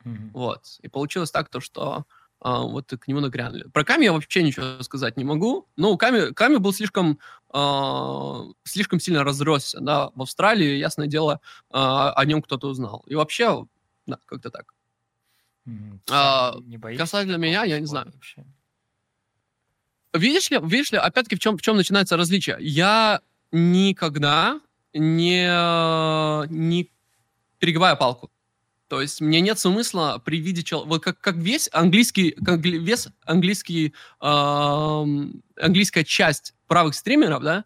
Mm-hmm. 0.06 0.30
Вот. 0.32 0.62
И 0.82 0.88
получилось 0.88 1.32
так, 1.32 1.50
то, 1.50 1.60
что 1.60 2.06
а, 2.42 2.62
вот 2.64 2.88
к 3.00 3.08
нему 3.08 3.20
нагрянули. 3.22 3.64
Про 3.74 3.84
Ками 3.84 4.06
я 4.06 4.14
вообще 4.14 4.44
ничего 4.44 4.82
сказать 4.84 5.18
не 5.18 5.24
могу. 5.24 5.68
Ну, 5.78 5.98
Ками, 5.98 6.34
Ками 6.34 6.58
был 6.58 6.74
слишком, 6.74 7.20
а, 7.52 8.44
слишком 8.64 9.00
сильно 9.00 9.24
разросся, 9.24 9.80
да, 9.82 10.10
в 10.16 10.22
Австралии, 10.22 10.78
ясное 10.78 11.08
дело, 11.08 11.40
а, 11.72 12.12
о 12.14 12.26
нем 12.26 12.42
кто-то 12.42 12.68
узнал. 12.68 13.04
И 13.08 13.16
вообще, 13.16 13.66
да, 14.06 14.20
как-то 14.26 14.50
так. 14.52 14.74
Мгм. 15.66 16.02
А, 16.12 16.56
Не 16.66 16.78
боишься 16.78 17.04
касательно 17.04 17.38
меня, 17.38 17.64
я 17.64 17.80
не 17.80 17.88
знаю. 17.88 18.12
вообще? 18.14 18.46
Видишь 20.14 20.50
ли, 20.50 20.60
видишь 20.64 20.92
ли, 20.92 20.98
опять-таки, 20.98 21.36
в 21.36 21.40
чем, 21.40 21.58
в 21.58 21.62
чем 21.62 21.76
начинается 21.76 22.16
различие? 22.16 22.58
Я 22.62 23.22
никогда 23.52 24.62
не, 24.94 25.46
не 26.50 26.90
перегибаю 27.60 27.98
палку. 27.98 28.32
То 28.88 29.02
есть 29.02 29.20
мне 29.22 29.42
нет 29.42 29.58
смысла 29.58 30.22
при 30.24 30.40
виде 30.40 30.64
человека... 30.64 30.90
Вот 30.90 31.04
как, 31.04 31.20
как 31.20 31.36
весь 31.36 31.70
английский... 31.72 32.32
Как 32.32 32.60
весь 32.60 33.08
английский... 33.26 33.94
эм, 34.22 35.42
английская 35.60 36.04
часть 36.04 36.54
правых 36.68 36.96
стримеров, 36.96 37.44
да, 37.44 37.66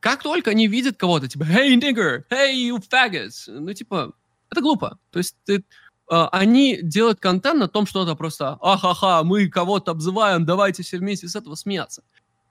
как 0.00 0.22
только 0.22 0.50
они 0.50 0.66
видят 0.66 0.96
кого-то, 0.96 1.28
типа, 1.28 1.44
hey, 1.44 1.74
nigger, 1.76 2.24
hey, 2.30 2.54
you 2.54 2.82
faggots, 2.90 3.46
ну, 3.46 3.72
типа, 3.72 4.12
это 4.50 4.60
глупо. 4.60 4.98
То 5.10 5.18
есть 5.18 5.36
ты, 5.44 5.56
э, 5.56 5.60
они 6.32 6.80
делают 6.82 7.20
контент 7.20 7.58
на 7.60 7.68
том, 7.68 7.86
что 7.86 8.02
это 8.02 8.14
просто, 8.14 8.58
ахаха, 8.60 9.22
мы 9.24 9.48
кого-то 9.48 9.92
обзываем, 9.92 10.44
давайте 10.44 10.82
все 10.82 10.98
вместе 10.98 11.28
с 11.28 11.36
этого 11.36 11.54
смеяться. 11.54 12.02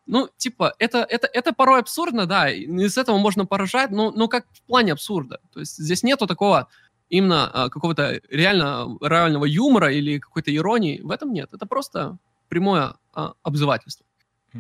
Ну, 0.08 0.30
типа, 0.38 0.74
это, 0.80 1.00
это, 1.04 1.28
это 1.28 1.54
порой 1.54 1.80
абсурдно, 1.80 2.26
да, 2.26 2.50
из 2.50 2.98
этого 2.98 3.18
можно 3.18 3.46
поражать, 3.46 3.92
но, 3.92 4.12
но 4.12 4.28
как 4.28 4.46
в 4.54 4.62
плане 4.64 4.94
абсурда. 4.94 5.40
То 5.54 5.60
есть 5.60 5.78
здесь 5.78 6.04
нету 6.04 6.28
такого 6.28 6.68
именно 7.12 7.52
а, 7.54 7.70
какого-то 7.70 8.22
реально 8.30 8.98
реального 9.02 9.46
юмора 9.46 9.92
или 9.92 10.18
какой-то 10.18 10.56
иронии. 10.56 11.02
В 11.02 11.12
этом 11.12 11.34
нет. 11.34 11.50
Это 11.54 11.66
просто 11.66 12.18
прямое 12.48 12.96
а, 13.14 13.34
обзывательство. 13.44 14.06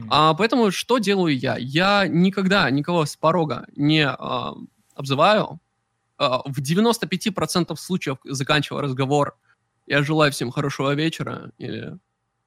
А, 0.10 0.34
поэтому 0.34 0.72
что 0.72 1.00
делаю 1.00 1.38
я? 1.38 1.58
Я 1.58 2.08
никогда 2.08 2.70
никого 2.70 3.06
с 3.06 3.16
порога 3.16 3.66
не 3.76 4.06
а, 4.06 4.54
обзываю. 4.96 5.60
А, 6.18 6.42
в 6.46 6.60
95% 6.60 7.76
случаев 7.78 8.18
заканчиваю 8.26 8.82
разговор. 8.82 9.38
Я 9.88 10.04
желаю 10.04 10.32
всем 10.32 10.52
хорошего 10.52 10.94
вечера 10.94 11.52
или 11.58 11.98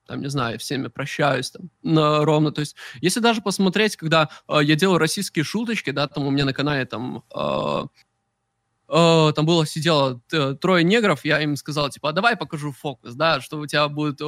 там, 0.06 0.20
не 0.20 0.28
знаю, 0.28 0.58
всеми 0.58 0.88
прощаюсь 0.88 1.50
там, 1.50 1.70
на- 1.82 2.24
ровно. 2.24 2.52
То 2.52 2.60
есть, 2.60 2.76
если 3.00 3.20
даже 3.20 3.40
посмотреть, 3.40 3.96
когда 3.96 4.28
э, 4.48 4.58
я 4.62 4.76
делаю 4.76 4.98
российские 4.98 5.44
шуточки, 5.44 5.92
да, 5.92 6.06
там 6.08 6.26
у 6.26 6.30
меня 6.30 6.44
на 6.44 6.52
канале 6.52 6.84
там 6.84 7.24
э, 7.34 7.82
э, 8.94 9.33
там 9.35 9.44
было 9.44 9.66
сидело 9.66 10.20
трое 10.61 10.85
негров, 10.85 11.24
я 11.24 11.40
им 11.40 11.57
сказал, 11.57 11.90
типа, 11.90 12.11
а 12.11 12.12
давай 12.12 12.37
покажу 12.37 12.72
фокус, 12.72 13.14
да, 13.14 13.40
что 13.40 13.59
у 13.59 13.66
тебя 13.66 13.88
будет 13.88 14.20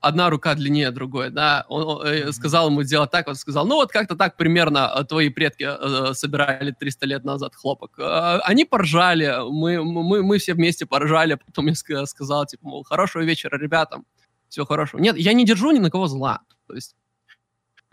одна 0.00 0.30
рука 0.30 0.54
длиннее 0.54 0.90
другой, 0.90 1.30
да. 1.30 1.64
Он, 1.68 2.06
э, 2.06 2.32
сказал 2.32 2.68
ему 2.68 2.82
сделать 2.82 3.10
так, 3.10 3.28
он 3.28 3.34
сказал, 3.34 3.66
ну 3.66 3.76
вот 3.76 3.90
как-то 3.90 4.16
так 4.16 4.36
примерно 4.36 4.92
э, 4.94 5.04
твои 5.04 5.30
предки 5.30 5.66
э, 5.68 6.14
собирали 6.14 6.72
300 6.72 7.06
лет 7.06 7.24
назад 7.24 7.54
хлопок. 7.54 7.98
Э, 7.98 8.40
они 8.44 8.64
поржали, 8.64 9.36
мы, 9.50 9.82
мы, 9.82 10.22
мы 10.22 10.38
все 10.38 10.54
вместе 10.54 10.86
поржали, 10.86 11.34
потом 11.34 11.66
я 11.66 11.72
ска- 11.72 12.06
сказал, 12.06 12.46
типа, 12.46 12.68
мол, 12.68 12.84
хорошего 12.84 13.22
вечера 13.22 13.56
ребятам, 13.58 14.04
всего 14.48 14.66
хорошего. 14.66 15.00
Нет, 15.00 15.16
я 15.16 15.32
не 15.32 15.46
держу 15.46 15.70
ни 15.70 15.78
на 15.78 15.90
кого 15.90 16.06
зла, 16.06 16.40
то 16.66 16.74
есть 16.74 16.94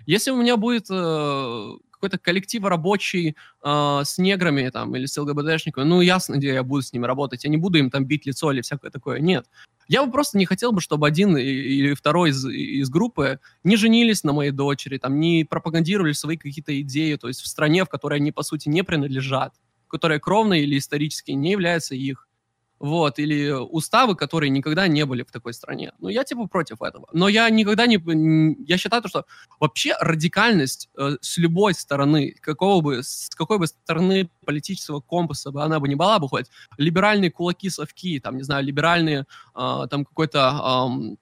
если 0.07 0.31
у 0.31 0.37
меня 0.37 0.55
будет 0.55 0.87
э, 0.89 1.69
какой-то 1.97 2.17
коллектив 2.17 2.63
рабочий 2.63 3.35
э, 3.63 4.01
с 4.05 4.17
неграми 4.17 4.69
там 4.69 4.95
или 4.95 5.05
с 5.05 5.17
ЛГБТшниками, 5.17 5.83
ну, 5.83 6.01
ясно, 6.01 6.35
где 6.35 6.53
я 6.53 6.63
буду 6.63 6.81
с 6.83 6.93
ними 6.93 7.05
работать. 7.05 7.43
Я 7.43 7.49
не 7.49 7.57
буду 7.57 7.77
им 7.79 7.89
там 7.89 8.05
бить 8.05 8.25
лицо 8.25 8.51
или 8.51 8.61
всякое 8.61 8.91
такое. 8.91 9.19
Нет. 9.19 9.45
Я 9.87 10.05
бы 10.05 10.11
просто 10.11 10.37
не 10.37 10.45
хотел 10.45 10.71
бы, 10.71 10.81
чтобы 10.81 11.07
один 11.07 11.37
или 11.37 11.93
второй 11.93 12.29
из, 12.31 12.45
из 12.45 12.89
группы 12.89 13.39
не 13.63 13.77
женились 13.77 14.23
на 14.23 14.33
моей 14.33 14.51
дочери, 14.51 14.97
там, 14.97 15.19
не 15.19 15.45
пропагандировали 15.45 16.11
свои 16.11 16.37
какие-то 16.37 16.79
идеи, 16.81 17.15
то 17.15 17.27
есть 17.27 17.41
в 17.41 17.47
стране, 17.47 17.85
в 17.85 17.89
которой 17.89 18.19
они, 18.19 18.31
по 18.31 18.43
сути, 18.43 18.69
не 18.69 18.83
принадлежат, 18.83 19.53
которая 19.87 20.19
кровно 20.19 20.53
или 20.53 20.77
исторически 20.77 21.31
не 21.31 21.51
является 21.51 21.95
их. 21.95 22.26
Вот, 22.79 23.17
или 23.17 23.49
уставы, 23.51 24.15
которые 24.15 24.51
никогда 24.51 24.87
не 24.87 25.05
были 25.05 25.23
в 25.23 25.31
такой 25.31 25.53
стране. 25.53 25.93
Ну, 25.99 26.09
я 26.09 26.23
типа 26.23 26.47
против 26.47 26.81
этого. 26.81 27.07
Но 27.11 27.27
я 27.27 27.49
никогда 27.49 27.87
не... 27.87 27.97
Я 28.67 28.77
считаю, 28.77 29.01
то, 29.01 29.07
что 29.07 29.25
вообще 29.59 29.95
радикальность 29.99 30.89
э, 30.95 31.17
с 31.19 31.37
любой 31.37 31.73
стороны, 31.73 32.35
какого 32.39 32.81
бы, 32.81 33.03
с 33.03 33.29
какой 33.35 33.57
бы 33.57 33.65
стороны 33.65 34.29
политического 34.45 35.01
компаса 35.01 35.51
бы 35.51 35.63
она 35.63 35.79
бы 35.79 35.87
не 35.87 35.95
была 35.95 36.19
бы 36.19 36.29
хоть, 36.29 36.47
либеральные 36.77 37.31
кулаки, 37.31 37.69
совки, 37.69 38.19
там, 38.19 38.37
не 38.37 38.43
знаю, 38.43 38.63
либеральные, 38.63 39.25
а, 39.55 39.87
там, 39.87 40.05
какой-то, 40.05 40.49
ам, 40.49 41.17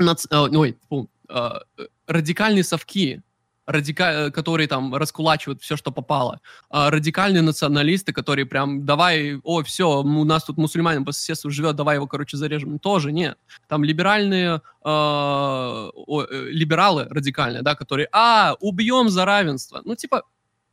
нац- 0.00 0.26
а, 0.30 0.44
ой, 0.44 0.78
фу, 0.88 1.10
а, 1.28 1.60
э, 1.78 1.86
радикальные 2.06 2.64
совки, 2.64 3.22
радика- 3.66 4.26
э, 4.26 4.30
которые 4.30 4.68
там 4.68 4.94
раскулачивают 4.94 5.62
все, 5.62 5.76
что 5.76 5.90
попало, 5.92 6.40
а, 6.70 6.90
радикальные 6.90 7.42
националисты, 7.42 8.12
которые 8.12 8.46
прям, 8.46 8.84
давай, 8.84 9.40
о, 9.42 9.62
все, 9.62 10.00
у 10.02 10.24
нас 10.24 10.44
тут 10.44 10.56
мусульманин 10.56 11.04
по 11.04 11.12
соседству 11.12 11.50
живет, 11.50 11.76
давай 11.76 11.96
его, 11.96 12.06
короче, 12.06 12.36
зарежем. 12.36 12.78
Тоже 12.78 13.12
нет. 13.12 13.38
Там 13.68 13.84
либеральные, 13.84 14.60
а, 14.82 15.90
о, 15.94 16.22
э, 16.22 16.48
либералы 16.50 17.06
радикальные, 17.10 17.62
да, 17.62 17.74
которые, 17.74 18.08
а, 18.12 18.56
убьем 18.60 19.08
за 19.08 19.24
равенство. 19.24 19.82
Ну, 19.84 19.96
типа, 19.96 20.22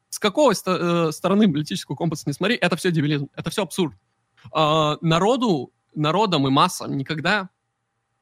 с 0.10 0.20
какой 0.20 0.56
ста- 0.56 1.08
э, 1.08 1.12
стороны 1.12 1.52
политического 1.52 1.96
компаса 1.96 2.24
не 2.28 2.34
смотри, 2.34 2.56
это 2.56 2.76
все 2.76 2.92
дебилизм, 2.92 3.30
это 3.36 3.50
все 3.50 3.64
абсурд. 3.64 3.96
А, 4.52 4.98
народу, 5.02 5.72
народам 5.96 6.48
и 6.48 6.52
массам 6.52 6.96
никогда, 6.98 7.50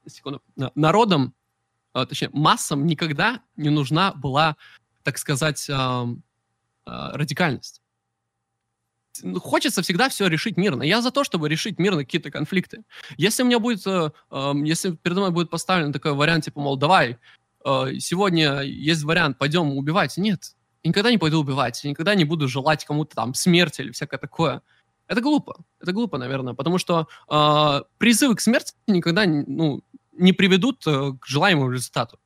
секунду, 0.07 0.41
на- 0.55 0.71
народам, 0.75 1.33
а, 1.33 1.40
точнее, 1.93 2.29
массам 2.33 2.85
никогда 2.85 3.41
не 3.55 3.69
нужна 3.69 4.13
была, 4.13 4.55
так 5.03 5.17
сказать, 5.17 5.69
а, 5.69 6.07
радикальность. 6.85 7.81
Ну, 9.23 9.39
Хочется 9.39 9.81
всегда 9.81 10.09
все 10.09 10.27
решить 10.27 10.57
мирно. 10.57 10.83
Я 10.83 11.01
за 11.01 11.11
то, 11.11 11.23
чтобы 11.23 11.49
решить 11.49 11.79
мирно 11.79 12.03
какие-то 12.03 12.31
конфликты. 12.31 12.83
Если 13.17 13.43
у 13.43 13.45
меня 13.45 13.59
будет, 13.59 13.85
э, 13.85 14.11
если 14.63 14.91
передо 14.91 15.21
мной 15.21 15.31
будет 15.31 15.49
поставлен 15.49 15.91
такой 15.91 16.13
вариант, 16.13 16.45
типа, 16.45 16.61
мол, 16.61 16.77
давай, 16.77 17.17
э, 17.65 17.99
сегодня 17.99 18.61
есть 18.61 19.03
вариант, 19.03 19.37
пойдем 19.37 19.77
убивать. 19.77 20.17
Нет, 20.17 20.55
никогда 20.83 21.11
не 21.11 21.17
пойду 21.17 21.39
убивать, 21.39 21.83
никогда 21.83 22.15
не 22.15 22.25
буду 22.25 22.47
желать 22.47 22.85
кому-то 22.85 23.15
там 23.15 23.33
смерти 23.33 23.81
или 23.81 23.91
всякое 23.91 24.17
такое. 24.17 24.61
Это 25.07 25.19
глупо. 25.19 25.57
Это 25.81 25.91
глупо, 25.91 26.17
наверное, 26.17 26.53
потому 26.53 26.77
что 26.77 27.07
э, 27.29 27.81
призывы 27.97 28.35
к 28.35 28.41
смерти 28.41 28.73
никогда 28.87 29.25
ну, 29.25 29.83
не 30.21 30.33
приведут 30.33 30.85
э, 30.87 31.13
к 31.19 31.25
желаемому 31.27 31.71
результату. 31.71 32.19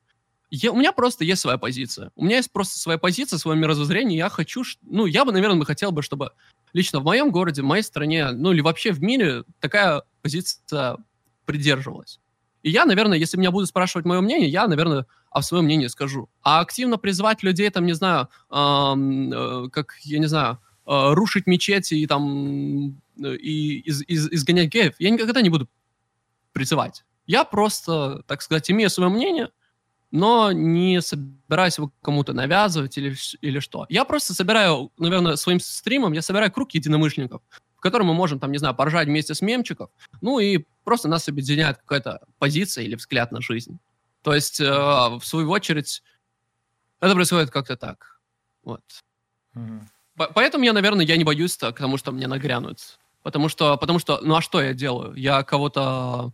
Я- 0.50 0.72
у 0.72 0.76
меня 0.76 0.92
просто 0.92 1.24
есть 1.24 1.40
своя 1.42 1.58
позиция. 1.58 2.10
У 2.14 2.24
меня 2.24 2.36
есть 2.36 2.52
просто 2.52 2.78
своя 2.78 2.98
позиция, 2.98 3.38
свое 3.38 3.58
мировоззрение. 3.58 4.18
Я 4.18 4.28
хочу, 4.28 4.62
ну, 4.82 5.06
я 5.06 5.24
бы, 5.24 5.32
наверное, 5.32 5.64
хотел 5.64 5.90
бы, 5.90 6.02
чтобы 6.02 6.30
лично 6.72 7.00
в 7.00 7.04
моем 7.04 7.30
городе, 7.30 7.62
в 7.62 7.64
моей 7.64 7.82
стране, 7.82 8.30
ну, 8.30 8.52
или 8.52 8.60
вообще 8.60 8.92
в 8.92 9.02
мире 9.02 9.44
такая 9.60 10.02
позиция 10.22 10.98
придерживалась. 11.46 12.20
И 12.62 12.70
я, 12.70 12.84
наверное, 12.84 13.18
если 13.18 13.38
меня 13.38 13.50
будут 13.50 13.68
спрашивать 13.68 14.06
мое 14.06 14.20
мнение, 14.20 14.48
я, 14.48 14.66
наверное, 14.68 15.06
о 15.30 15.42
своем 15.42 15.64
мнении 15.64 15.86
скажу. 15.88 16.28
А 16.42 16.60
активно 16.60 16.96
призывать 16.96 17.42
людей, 17.42 17.68
там, 17.70 17.86
не 17.86 17.92
знаю, 17.94 18.28
ам, 18.48 19.32
э, 19.32 19.68
как, 19.70 19.94
я 20.02 20.18
не 20.18 20.26
знаю, 20.26 20.58
э, 20.86 21.12
рушить 21.14 21.46
мечети 21.46 21.94
и 21.94 22.06
там 22.06 23.00
э, 23.22 23.34
и 23.36 23.80
из- 23.80 24.02
из- 24.02 24.28
изгонять 24.32 24.68
геев, 24.68 24.94
я 24.98 25.10
никогда 25.10 25.40
не 25.42 25.50
буду 25.50 25.68
призывать. 26.52 27.04
Я 27.26 27.44
просто, 27.44 28.22
так 28.26 28.42
сказать, 28.42 28.70
имею 28.70 28.90
свое 28.90 29.10
мнение, 29.10 29.50
но 30.10 30.52
не 30.52 31.00
собираюсь 31.02 31.78
его 31.78 31.92
кому-то 32.02 32.32
навязывать 32.32 32.96
или, 32.98 33.16
или 33.40 33.58
что. 33.58 33.86
Я 33.88 34.04
просто 34.04 34.34
собираю, 34.34 34.92
наверное, 34.98 35.36
своим 35.36 35.60
стримом, 35.60 36.12
я 36.12 36.22
собираю 36.22 36.52
круг 36.52 36.70
единомышленников, 36.72 37.42
в 37.76 37.80
котором 37.80 38.06
мы 38.06 38.14
можем, 38.14 38.38
там, 38.38 38.52
не 38.52 38.58
знаю, 38.58 38.74
поржать 38.74 39.08
вместе 39.08 39.34
с 39.34 39.42
мемчиков, 39.42 39.90
ну 40.20 40.38
и 40.38 40.64
просто 40.84 41.08
нас 41.08 41.28
объединяет 41.28 41.78
какая-то 41.78 42.20
позиция 42.38 42.84
или 42.84 42.94
взгляд 42.94 43.32
на 43.32 43.40
жизнь. 43.40 43.78
То 44.22 44.34
есть, 44.34 44.60
э, 44.60 44.64
в 44.64 45.20
свою 45.22 45.50
очередь, 45.50 46.02
это 47.00 47.14
происходит 47.14 47.50
как-то 47.50 47.76
так. 47.76 48.20
Вот. 48.62 48.82
Мгм. 49.54 49.88
По- 50.16 50.28
Поэтому 50.32 50.64
я, 50.64 50.72
наверное, 50.72 51.04
я 51.04 51.16
не 51.16 51.24
боюсь 51.24 51.56
так, 51.56 51.74
потому 51.74 51.96
что 51.98 52.12
мне 52.12 52.26
нагрянут. 52.26 52.98
Потому 53.22 53.48
что, 53.48 53.76
потому 53.76 53.98
что, 53.98 54.20
ну 54.22 54.36
а 54.36 54.40
что 54.40 54.62
я 54.62 54.72
делаю? 54.72 55.14
Я 55.14 55.42
кого-то, 55.42 56.32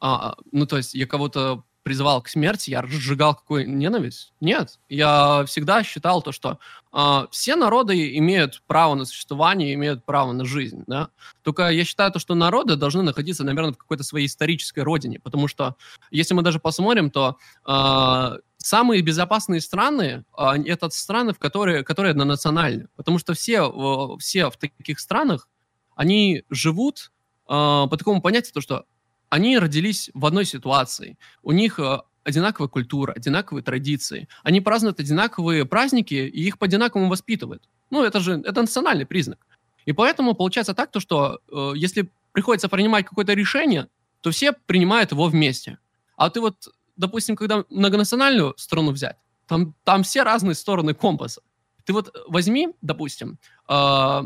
а, 0.00 0.36
ну 0.52 0.66
то 0.66 0.76
есть 0.76 0.94
я 0.94 1.06
кого-то 1.06 1.64
призывал 1.82 2.22
к 2.22 2.28
смерти, 2.28 2.70
я 2.70 2.82
разжигал 2.82 3.34
какую 3.34 3.68
ненависть. 3.68 4.32
Нет, 4.40 4.78
я 4.88 5.44
всегда 5.46 5.82
считал 5.82 6.22
то, 6.22 6.30
что 6.30 6.58
э, 6.92 7.26
все 7.30 7.56
народы 7.56 8.16
имеют 8.18 8.62
право 8.66 8.94
на 8.94 9.04
существование, 9.04 9.74
имеют 9.74 10.04
право 10.04 10.32
на 10.32 10.44
жизнь, 10.44 10.84
да. 10.86 11.08
Только 11.42 11.70
я 11.70 11.84
считаю 11.84 12.12
то, 12.12 12.18
что 12.18 12.34
народы 12.34 12.76
должны 12.76 13.02
находиться, 13.02 13.44
наверное, 13.44 13.72
в 13.72 13.78
какой-то 13.78 14.04
своей 14.04 14.26
исторической 14.26 14.80
родине, 14.80 15.20
потому 15.20 15.48
что 15.48 15.76
если 16.10 16.34
мы 16.34 16.42
даже 16.42 16.60
посмотрим, 16.60 17.10
то 17.10 17.38
э, 17.66 18.38
самые 18.58 19.00
безопасные 19.00 19.62
страны 19.62 20.24
э, 20.36 20.62
это 20.66 20.90
страны, 20.90 21.32
в 21.32 21.38
которые, 21.38 21.82
которые 21.82 22.10
однонациональны, 22.10 22.88
потому 22.96 23.18
что 23.18 23.32
все, 23.32 24.16
все 24.18 24.50
в 24.50 24.58
таких 24.58 25.00
странах, 25.00 25.48
они 25.96 26.44
живут 26.50 27.10
э, 27.48 27.52
по 27.52 27.96
такому 27.96 28.20
понятию, 28.20 28.52
то, 28.52 28.60
что 28.60 28.84
они 29.30 29.58
родились 29.58 30.10
в 30.12 30.26
одной 30.26 30.44
ситуации. 30.44 31.16
У 31.42 31.52
них 31.52 31.78
э, 31.78 31.98
одинаковая 32.24 32.68
культура, 32.68 33.12
одинаковые 33.12 33.62
традиции. 33.62 34.28
Они 34.42 34.60
празднуют 34.60 35.00
одинаковые 35.00 35.64
праздники, 35.64 36.14
и 36.14 36.42
их 36.42 36.58
по-одинаковому 36.58 37.08
воспитывают. 37.08 37.68
Ну, 37.90 38.04
это 38.04 38.20
же 38.20 38.42
это 38.44 38.60
национальный 38.60 39.06
признак. 39.06 39.38
И 39.86 39.92
поэтому 39.92 40.34
получается 40.34 40.74
так, 40.74 40.90
то, 40.90 41.00
что 41.00 41.40
э, 41.50 41.72
если 41.76 42.10
приходится 42.32 42.68
принимать 42.68 43.06
какое-то 43.06 43.32
решение, 43.34 43.88
то 44.20 44.30
все 44.30 44.52
принимают 44.52 45.12
его 45.12 45.26
вместе. 45.26 45.78
А 46.16 46.28
ты 46.28 46.40
вот, 46.40 46.68
допустим, 46.96 47.36
когда 47.36 47.64
многонациональную 47.70 48.54
страну 48.56 48.90
взять, 48.90 49.16
там, 49.46 49.74
там 49.84 50.02
все 50.02 50.22
разные 50.22 50.54
стороны 50.54 50.92
компаса. 50.92 51.40
Ты 51.84 51.92
вот 51.92 52.14
возьми, 52.28 52.68
допустим, 52.82 53.38
э, 53.68 54.22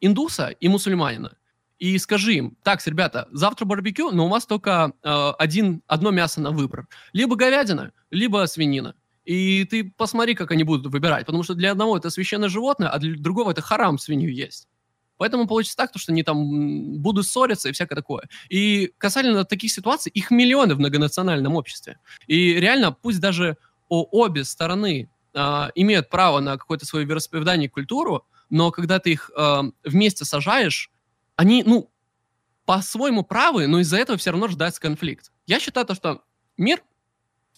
индуса 0.00 0.48
и 0.48 0.68
мусульманина 0.68 1.36
и 1.78 1.96
скажи 1.98 2.34
им, 2.34 2.56
так, 2.62 2.84
ребята, 2.86 3.28
завтра 3.30 3.64
барбекю, 3.64 4.10
но 4.10 4.26
у 4.26 4.28
вас 4.28 4.46
только 4.46 4.92
э, 5.02 5.30
один, 5.38 5.82
одно 5.86 6.10
мясо 6.10 6.40
на 6.40 6.50
выбор. 6.50 6.88
Либо 7.12 7.36
говядина, 7.36 7.92
либо 8.10 8.46
свинина. 8.46 8.94
И 9.24 9.64
ты 9.64 9.92
посмотри, 9.96 10.34
как 10.34 10.50
они 10.50 10.64
будут 10.64 10.86
выбирать, 10.92 11.26
потому 11.26 11.44
что 11.44 11.54
для 11.54 11.70
одного 11.70 11.96
это 11.96 12.10
священное 12.10 12.48
животное, 12.48 12.88
а 12.88 12.98
для 12.98 13.16
другого 13.16 13.52
это 13.52 13.60
харам 13.60 13.98
свинью 13.98 14.32
есть. 14.32 14.68
Поэтому 15.18 15.46
получится 15.46 15.76
так, 15.76 15.90
что 15.96 16.12
они 16.12 16.22
там 16.22 16.98
будут 17.00 17.26
ссориться 17.26 17.68
и 17.68 17.72
всякое 17.72 17.96
такое. 17.96 18.28
И 18.48 18.92
касательно 18.98 19.44
таких 19.44 19.70
ситуаций, 19.70 20.10
их 20.10 20.30
миллионы 20.30 20.74
в 20.74 20.78
многонациональном 20.78 21.56
обществе. 21.56 21.98
И 22.26 22.54
реально, 22.54 22.92
пусть 22.92 23.20
даже 23.20 23.56
обе 23.88 24.44
стороны 24.44 25.10
э, 25.34 25.68
имеют 25.74 26.08
право 26.08 26.40
на 26.40 26.56
какое-то 26.56 26.86
свое 26.86 27.04
вероисповедание 27.04 27.66
и 27.66 27.70
культуру, 27.70 28.24
но 28.50 28.70
когда 28.70 28.98
ты 28.98 29.12
их 29.12 29.30
э, 29.36 29.62
вместе 29.84 30.24
сажаешь, 30.24 30.90
они, 31.38 31.62
ну, 31.64 31.88
по-своему 32.64 33.22
правы, 33.22 33.68
но 33.68 33.78
из-за 33.78 33.96
этого 33.96 34.18
все 34.18 34.32
равно 34.32 34.46
рождается 34.46 34.80
конфликт. 34.80 35.30
Я 35.46 35.60
считаю 35.60 35.86
то, 35.86 35.94
что 35.94 36.24
мир, 36.56 36.82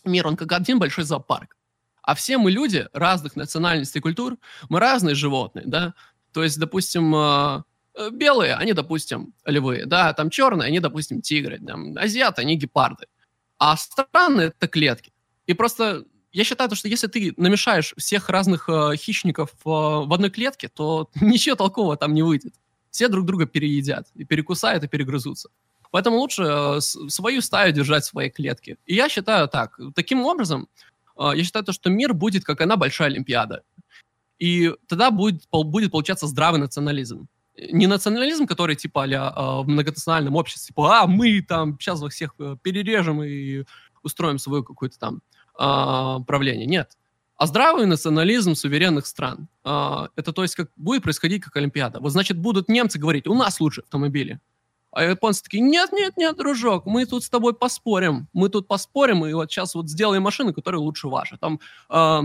мир, 0.05 0.27
он 0.27 0.37
как 0.37 0.53
один 0.53 0.79
большой 0.79 1.05
зоопарк. 1.05 1.57
А 2.03 2.15
все 2.15 2.37
мы 2.37 2.51
люди 2.51 2.87
разных 2.93 3.37
национальностей 3.37 3.99
и 3.99 4.03
культур, 4.03 4.37
мы 4.69 4.81
разные 4.81 5.15
животные, 5.15 5.65
да. 5.67 5.95
То 6.33 6.45
есть, 6.45 6.59
допустим, 6.59 7.15
э, 7.15 7.63
э, 7.95 8.11
белые, 8.11 8.55
они, 8.55 8.75
допустим, 8.75 9.33
львы, 9.47 9.85
да, 9.87 10.13
там 10.13 10.29
черные, 10.29 10.67
они, 10.67 10.79
допустим, 10.79 11.23
тигры, 11.23 11.59
там, 11.59 11.97
азиаты, 11.97 12.43
они 12.43 12.57
гепарды. 12.57 13.07
А 13.59 13.79
страны— 13.79 14.41
это 14.59 14.69
клетки. 14.69 15.11
И 15.47 15.55
просто 15.55 16.05
я 16.33 16.45
считаю, 16.45 16.75
что 16.75 16.87
если 16.87 17.07
ты 17.07 17.33
намешаешь 17.39 17.95
всех 17.97 18.29
разных 18.29 18.69
э, 18.69 18.95
хищников 18.97 19.53
э, 19.53 19.55
в 19.65 20.13
одной 20.13 20.29
клетке, 20.29 20.69
то 20.69 21.09
ничего 21.23 21.57
толкового 21.57 21.97
там 21.97 22.13
не 22.13 22.23
выйдет 22.23 22.55
все 22.91 23.09
друг 23.09 23.27
друга 23.27 23.47
переедят, 23.47 24.09
и 24.15 24.25
перекусают, 24.25 24.85
и 24.85 24.89
перегрызутся. 24.89 25.51
Поэтому 25.91 26.19
лучше 26.19 26.43
э, 26.43 26.81
свою 26.81 27.41
стаю 27.43 27.73
держать 27.73 28.05
в 28.05 28.09
своей 28.09 28.31
клетке. 28.31 28.77
И 28.87 28.95
я 28.95 29.09
считаю 29.09 29.49
так. 29.49 29.79
Таким 29.95 30.25
образом, 30.25 30.69
э, 31.19 31.33
я 31.35 31.45
считаю, 31.45 31.65
то, 31.65 31.73
что 31.73 31.91
мир 31.91 32.15
будет, 32.15 32.45
как 32.45 32.61
она, 32.61 32.77
большая 32.77 33.09
Олимпиада. 33.09 33.63
И 34.39 34.73
тогда 34.87 35.11
будет, 35.11 35.43
будет 35.51 35.91
получаться 35.91 36.27
здравый 36.27 36.61
национализм. 36.61 37.27
Не 37.57 37.87
национализм, 37.87 38.47
который 38.47 38.77
типа 38.77 39.05
а 39.05 39.63
в 39.63 39.69
многонациональном 39.69 40.37
обществе, 40.37 40.69
типа, 40.69 41.01
а 41.01 41.07
мы 41.07 41.43
там 41.43 41.77
сейчас 41.79 42.01
всех 42.01 42.35
перережем 42.63 43.23
и 43.23 43.65
устроим 44.03 44.39
свое 44.39 44.65
какое-то 44.65 44.99
там 44.99 45.21
а, 45.59 46.21
правление. 46.21 46.67
Нет 46.67 46.97
а 47.41 47.47
здравый 47.47 47.87
национализм 47.87 48.55
суверенных 48.55 49.07
стран. 49.07 49.49
А, 49.65 50.11
это 50.15 50.31
то 50.35 50.43
есть 50.43 50.55
как 50.55 50.69
будет 50.77 51.03
происходить 51.03 51.43
как 51.43 51.57
Олимпиада. 51.57 51.99
Вот 51.99 52.13
значит 52.13 52.37
будут 52.37 52.69
немцы 52.69 52.99
говорить, 52.99 53.27
у 53.27 53.35
нас 53.35 53.61
лучше 53.61 53.81
автомобили. 53.81 54.41
А 54.93 55.05
японцы 55.05 55.43
такие, 55.43 55.63
нет, 55.63 55.91
нет, 55.91 56.19
нет, 56.19 56.37
дружок, 56.37 56.85
мы 56.85 57.07
тут 57.07 57.25
с 57.25 57.31
тобой 57.31 57.55
поспорим. 57.55 58.29
Мы 58.35 58.51
тут 58.51 58.69
поспорим, 58.69 59.25
и 59.25 59.33
вот 59.33 59.51
сейчас 59.51 59.75
вот 59.75 59.89
сделаем 59.89 60.23
машины, 60.23 60.53
которые 60.53 60.83
лучше 60.83 61.09
ваши. 61.09 61.39
Там 61.39 61.61
э, 61.89 62.21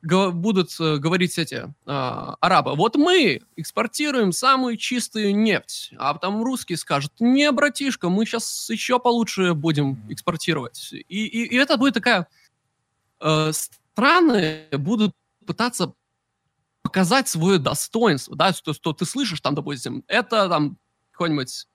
будут 0.00 0.70
говорить 0.78 1.38
эти 1.38 1.56
э, 1.56 1.66
арабы, 1.84 2.74
вот 2.74 2.96
мы 2.96 3.42
экспортируем 3.56 4.32
самую 4.32 4.78
чистую 4.78 5.36
нефть. 5.36 5.92
А 5.98 6.14
там 6.14 6.42
русские 6.42 6.78
скажут, 6.78 7.12
не, 7.20 7.52
братишка, 7.52 8.08
мы 8.08 8.24
сейчас 8.24 8.70
еще 8.70 8.98
получше 8.98 9.52
будем 9.52 10.02
экспортировать. 10.08 10.90
И, 10.90 11.26
и, 11.26 11.44
и 11.48 11.56
это 11.56 11.76
будет 11.76 11.92
такая 11.92 12.28
э, 13.20 13.52
страны 13.98 14.68
будут 14.72 15.12
пытаться 15.44 15.92
показать 16.82 17.28
свое 17.28 17.58
достоинство, 17.58 18.36
да, 18.36 18.52
что, 18.52 18.72
что 18.72 18.92
ты 18.92 19.04
слышишь 19.04 19.40
там, 19.40 19.54
допустим, 19.56 20.04
это 20.06 20.48
там 20.48 20.78
какой-нибудь 21.10 21.66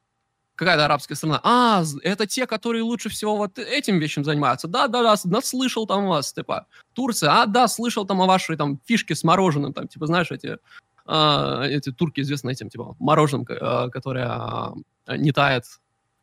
какая-то 0.55 0.85
арабская 0.85 1.15
страна, 1.15 1.41
а, 1.43 1.83
это 2.03 2.25
те, 2.25 2.47
которые 2.47 2.83
лучше 2.83 3.09
всего 3.09 3.35
вот 3.35 3.59
этим 3.59 3.99
вещем 3.99 4.23
занимаются, 4.23 4.67
да-да-да, 4.67 5.15
да, 5.21 5.41
слышал 5.41 5.85
там 5.85 6.07
вас, 6.07 6.31
типа, 6.31 6.67
Турция, 6.93 7.41
а, 7.41 7.45
да, 7.45 7.67
слышал 7.67 8.05
там 8.05 8.21
о 8.21 8.25
вашей 8.25 8.55
там 8.55 8.79
фишке 8.85 9.15
с 9.15 9.23
мороженым, 9.23 9.73
там, 9.73 9.87
типа, 9.87 10.05
знаешь, 10.05 10.31
эти, 10.31 10.57
а, 11.05 11.63
эти 11.63 11.91
турки 11.91 12.21
известны 12.21 12.51
этим, 12.51 12.69
типа, 12.69 12.95
мороженым, 12.99 13.45
а, 13.49 13.89
которое 13.89 14.27
а, 14.27 14.73
не 15.17 15.33
тает, 15.33 15.65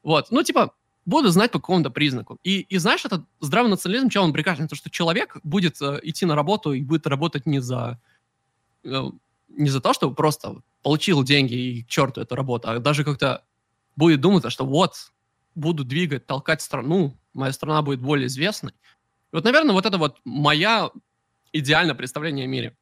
вот, 0.02 0.30
ну, 0.30 0.42
типа, 0.42 0.72
буду 1.04 1.28
знать 1.30 1.50
по 1.50 1.58
какому-то 1.58 1.90
признаку. 1.90 2.38
И, 2.42 2.60
и 2.60 2.78
знаешь, 2.78 3.04
этот 3.04 3.24
здравый 3.40 3.70
национализм, 3.70 4.08
чем 4.08 4.24
он 4.24 4.32
прекрасен? 4.32 4.68
То, 4.68 4.76
что 4.76 4.90
человек 4.90 5.36
будет 5.42 5.80
э, 5.80 6.00
идти 6.02 6.26
на 6.26 6.34
работу 6.34 6.72
и 6.72 6.82
будет 6.82 7.06
работать 7.06 7.46
не 7.46 7.60
за, 7.60 8.00
э, 8.84 9.02
не 9.48 9.70
за 9.70 9.80
то, 9.80 9.92
чтобы 9.92 10.14
просто 10.14 10.62
получил 10.82 11.22
деньги 11.22 11.54
и 11.54 11.82
к 11.82 11.88
черту 11.88 12.20
эту 12.20 12.34
работу, 12.34 12.68
а 12.70 12.78
даже 12.78 13.04
как-то 13.04 13.44
будет 13.96 14.20
думать, 14.20 14.50
что 14.50 14.64
вот, 14.64 15.12
буду 15.54 15.84
двигать, 15.84 16.26
толкать 16.26 16.62
страну, 16.62 17.16
моя 17.34 17.52
страна 17.52 17.82
будет 17.82 18.00
более 18.00 18.26
известной. 18.26 18.72
И 18.72 19.36
вот, 19.36 19.44
наверное, 19.44 19.74
вот 19.74 19.86
это 19.86 19.98
вот 19.98 20.18
моя 20.24 20.90
идеальное 21.52 21.94
представление 21.94 22.44
о 22.44 22.48
мире. 22.48 22.76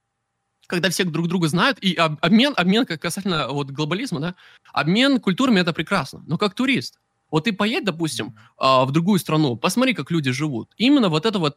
Когда 0.67 0.91
все 0.91 1.05
друг 1.05 1.29
друга 1.29 1.49
знают, 1.49 1.79
и 1.79 1.95
обмен, 1.95 2.53
обмен 2.57 2.85
как 2.85 3.01
касательно 3.01 3.49
вот 3.49 3.71
глобализма, 3.71 4.21
да, 4.21 4.35
обмен 4.73 5.19
культурами 5.19 5.61
это 5.61 5.73
прекрасно. 5.73 6.23
Но 6.27 6.37
как 6.37 6.55
турист, 6.55 6.99
вот 7.31 7.45
ты 7.45 7.53
поедь, 7.53 7.85
допустим, 7.85 8.35
э, 8.61 8.85
в 8.85 8.91
другую 8.91 9.19
страну, 9.19 9.57
посмотри, 9.57 9.95
как 9.95 10.11
люди 10.11 10.31
живут. 10.31 10.71
Именно 10.77 11.09
вот 11.09 11.27
это 11.27 11.39
вот 11.39 11.57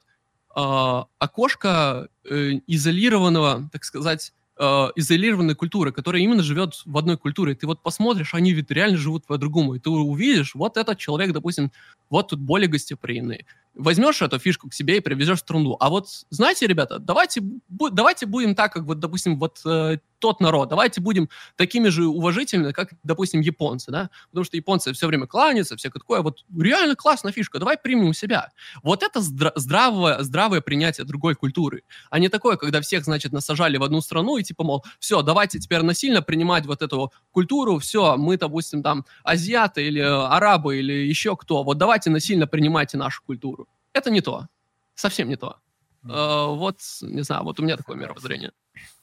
э, 0.55 1.03
окошко 1.19 2.07
э, 2.29 2.51
изолированного, 2.67 3.69
так 3.71 3.84
сказать, 3.84 4.34
э, 4.57 4.63
изолированной 4.95 5.55
культуры, 5.55 5.91
которая 5.91 6.21
именно 6.21 6.43
живет 6.43 6.81
в 6.86 6.97
одной 6.97 7.17
культуре. 7.17 7.55
Ты 7.55 7.67
вот 7.67 7.81
посмотришь, 7.81 8.34
они 8.34 8.53
ведь 8.53 8.71
реально 8.71 8.97
живут 8.97 9.25
по-другому, 9.25 9.75
и 9.75 9.79
ты 9.79 9.89
увидишь, 9.89 10.55
вот 10.55 10.77
этот 10.77 10.97
человек, 10.99 11.34
допустим, 11.34 11.71
вот 12.10 12.29
тут 12.29 12.39
более 12.39 12.67
гостеприимный, 12.67 13.45
возьмешь 13.75 14.21
эту 14.21 14.39
фишку 14.39 14.69
к 14.69 14.73
себе 14.73 14.97
и 14.97 14.99
привезешь 14.99 15.39
в 15.39 15.41
страну. 15.41 15.77
А 15.79 15.89
вот, 15.89 16.07
знаете, 16.29 16.67
ребята, 16.67 16.99
давайте, 16.99 17.41
бу- 17.41 17.89
давайте 17.91 18.25
будем 18.25 18.55
так, 18.55 18.73
как 18.73 18.84
вот, 18.84 18.99
допустим, 18.99 19.39
вот 19.39 19.62
э, 19.65 19.97
тот 20.19 20.39
народ, 20.39 20.69
давайте 20.69 21.01
будем 21.01 21.29
такими 21.57 21.89
же 21.89 22.05
уважительными, 22.05 22.71
как, 22.71 22.89
допустим, 23.03 23.41
японцы, 23.41 23.91
да, 23.91 24.10
потому 24.29 24.45
что 24.45 24.55
японцы 24.55 24.93
все 24.93 25.07
время 25.07 25.25
кланяются, 25.25 25.75
все 25.75 25.89
такое, 25.89 26.21
вот 26.21 26.45
реально 26.57 26.95
классная 26.95 27.31
фишка, 27.34 27.60
давай 27.60 27.77
примем 27.77 28.10
у 28.10 28.13
себя. 28.13 28.51
Вот 28.84 29.03
это 29.03 29.19
здра- 29.19 29.53
здравое, 29.55 30.21
здравое 30.21 30.62
принятие 30.62 31.05
другой 31.05 31.36
культуры, 31.36 31.84
а 32.10 32.19
не 32.19 32.29
такое, 32.29 32.55
когда 32.55 32.81
всех, 32.81 33.03
значит, 33.03 33.34
насажали 33.34 33.77
в 33.77 33.84
одну 33.84 33.99
страну 34.01 34.38
и 34.38 34.43
типа, 34.43 34.63
мол, 34.63 34.86
все, 34.99 35.21
давайте 35.23 35.60
теперь 35.60 35.81
насильно 35.81 36.21
принимать 36.21 36.65
вот 36.65 36.81
эту 36.81 37.12
культуру, 37.31 37.79
все, 37.79 38.15
мы, 38.17 38.38
допустим, 38.38 38.84
там, 38.84 39.05
азиаты 39.23 39.88
или 39.88 39.99
арабы 39.99 40.77
или 40.79 40.93
еще 40.93 41.36
кто, 41.36 41.63
вот 41.63 41.77
давайте 41.77 42.10
насильно 42.10 42.47
принимайте 42.47 42.97
нашу 42.97 43.23
культуру 43.25 43.67
это 43.93 44.12
не 44.12 44.21
то. 44.21 44.47
Совсем 44.95 45.30
не 45.30 45.36
то. 45.36 45.58
Mm. 46.04 46.56
вот, 46.56 46.80
не 47.01 47.21
знаю, 47.21 47.43
вот 47.43 47.60
у 47.60 47.63
меня 47.63 47.77
такое 47.77 47.95
мировоззрение. 47.95 48.51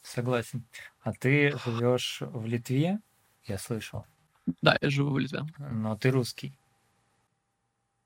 Согласен. 0.03 0.67
А 1.01 1.13
ты 1.13 1.57
живешь 1.65 2.21
в 2.21 2.45
Литве, 2.45 2.99
я 3.45 3.57
слышал. 3.57 4.05
Да, 4.61 4.77
я 4.81 4.89
живу 4.89 5.11
в 5.11 5.19
Литве. 5.19 5.43
Но 5.57 5.95
ты 5.95 6.11
русский. 6.11 6.57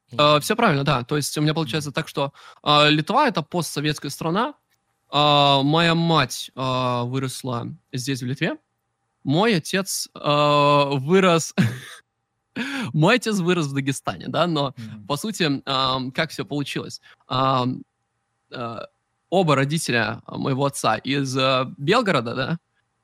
И... 0.10 0.16
Uh, 0.16 0.40
все 0.42 0.56
правильно, 0.56 0.84
да. 0.84 1.04
То 1.04 1.16
есть 1.16 1.38
у 1.38 1.42
меня 1.42 1.54
получается 1.54 1.92
так, 1.92 2.08
что 2.08 2.34
uh, 2.64 2.90
Литва 2.90 3.28
это 3.28 3.42
постсоветская 3.42 4.12
страна. 4.12 4.54
Uh, 5.10 5.64
моя 5.64 5.96
мать 5.96 6.52
выросла 6.56 7.68
здесь, 7.92 8.22
в 8.22 8.26
Литве. 8.26 8.58
Мой 9.24 9.56
отец 9.56 10.10
вырос 10.14 11.56
Мой 12.94 13.16
отец 13.16 13.40
вырос 13.40 13.68
в 13.68 13.74
Дагестане, 13.74 14.28
да, 14.28 14.48
но 14.48 14.74
Мгм. 14.78 15.08
по 15.08 15.18
сути, 15.18 15.62
ам, 15.66 16.12
как 16.12 16.30
все 16.32 16.46
получилось? 16.46 17.02
Ам, 17.28 17.84
а, 18.52 18.88
оба 19.30 19.56
родителя 19.56 20.22
моего 20.28 20.66
отца 20.66 20.98
из 20.98 21.36
э, 21.36 21.66
Белгорода, 21.78 22.36
да, 22.36 22.58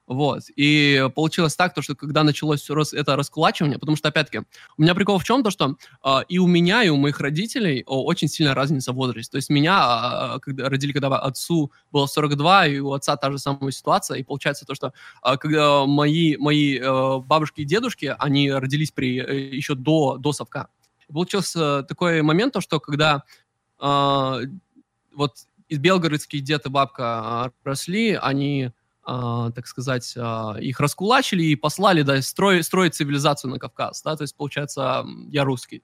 вот, 0.10 0.42
и 0.56 1.08
получилось 1.14 1.56
так, 1.56 1.76
то, 1.76 1.84
что 1.84 1.94
когда 1.94 2.24
началось 2.24 2.68
рас- 2.72 2.94
это 2.94 3.16
раскулачивание, 3.16 3.78
потому 3.78 3.96
что, 3.96 4.08
опять-таки, 4.08 4.40
у 4.76 4.82
меня 4.82 4.96
прикол 4.96 5.20
в 5.20 5.24
чем, 5.24 5.44
то, 5.44 5.52
что 5.52 5.76
а, 6.02 6.22
и 6.28 6.40
у 6.40 6.48
меня, 6.48 6.82
и 6.82 6.90
у 6.90 6.98
моих 6.98 7.20
родителей 7.20 7.84
очень 7.86 8.28
сильная 8.28 8.56
разница 8.56 8.92
в 8.92 8.96
возрасте. 8.96 9.30
То 9.30 9.36
есть 9.36 9.52
меня 9.52 9.78
а, 9.78 10.40
когда 10.40 10.68
родили, 10.68 10.94
когда 10.94 11.16
отцу 11.20 11.72
было 11.92 12.08
42, 12.08 12.66
и 12.66 12.80
у 12.80 12.94
отца 12.94 13.18
та 13.18 13.32
же 13.32 13.38
самая 13.38 13.70
ситуация, 13.70 14.18
и 14.18 14.24
получается 14.24 14.66
то, 14.66 14.74
что 14.74 14.94
а, 15.22 15.38
когда 15.38 15.86
мои, 15.86 16.38
мои 16.38 16.80
э, 16.80 17.18
бабушки 17.20 17.62
и 17.62 17.66
дедушки, 17.66 18.16
они 18.18 18.52
родились 18.52 18.90
при, 18.90 19.20
э, 19.20 19.56
еще 19.56 19.76
до, 19.76 20.18
до 20.18 20.34
совка. 20.34 20.70
Получился 21.08 21.84
такой 21.84 22.24
момент, 22.24 22.54
то, 22.54 22.62
что 22.62 22.80
когда 22.80 23.26
а, 23.78 24.40
вот 25.14 25.34
из 25.68 25.78
белгородские 25.78 26.42
дед 26.42 26.66
и 26.66 26.70
бабка 26.70 27.52
росли, 27.64 28.18
они, 28.20 28.72
а, 29.12 29.50
так 29.52 29.66
сказать, 29.66 30.14
а, 30.18 30.56
их 30.60 30.80
раскулачили 30.80 31.42
и 31.42 31.56
послали, 31.56 32.04
да, 32.04 32.18
строй- 32.20 32.62
строить 32.62 32.94
цивилизацию 32.94 33.50
на 33.50 33.58
Кавказ, 33.58 34.04
да, 34.04 34.16
то 34.16 34.22
есть, 34.22 34.36
получается, 34.36 35.04
я 35.32 35.44
русский. 35.44 35.82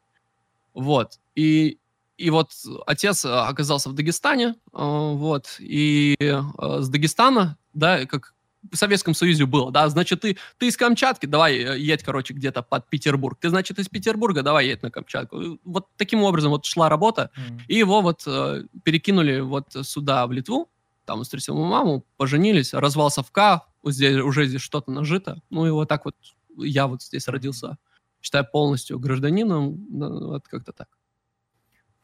Вот. 0.76 1.20
И, 1.34 1.80
и 2.18 2.30
вот 2.30 2.52
отец 2.86 3.26
а, 3.26 3.48
оказался 3.48 3.90
в 3.90 3.94
Дагестане, 3.94 4.56
вот, 4.72 5.58
и 5.60 6.16
с 6.20 6.88
Дагестана, 6.90 7.58
да, 7.74 8.06
как 8.06 8.36
в 8.72 8.76
Советском 8.76 9.16
Союзе 9.16 9.46
было, 9.48 9.72
да, 9.72 9.90
значит, 9.90 10.22
ты, 10.22 10.38
ты 10.60 10.68
из 10.68 10.78
Камчатки, 10.78 11.26
давай 11.26 11.58
э, 11.58 11.80
едь, 11.80 12.04
короче, 12.04 12.34
где-то 12.34 12.62
под 12.62 12.90
Петербург. 12.90 13.38
Ты, 13.40 13.50
значит, 13.50 13.80
из 13.80 13.88
Петербурга, 13.90 14.42
давай 14.42 14.68
едь 14.68 14.84
на 14.84 14.92
Камчатку. 14.92 15.60
Вот 15.64 15.88
таким 15.98 16.24
образом 16.24 16.52
вот 16.52 16.66
шла 16.66 16.90
работа, 16.90 17.30
Мгм. 17.36 17.62
и 17.68 17.76
его 17.76 18.02
вот 18.02 18.24
э, 18.28 18.64
перекинули 18.84 19.40
вот 19.40 19.66
сюда, 19.84 20.26
в 20.28 20.32
Литву, 20.32 20.70
там 21.06 21.24
встретил 21.24 21.56
мою 21.56 21.68
маму, 21.68 22.06
поженились, 22.18 22.74
развал 22.74 23.10
совка, 23.10 23.66
вот 23.84 23.94
здесь, 23.94 24.18
уже 24.18 24.46
здесь 24.48 24.62
что-то 24.62 24.92
нажито. 24.92 25.42
Ну 25.50 25.66
и 25.66 25.70
вот 25.70 25.88
так 25.88 26.06
вот 26.06 26.16
я 26.58 26.88
вот 26.88 27.04
здесь 27.04 27.28
родился, 27.28 27.78
считаю, 28.22 28.46
полностью 28.52 29.00
гражданином, 29.00 29.86
вот 29.90 30.48
как-то 30.48 30.74
так. 30.74 30.88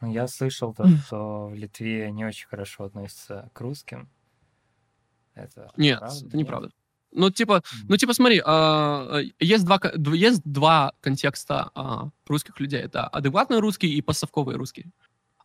Ну, 0.02 0.12
я 0.12 0.28
слышал 0.28 0.74
то, 0.74 0.88
что 1.06 1.48
в 1.48 1.54
Литве 1.54 2.12
не 2.12 2.26
очень 2.26 2.48
хорошо 2.48 2.86
относятся 2.86 3.50
к 3.54 3.62
русским. 3.62 4.10
Это 5.36 5.72
Нет, 5.78 6.00
правда? 6.00 6.16
это 6.16 6.26
Нет? 6.26 6.34
неправда. 6.34 6.72
Ну, 7.12 7.30
типа, 7.30 7.62
ну, 7.90 7.98
типа, 7.98 8.14
смотри, 8.14 8.42
э, 8.44 9.24
есть 9.40 9.66
два, 9.66 9.80
есть 10.14 10.42
два 10.46 10.94
контекста 11.02 11.70
а, 11.76 12.10
русских 12.26 12.60
людей. 12.60 12.80
Это 12.80 13.06
адекватные 13.08 13.60
русские 13.60 13.92
и 13.92 14.02
постсовковые 14.02 14.58
русские. 14.58 14.92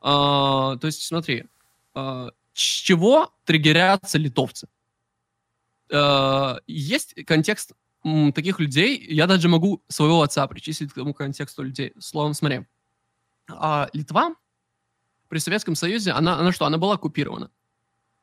А, 0.01 0.77
то 0.77 0.87
есть, 0.87 1.03
смотри, 1.03 1.47
а, 1.95 2.31
чего 2.57 3.33
триггерятся 3.45 4.19
литовцы? 4.19 4.67
А, 5.93 6.59
есть 6.67 7.15
контекст 7.27 7.73
м, 8.05 8.33
таких 8.33 8.61
людей, 8.61 9.05
я 9.09 9.27
даже 9.27 9.49
могу 9.49 9.83
своего 9.89 10.23
отца 10.23 10.47
причислить 10.47 10.93
к 10.93 10.95
тому 10.95 11.13
контексту 11.13 11.63
людей. 11.63 11.93
Словом, 11.99 12.35
смотри, 12.35 12.67
а, 13.49 13.89
Литва 13.93 14.35
при 15.29 15.39
Советском 15.39 15.75
Союзе, 15.75 16.13
она, 16.13 16.39
она 16.39 16.53
что, 16.53 16.67
она 16.67 16.79
была 16.79 16.95
оккупирована. 16.95 17.51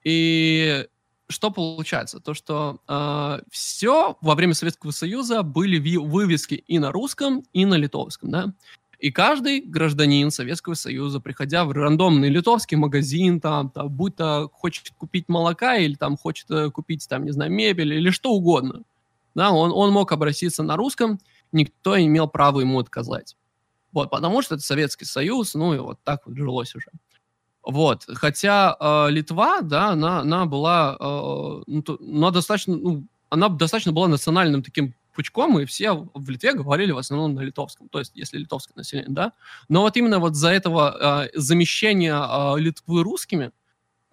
И 0.04 0.88
что 1.28 1.52
получается? 1.52 2.20
То, 2.20 2.34
что 2.34 2.80
все 3.50 4.18
во 4.22 4.36
время 4.36 4.54
Советского 4.54 4.92
Союза 4.92 5.44
были 5.44 5.78
ви- 5.78 5.98
вывески 5.98 6.56
и 6.56 6.80
на 6.80 6.92
русском, 6.92 7.44
и 7.54 7.66
на 7.66 7.76
литовском, 7.76 8.32
да? 8.32 8.54
И 9.04 9.12
каждый 9.12 9.60
гражданин 9.60 10.32
Советского 10.32 10.76
Союза, 10.76 11.20
приходя 11.20 11.66
в 11.66 11.74
рандомный 11.74 12.30
литовский 12.30 12.78
магазин, 12.78 13.42
там, 13.42 13.70
там, 13.70 13.90
будь 13.90 14.16
то 14.16 14.50
хочет 14.54 14.92
купить 14.98 15.28
молока 15.28 15.76
или 15.76 15.96
там 15.96 16.16
хочет 16.16 16.50
э, 16.50 16.72
купить, 16.72 17.06
там, 17.10 17.26
не 17.26 17.32
знаю, 17.32 17.52
мебель 17.52 17.94
или 17.96 18.12
что 18.12 18.32
угодно, 18.32 18.84
да, 19.36 19.52
он, 19.52 19.74
он 19.74 19.92
мог 19.92 20.14
обратиться 20.14 20.64
на 20.64 20.78
русском, 20.78 21.20
никто 21.52 21.98
не 21.98 22.08
имел 22.08 22.30
права 22.30 22.62
ему 22.62 22.80
отказать. 22.80 23.36
Вот, 23.92 24.10
потому 24.10 24.42
что 24.42 24.56
это 24.56 24.64
Советский 24.64 25.04
Союз, 25.04 25.54
ну 25.54 25.74
и 25.74 25.80
вот 25.80 26.00
так 26.06 26.26
вот 26.26 26.38
жилось 26.38 26.74
уже. 26.74 26.88
Вот, 27.62 28.06
хотя 28.08 28.78
э, 28.80 29.08
Литва, 29.10 29.60
да, 29.64 29.90
она, 29.90 30.22
она 30.22 30.46
была, 30.46 30.96
э, 30.98 31.64
ну, 31.68 31.82
то- 31.82 32.00
она 32.02 32.32
достаточно, 32.32 32.78
ну, 32.78 33.04
она 33.30 33.50
достаточно 33.50 33.92
была 33.92 34.08
национальным 34.08 34.64
таким 34.64 34.94
пучком, 35.14 35.60
и 35.60 35.66
все 35.66 35.94
в 36.14 36.30
Литве 36.30 36.54
говорили 36.54 36.92
в 36.92 36.98
основном 36.98 37.36
на 37.36 37.42
литовском, 37.42 37.90
то 37.90 38.00
есть 38.00 38.12
если 38.16 38.38
литовское 38.38 38.74
население, 38.76 39.12
да. 39.12 39.34
Но 39.70 39.82
вот 39.82 39.96
именно 39.98 40.20
вот 40.20 40.36
за 40.36 40.50
этого 40.50 41.26
э, 41.26 41.30
замещения 41.40 42.16
э, 42.16 42.60
Литвы 42.60 43.04
русскими, 43.04 43.52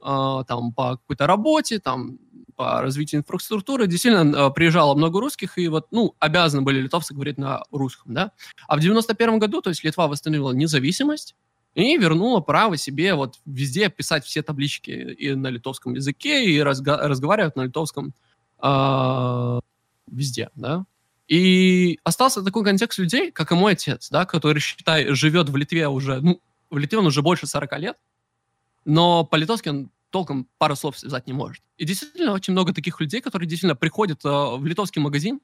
э, 0.05 0.45
там 0.47 0.73
по 0.73 0.97
какой-то 0.97 1.27
работе, 1.27 1.79
там 1.79 2.19
по 2.57 2.83
развитию 2.83 3.21
инфраструктуры, 3.21 3.87
действительно 3.87 4.37
э, 4.37 4.51
приезжало 4.51 4.95
много 4.95 5.21
русских, 5.21 5.57
и 5.57 5.69
вот, 5.69 5.87
ну, 5.91 6.15
обязаны 6.19 6.63
были 6.63 6.81
литовцы 6.81 7.15
говорить 7.15 7.39
на 7.39 7.63
русском, 7.71 8.13
да. 8.13 8.33
А 8.69 8.77
в 8.77 8.81
91 8.81 9.39
году, 9.39 9.63
то 9.63 9.71
есть 9.71 9.83
Литва 9.83 10.09
восстановила 10.09 10.53
независимость, 10.53 11.35
и 11.75 11.97
вернула 11.97 12.41
право 12.41 12.77
себе 12.77 13.15
вот 13.15 13.37
везде 13.47 13.89
писать 13.89 14.25
все 14.25 14.43
таблички 14.43 14.91
и 14.91 15.35
на 15.35 15.49
литовском 15.49 15.95
языке, 15.95 16.45
и 16.45 16.59
разга- 16.59 16.99
разговаривать 17.07 17.57
на 17.57 17.63
литовском 17.63 18.13
везде, 20.11 20.51
да. 20.55 20.85
И 21.29 21.99
остался 22.03 22.43
такой 22.43 22.65
контекст 22.65 22.99
людей, 22.99 23.31
как 23.31 23.53
и 23.53 23.55
мой 23.55 23.73
отец, 23.73 24.11
да, 24.11 24.27
который, 24.27 24.59
считай, 24.59 25.15
живет 25.15 25.49
в 25.49 25.57
Литве 25.57 25.89
уже, 25.89 26.21
ну, 26.21 26.41
в 26.71 26.79
Литве 26.79 26.99
он 26.99 27.07
уже 27.07 27.23
больше 27.23 27.47
40 27.47 27.79
лет, 27.79 27.97
но 28.85 29.25
по-литовски 29.25 29.69
он 29.69 29.91
толком 30.11 30.49
пару 30.59 30.75
слов 30.75 30.99
связать 30.99 31.27
не 31.27 31.33
может. 31.33 31.63
И 31.77 31.85
действительно 31.85 32.33
очень 32.33 32.53
много 32.53 32.73
таких 32.75 33.01
людей, 33.01 33.21
которые 33.21 33.49
действительно 33.49 33.77
приходят 33.77 34.25
э, 34.25 34.29
в 34.29 34.65
литовский 34.67 35.01
магазин, 35.01 35.41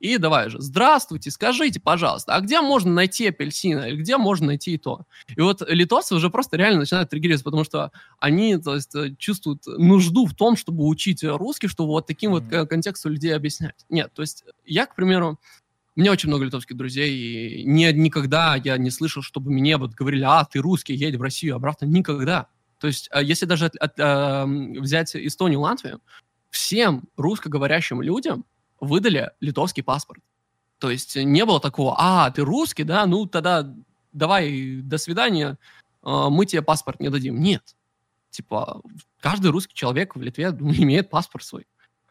и 0.00 0.16
давай 0.18 0.50
же, 0.50 0.60
здравствуйте, 0.60 1.30
скажите, 1.30 1.78
пожалуйста, 1.78 2.34
а 2.34 2.40
где 2.40 2.60
можно 2.60 2.90
найти 2.92 3.28
апельсина, 3.28 3.82
или 3.88 3.96
где 3.96 4.16
можно 4.16 4.46
найти 4.48 4.72
и 4.74 4.78
то? 4.78 5.04
И 5.36 5.40
вот 5.40 5.62
литовцы 5.68 6.14
уже 6.14 6.30
просто 6.30 6.56
реально 6.56 6.80
начинают 6.80 7.10
триггериться, 7.10 7.44
потому 7.44 7.64
что 7.64 7.92
они, 8.18 8.56
то 8.56 8.74
есть, 8.74 8.94
э, 8.94 9.14
чувствуют 9.18 9.66
нужду 9.66 10.26
в 10.26 10.34
том, 10.34 10.56
чтобы 10.56 10.86
учить 10.86 11.22
русский, 11.22 11.68
чтобы 11.68 11.90
вот 11.90 12.06
таким 12.06 12.32
вот 12.32 12.44
Мгм. 12.44 12.54
э, 12.54 12.66
контексту 12.66 13.10
людей 13.10 13.34
объяснять. 13.36 13.84
Нет, 13.90 14.10
то 14.14 14.22
есть 14.22 14.44
я, 14.64 14.86
к 14.86 14.94
примеру, 14.96 15.38
у 15.96 16.00
меня 16.00 16.12
очень 16.12 16.28
много 16.30 16.44
литовских 16.46 16.76
друзей, 16.76 17.12
и 17.60 17.64
ни, 17.64 17.84
никогда 17.92 18.56
я 18.56 18.78
не 18.78 18.90
слышал, 18.90 19.22
чтобы 19.22 19.50
мне 19.50 19.76
вот 19.76 19.92
говорили, 19.92 20.22
а, 20.24 20.44
ты 20.44 20.60
русский, 20.60 20.94
едь 20.94 21.16
в 21.16 21.22
Россию, 21.22 21.56
обратно, 21.56 21.84
никогда. 21.84 22.46
То 22.78 22.86
есть, 22.86 23.10
э, 23.12 23.22
если 23.22 23.44
даже 23.44 23.66
от- 23.66 23.76
от, 23.76 23.98
эм, 23.98 24.72
взять 24.80 25.14
Эстонию, 25.14 25.60
Латвию, 25.60 26.00
всем 26.50 27.04
русскоговорящим 27.16 28.00
людям 28.02 28.44
выдали 28.80 29.30
литовский 29.40 29.82
паспорт. 29.82 30.22
То 30.78 30.90
есть 30.90 31.16
не 31.16 31.44
было 31.44 31.60
такого, 31.60 31.94
а, 31.98 32.30
ты 32.30 32.42
русский, 32.42 32.84
да, 32.84 33.06
ну 33.06 33.26
тогда 33.26 33.74
давай, 34.12 34.80
до 34.82 34.98
свидания, 34.98 35.58
э, 36.02 36.26
мы 36.30 36.46
тебе 36.46 36.62
паспорт 36.62 37.00
не 37.00 37.10
дадим. 37.10 37.40
Нет. 37.40 37.76
Типа, 38.30 38.80
каждый 39.20 39.50
русский 39.50 39.74
человек 39.74 40.16
в 40.16 40.22
Литве 40.22 40.50
ну, 40.52 40.72
имеет 40.76 41.10
паспорт 41.10 41.44
свой. 41.44 41.66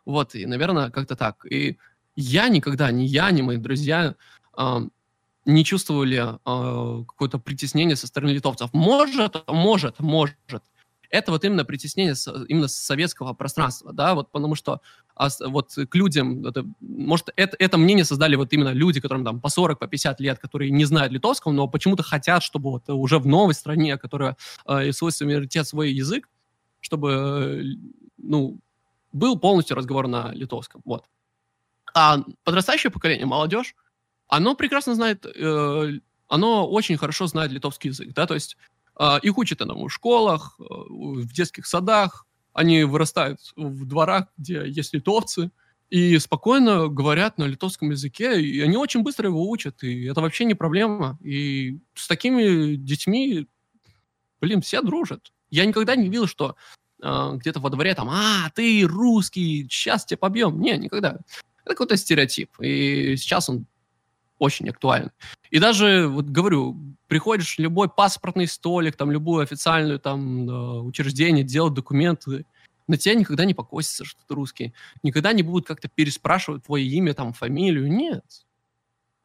Вот, 0.06 0.36
и, 0.36 0.46
наверное, 0.46 0.90
как-то 0.90 1.16
так. 1.16 1.46
И 1.50 1.78
я 2.16 2.50
никогда, 2.50 2.92
ни 2.92 3.04
я, 3.04 3.32
ни 3.32 3.42
мои 3.42 3.58
друзья 3.58 4.16
э, 4.58 4.80
не 5.46 5.64
чувствовали 5.64 6.18
э, 6.18 7.04
какое-то 7.06 7.40
притеснение 7.40 7.96
со 7.96 8.08
стороны 8.08 8.32
литовцев. 8.32 8.74
Может, 8.74 9.48
может, 9.48 10.00
может. 10.00 10.64
Это 11.10 11.32
вот 11.32 11.44
именно 11.44 11.66
притеснение 11.66 12.16
с- 12.16 12.46
именно 12.48 12.68
с 12.68 12.76
советского 12.76 13.34
пространства, 13.34 13.94
да, 13.94 14.14
вот 14.14 14.32
потому 14.32 14.54
что 14.56 14.82
а 15.20 15.28
вот 15.42 15.76
к 15.76 15.96
людям, 15.96 16.46
это, 16.46 16.66
может, 16.80 17.30
это, 17.36 17.58
это 17.60 17.78
мнение 17.78 18.06
создали 18.06 18.38
вот 18.38 18.54
именно 18.54 18.72
люди, 18.72 19.02
которым 19.02 19.26
там 19.26 19.42
по 19.42 19.50
40, 19.50 19.78
по 19.78 19.86
50 19.86 20.22
лет, 20.22 20.40
которые 20.40 20.72
не 20.72 20.86
знают 20.86 21.12
литовского, 21.12 21.52
но 21.52 21.68
почему-то 21.68 22.04
хотят, 22.04 22.42
чтобы 22.42 22.72
вот 22.72 22.90
уже 22.90 23.20
в 23.20 23.28
новой 23.28 23.54
стране, 23.54 23.98
которая 23.98 24.38
э, 24.66 24.94
свой 24.94 25.12
суверенитет, 25.12 25.68
свой 25.68 25.92
язык, 25.92 26.30
чтобы, 26.80 27.10
э, 27.12 27.64
ну, 28.18 28.62
был 29.12 29.38
полностью 29.38 29.76
разговор 29.76 30.08
на 30.08 30.32
литовском, 30.32 30.82
вот. 30.86 31.04
А 31.94 32.24
подрастающее 32.46 32.90
поколение, 32.90 33.26
молодежь, 33.26 33.76
оно 34.30 34.56
прекрасно 34.56 34.96
знает, 34.96 35.26
э, 35.26 36.00
оно 36.30 36.66
очень 36.66 36.96
хорошо 36.96 37.28
знает 37.28 37.52
литовский 37.52 37.90
язык, 37.90 38.14
да, 38.14 38.26
то 38.26 38.36
есть 38.36 38.56
э, 38.98 39.20
их 39.22 39.38
учат 39.38 39.58
там 39.58 39.84
в 39.84 39.90
школах, 39.90 40.56
э, 40.62 40.64
в 40.64 41.34
детских 41.34 41.68
садах, 41.68 42.26
они 42.54 42.84
вырастают 42.84 43.40
в 43.56 43.86
дворах, 43.86 44.28
где 44.38 44.68
есть 44.68 44.94
литовцы, 44.94 45.52
и 45.90 46.18
спокойно 46.20 46.88
говорят 46.88 47.38
на 47.38 47.46
литовском 47.46 47.90
языке, 47.90 48.40
и 48.40 48.62
они 48.62 48.78
очень 48.78 49.02
быстро 49.02 49.28
его 49.28 49.50
учат, 49.50 49.84
и 49.84 50.06
это 50.06 50.22
вообще 50.22 50.46
не 50.46 50.54
проблема. 50.54 51.18
И 51.24 51.80
с 51.96 52.08
такими 52.08 52.76
детьми, 52.76 53.48
блин, 54.40 54.62
все 54.62 54.82
дружат. 54.82 55.32
Я 55.50 55.66
никогда 55.66 55.96
не 55.96 56.06
видел, 56.06 56.28
что 56.28 56.56
э, 57.02 57.32
где-то 57.38 57.60
во 57.60 57.72
дворе 57.72 57.96
там, 57.96 58.08
а, 58.12 58.52
ты 58.54 58.86
русский, 58.86 59.68
сейчас 59.70 60.06
тебя 60.06 60.18
побьем. 60.18 60.62
Не, 60.62 60.78
никогда. 60.78 61.20
Это 61.66 61.74
какой-то 61.74 61.98
стереотип. 61.98 62.52
И 62.60 63.16
сейчас 63.18 63.50
он 63.50 63.66
очень 64.40 64.70
актуален. 64.70 65.12
И 65.52 65.60
даже, 65.60 66.08
вот 66.08 66.26
говорю, 66.26 66.78
приходишь 67.08 67.56
в 67.56 67.60
любой 67.60 67.90
паспортный 67.90 68.48
столик, 68.48 68.96
там, 68.96 69.12
любую 69.12 69.44
официальную 69.44 70.00
там 70.00 70.50
э, 70.50 70.80
учреждение, 70.82 71.44
делать 71.44 71.74
документы, 71.74 72.46
на 72.88 72.98
тебя 72.98 73.14
никогда 73.14 73.46
не 73.46 73.54
покосится, 73.54 74.04
что 74.04 74.20
ты 74.28 74.34
русский. 74.34 74.74
Никогда 75.04 75.32
не 75.32 75.44
будут 75.44 75.68
как-то 75.68 75.88
переспрашивать 75.88 76.66
твое 76.66 76.88
имя, 76.88 77.14
там, 77.14 77.34
фамилию. 77.34 77.88
Нет. 77.88 78.26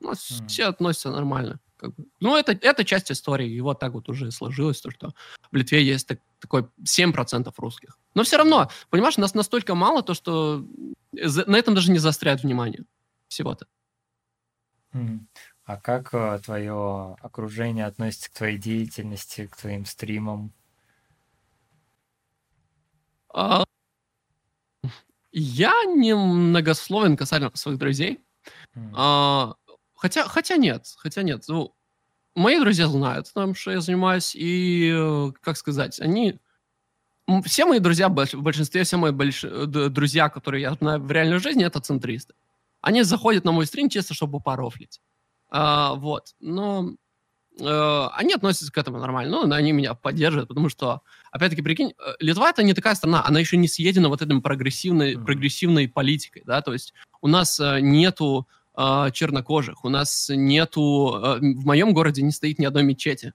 У 0.00 0.08
нас 0.08 0.30
mm. 0.30 0.46
все 0.48 0.64
относятся 0.66 1.10
нормально. 1.10 1.60
Как 1.78 1.94
бы. 1.94 2.04
Ну, 2.20 2.36
это, 2.36 2.52
это 2.52 2.84
часть 2.84 3.10
истории. 3.10 3.50
И 3.50 3.60
вот 3.62 3.80
так 3.80 3.94
вот 3.94 4.08
уже 4.10 4.30
сложилось, 4.32 4.82
то, 4.82 4.90
что 4.90 5.14
в 5.50 5.56
Литве 5.56 5.82
есть 5.82 6.06
так, 6.06 6.18
такой 6.40 6.66
7% 6.82 7.50
русских. 7.56 7.98
Но 8.14 8.22
все 8.22 8.36
равно, 8.36 8.70
понимаешь, 8.90 9.16
нас 9.16 9.34
настолько 9.34 9.74
мало, 9.74 10.02
то, 10.02 10.12
что 10.12 10.66
на 11.12 11.56
этом 11.56 11.74
даже 11.74 11.90
не 11.90 11.98
заостряют 11.98 12.42
внимание 12.42 12.84
всего-то. 13.28 13.66
А 15.64 15.76
как 15.78 16.12
э, 16.12 16.40
твое 16.44 17.16
окружение 17.22 17.86
относится 17.86 18.30
к 18.30 18.34
твоей 18.34 18.58
деятельности, 18.58 19.46
к 19.46 19.56
твоим 19.56 19.86
стримам? 19.86 20.52
А, 23.32 23.64
я 25.32 25.72
не 25.84 26.14
многословен 26.14 27.16
касательно 27.16 27.50
своих 27.54 27.78
друзей. 27.78 28.20
Mm. 28.76 28.92
А, 28.94 29.54
хотя, 29.96 30.28
хотя 30.28 30.56
нет, 30.56 30.86
хотя 30.98 31.22
нет. 31.22 31.44
Ну, 31.48 31.74
мои 32.34 32.60
друзья 32.60 32.86
знают, 32.86 33.32
там, 33.32 33.54
что 33.54 33.70
я 33.70 33.80
занимаюсь, 33.80 34.34
и, 34.36 34.92
э, 34.94 35.32
как 35.40 35.56
сказать, 35.56 35.98
они... 36.00 36.38
Все 37.46 37.64
мои 37.64 37.78
друзья, 37.78 38.10
в 38.10 38.12
большинстве, 38.12 38.84
все 38.84 38.98
мои 38.98 39.10
больш... 39.10 39.40
друзья, 39.40 40.28
которые 40.28 40.60
я 40.60 40.74
знаю 40.74 41.00
в 41.00 41.10
реальной 41.10 41.38
жизни, 41.38 41.64
это 41.64 41.80
центристы. 41.80 42.34
Они 42.84 43.02
заходят 43.02 43.44
на 43.44 43.52
мой 43.52 43.64
стрим 43.64 43.88
чисто, 43.88 44.12
чтобы 44.12 44.40
порофлить. 44.40 45.00
А, 45.48 45.94
вот. 45.94 46.34
Но 46.38 46.90
э, 47.58 48.08
они 48.12 48.34
относятся 48.34 48.70
к 48.70 48.76
этому 48.76 48.98
нормально. 48.98 49.46
Ну, 49.46 49.54
они 49.54 49.72
меня 49.72 49.94
поддерживают, 49.94 50.48
потому 50.48 50.68
что, 50.68 51.00
опять-таки, 51.32 51.62
прикинь, 51.62 51.94
э, 51.98 52.12
Литва 52.20 52.50
это 52.50 52.62
не 52.62 52.74
такая 52.74 52.94
страна, 52.94 53.24
она 53.26 53.40
еще 53.40 53.56
не 53.56 53.68
съедена 53.68 54.10
вот 54.10 54.20
этой 54.20 54.38
прогрессивной, 54.38 55.14
mm-hmm. 55.14 55.24
прогрессивной 55.24 55.88
политикой, 55.88 56.42
да, 56.44 56.60
то 56.60 56.74
есть 56.74 56.92
у 57.22 57.28
нас 57.28 57.58
э, 57.58 57.80
нету 57.80 58.46
э, 58.76 59.10
чернокожих, 59.14 59.82
у 59.86 59.88
нас 59.88 60.28
нету, 60.28 61.22
э, 61.24 61.38
в 61.38 61.64
моем 61.64 61.94
городе 61.94 62.20
не 62.20 62.32
стоит 62.32 62.58
ни 62.58 62.66
одной 62.66 62.82
мечети. 62.82 63.32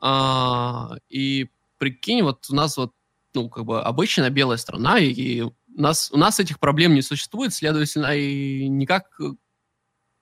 Э, 0.00 0.90
и 1.08 1.48
прикинь, 1.78 2.22
вот 2.22 2.46
у 2.50 2.54
нас 2.54 2.76
вот, 2.76 2.92
ну, 3.34 3.48
как 3.48 3.64
бы 3.64 3.82
обычная 3.82 4.30
белая 4.30 4.58
страна, 4.58 5.00
и, 5.00 5.42
нас, 5.80 6.10
у 6.12 6.16
нас 6.16 6.40
этих 6.40 6.58
проблем 6.58 6.94
не 6.94 7.02
существует, 7.02 7.52
следовательно, 7.54 8.14
и 8.14 8.68
никак 8.68 9.18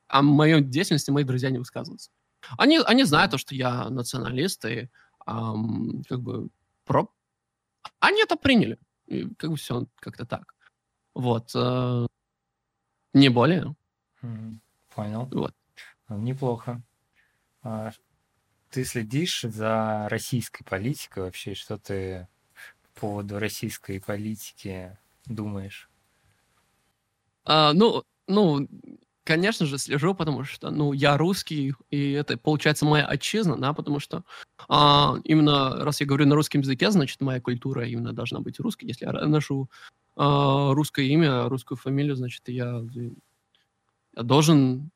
о 0.09 0.23
моей 0.23 0.61
деятельности 0.61 1.11
мои 1.11 1.25
друзья 1.25 1.51
не 1.51 1.59
высказываются. 1.59 2.11
Они, 2.59 2.79
они 2.85 3.05
знают 3.05 3.31
то, 3.31 3.39
что 3.39 3.55
я 3.55 3.89
националист, 3.91 4.65
и 4.65 4.89
эм, 5.27 6.03
как 6.09 6.21
бы 6.21 6.49
про... 6.85 7.09
Они 8.01 8.23
это 8.23 8.37
приняли. 8.37 8.79
И 9.07 9.29
как 9.35 9.51
бы 9.51 9.57
все 9.57 9.87
как-то 9.97 10.27
так. 10.27 10.55
Вот. 11.15 11.53
Э, 11.55 12.07
не 13.13 13.29
более. 13.29 13.75
Понял. 14.95 15.27
Вот. 15.33 15.55
Ну, 16.09 16.19
неплохо. 16.19 16.83
А, 17.63 17.93
ты 18.71 18.85
следишь 18.85 19.43
за 19.43 20.09
российской 20.11 20.65
политикой 20.65 21.25
вообще? 21.25 21.55
Что 21.55 21.79
ты 21.79 22.29
по 22.95 23.01
поводу 23.01 23.39
российской 23.39 24.01
политики 24.01 24.99
думаешь? 25.27 25.91
А, 27.45 27.73
ну, 27.73 28.05
ну, 28.27 28.68
конечно 29.25 29.66
же, 29.66 29.79
слежу, 29.79 30.14
потому 30.14 30.45
что, 30.45 30.71
ну, 30.71 30.93
я 30.93 31.16
русский, 31.16 31.75
и 31.91 32.12
это, 32.12 32.37
получается, 32.37 32.85
моя 32.85 33.07
отчизна, 33.07 33.57
да, 33.57 33.73
потому 33.73 34.01
что 34.01 34.25
а, 34.68 35.16
именно, 35.25 35.85
раз 35.85 36.01
я 36.01 36.07
говорю 36.07 36.27
на 36.27 36.35
русском 36.35 36.61
языке, 36.61 36.91
значит, 36.91 37.21
моя 37.21 37.41
культура 37.41 37.87
именно 37.87 38.12
должна 38.12 38.41
быть 38.41 38.59
русской. 38.61 38.87
Если 38.87 39.05
я 39.05 39.12
ношу 39.12 39.71
а, 40.16 40.73
русское 40.75 41.07
имя, 41.07 41.49
русскую 41.49 41.79
фамилию, 41.79 42.16
значит, 42.16 42.49
я, 42.49 42.83
я 44.16 44.23
должен 44.23 44.91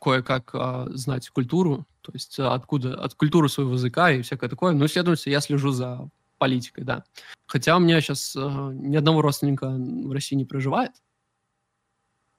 кое-как 0.00 0.54
а, 0.54 0.88
знать 0.90 1.30
культуру, 1.30 1.86
то 2.02 2.12
есть 2.12 2.38
откуда, 2.38 3.02
от 3.02 3.14
культуры 3.14 3.48
своего 3.48 3.74
языка 3.74 4.10
и 4.10 4.22
всякое 4.22 4.50
такое. 4.50 4.72
Ну, 4.72 4.86
следовательно, 4.88 5.32
я 5.32 5.40
слежу 5.40 5.70
за 5.70 6.10
политикой, 6.42 6.82
да. 6.82 7.04
Хотя 7.46 7.76
у 7.76 7.78
меня 7.78 8.00
сейчас 8.00 8.34
э, 8.34 8.40
ни 8.40 8.96
одного 8.96 9.22
родственника 9.22 9.68
в 9.68 10.10
России 10.10 10.34
не 10.34 10.44
проживает. 10.44 10.90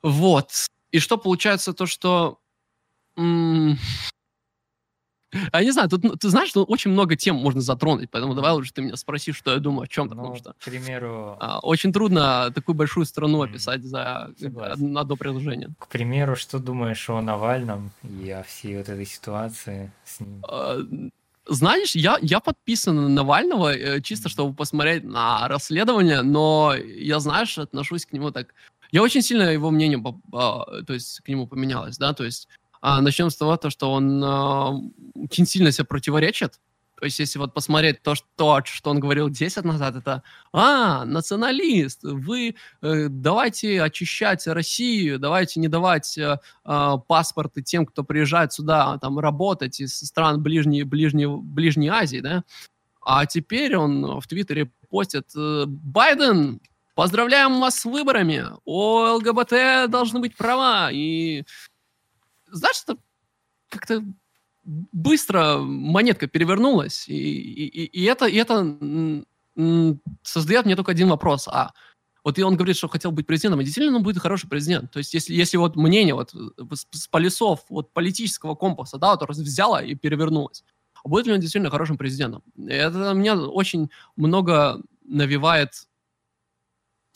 Вот. 0.02 0.50
И 0.92 1.00
что 1.00 1.18
получается 1.18 1.72
то, 1.72 1.86
что... 1.86 2.42
М- 3.16 3.78
а 5.54 5.64
не 5.64 5.72
знаю, 5.72 5.90
тут, 5.90 6.04
ну, 6.04 6.16
ты 6.18 6.30
знаешь, 6.30 6.50
что 6.50 6.66
очень 6.66 6.92
много 6.92 7.16
тем 7.16 7.38
можно 7.38 7.62
затронуть, 7.62 8.12
поэтому 8.12 8.36
давай 8.36 8.52
лучше 8.52 8.74
ты 8.74 8.82
меня 8.82 8.98
спроси, 8.98 9.32
что 9.32 9.54
я 9.54 9.60
думаю 9.60 9.84
о 9.84 9.88
чем, 9.88 10.10
потому 10.10 10.30
ну, 10.30 10.36
что... 10.36 10.52
К 10.52 10.66
примеру... 10.66 11.38
А, 11.40 11.60
очень 11.60 11.94
трудно 11.94 12.52
такую 12.54 12.76
большую 12.76 13.06
страну 13.06 13.42
описать 13.42 13.84
за 13.84 14.34
Согласен. 14.38 14.98
одно 14.98 15.16
приложение. 15.16 15.70
К 15.80 15.88
примеру, 15.88 16.36
что 16.36 16.60
думаешь 16.60 17.10
о 17.10 17.22
Навальном 17.22 17.92
и 18.04 18.30
о 18.30 18.44
всей 18.44 18.78
вот 18.78 18.90
этой 18.90 19.06
ситуации 19.06 19.92
с 20.04 20.20
ним? 20.20 20.44
А, 20.48 20.80
знаешь, 21.46 21.96
я, 21.96 22.18
я 22.22 22.40
подписан 22.40 22.96
на 22.96 23.10
Навального 23.10 23.76
э, 23.76 24.02
чисто, 24.02 24.30
чтобы 24.30 24.56
посмотреть 24.56 25.04
на 25.04 25.48
расследование, 25.48 26.22
но 26.22 26.74
я, 26.76 27.20
знаешь, 27.20 27.58
отношусь 27.58 28.06
к 28.06 28.14
нему 28.14 28.32
так... 28.32 28.54
Я 28.92 29.02
очень 29.02 29.22
сильно 29.22 29.44
его 29.44 29.72
мнение, 29.72 30.02
то 30.32 30.94
есть, 30.94 31.20
к 31.22 31.28
нему 31.28 31.48
поменялось, 31.48 31.98
да, 31.98 32.14
то 32.14 32.24
есть 32.24 32.48
а, 32.82 33.02
начнем 33.02 33.30
с 33.30 33.36
того, 33.36 33.58
то, 33.58 33.70
что 33.70 33.92
он 33.92 34.24
а, 34.24 34.72
очень 35.16 35.46
сильно 35.46 35.72
себе 35.72 35.86
противоречит, 35.86 36.60
то 37.04 37.06
есть, 37.08 37.20
если 37.20 37.38
вот 37.38 37.54
посмотреть 37.54 38.02
то, 38.02 38.16
что, 38.16 38.62
что 38.64 38.90
он 38.90 39.02
говорил 39.02 39.30
10 39.30 39.58
лет 39.58 39.66
назад, 39.66 39.98
это 39.98 40.24
«А, 40.54 41.04
националист, 41.04 42.00
вы 42.04 42.56
э, 42.82 43.08
давайте 43.10 43.82
очищать 43.82 44.48
Россию, 44.48 45.20
давайте 45.20 45.60
не 45.60 45.68
давать 45.68 46.18
э, 46.18 46.40
э, 46.64 46.92
паспорты 47.06 47.62
тем, 47.62 47.86
кто 47.86 48.06
приезжает 48.06 48.54
сюда 48.54 48.98
там 49.00 49.20
работать 49.20 49.82
из 49.82 49.98
стран 49.98 50.42
ближней, 50.42 50.84
ближней, 50.84 51.28
ближней 51.28 51.90
Азии, 51.90 52.22
да?» 52.22 52.46
А 53.02 53.26
теперь 53.26 53.76
он 53.76 54.22
в 54.22 54.26
Твиттере 54.26 54.72
постит 54.90 55.26
э, 55.36 55.66
«Байден, 55.68 56.62
поздравляем 56.96 57.60
вас 57.60 57.80
с 57.80 57.84
выборами, 57.84 58.46
у 58.64 59.18
ЛГБТ 59.18 59.90
должны 59.92 60.22
быть 60.22 60.38
права». 60.38 60.90
И 60.90 61.44
знаешь, 62.50 62.82
это 62.88 62.98
как-то 63.68 64.06
быстро 64.64 65.58
монетка 65.58 66.28
перевернулась, 66.28 67.08
и, 67.08 67.14
и, 67.14 67.86
и 67.86 68.04
это, 68.04 68.26
и 68.26 68.36
это 68.36 69.26
создает 70.24 70.66
мне 70.66 70.76
только 70.76 70.92
один 70.92 71.10
вопрос. 71.10 71.48
А 71.48 71.74
вот 72.24 72.40
и 72.40 72.44
он 72.44 72.56
говорит, 72.56 72.78
что 72.78 72.88
хотел 72.88 73.12
быть 73.12 73.28
президентом, 73.28 73.62
и 73.62 73.66
действительно 73.66 73.98
он 73.98 74.04
будет 74.04 74.22
хороший 74.22 74.50
президент. 74.50 74.92
То 74.92 75.00
есть 75.00 75.14
если, 75.14 75.34
если 75.34 75.58
вот 75.58 75.76
мнение 75.76 76.16
вот 76.16 76.34
с 76.92 77.08
полюсов 77.08 77.66
вот 77.70 77.92
политического 77.92 78.56
компаса, 78.56 78.98
да, 78.98 79.16
вот 79.16 79.30
взяло 79.30 79.84
и 79.84 79.96
перевернулось, 79.96 80.64
а 81.04 81.10
будет 81.10 81.28
ли 81.28 81.34
он 81.34 81.40
действительно 81.40 81.70
хорошим 81.70 81.98
президентом? 81.98 82.42
Это 82.66 83.14
мне 83.14 83.34
очень 83.34 83.90
много 84.16 84.82
навевает 85.04 85.88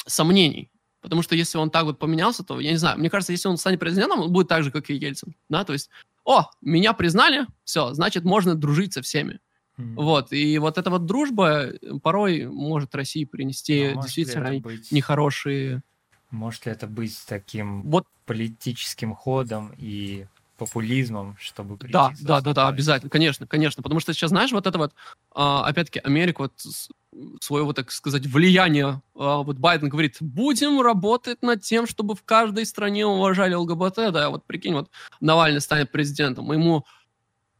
сомнений. 0.06 0.70
Потому 1.00 1.22
что 1.22 1.36
если 1.36 1.58
он 1.58 1.70
так 1.70 1.86
вот 1.86 2.00
поменялся, 2.00 2.43
то, 2.43 2.60
я 2.60 2.72
не 2.72 2.78
знаю, 2.78 3.00
мне 3.00 3.10
кажется, 3.10 3.32
если 3.32 3.48
он 3.48 3.58
станет 3.58 3.80
президентом, 3.80 4.20
он 4.20 4.34
будет 4.34 4.50
так 4.50 4.64
же, 4.64 4.72
как 4.72 4.89
и 4.89 4.95
Ельцин. 4.95 5.36
Да? 5.48 5.64
То 5.64 5.72
есть 5.72 5.89
о, 6.28 6.51
меня 6.61 6.91
признали, 6.91 7.47
все, 7.63 7.93
значит, 7.93 8.25
можно 8.25 8.53
дружить 8.53 8.93
со 8.93 9.01
всеми. 9.01 9.39
Вот, 9.78 10.34
и 10.34 10.57
вот 10.57 10.80
эта 10.80 10.89
вот 10.89 11.05
дружба 11.05 11.67
э, 11.67 11.99
порой 12.01 12.47
может 12.47 12.95
России 12.95 13.25
принести 13.25 13.91
Но 13.93 14.01
действительно 14.01 14.59
быть... 14.59 14.91
нехорошие... 14.91 15.84
Может 16.32 16.65
ли 16.65 16.71
это 16.71 16.88
быть 16.88 17.23
таким 17.28 17.84
вот. 17.84 18.07
политическим 18.25 19.13
ходом 19.13 19.71
и 19.78 20.25
популизмом, 20.58 21.38
чтобы 21.39 21.78
прийти 21.78 21.93
Да, 21.93 22.12
да, 22.20 22.41
да, 22.41 22.53
да, 22.53 22.68
обязательно, 22.68 23.10
конечно, 23.10 23.47
конечно, 23.47 23.84
потому 23.84 23.99
что 23.99 24.14
сейчас, 24.14 24.30
знаешь, 24.30 24.51
вот 24.51 24.68
это 24.68 24.78
вот, 24.78 24.93
а, 25.34 25.66
опять-таки, 25.66 25.99
Америка 25.99 26.41
вот 26.41 26.53
своего, 27.41 27.74
так 27.74 27.91
сказать, 27.91 28.26
влияния, 28.26 29.01
а, 29.16 29.43
вот 29.43 29.58
Байден 29.58 29.89
говорит, 29.89 30.18
будем 30.20 30.82
работать 30.82 31.41
над 31.41 31.62
тем, 31.62 31.88
чтобы 31.88 32.16
в 32.16 32.24
каждой 32.24 32.66
стране 32.66 33.05
уважали 33.05 33.53
ЛГБТ, 33.53 34.12
да, 34.12 34.30
вот 34.30 34.45
прикинь, 34.45 34.74
вот 34.74 34.89
Навальный 35.22 35.62
станет 35.62 35.91
президентом, 35.91 36.51
ему, 36.51 36.86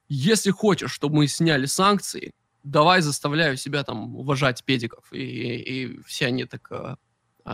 если 0.10 0.52
хочешь, 0.52 0.92
чтобы 0.92 1.18
мы 1.18 1.28
сняли 1.28 1.66
санкции, 1.66 2.32
давай 2.64 3.02
заставляю 3.02 3.58
себя 3.58 3.84
там 3.84 4.16
уважать 4.16 4.64
педиков, 4.64 5.06
и, 5.12 5.20
и, 5.20 5.84
и 5.84 6.02
все 6.04 6.28
они 6.28 6.46
так, 6.46 6.70
а, 6.72 6.98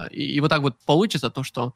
и, 0.09 0.23
и 0.23 0.39
вот 0.39 0.49
так 0.49 0.61
вот 0.61 0.77
получится 0.85 1.29
то, 1.29 1.43
что 1.43 1.73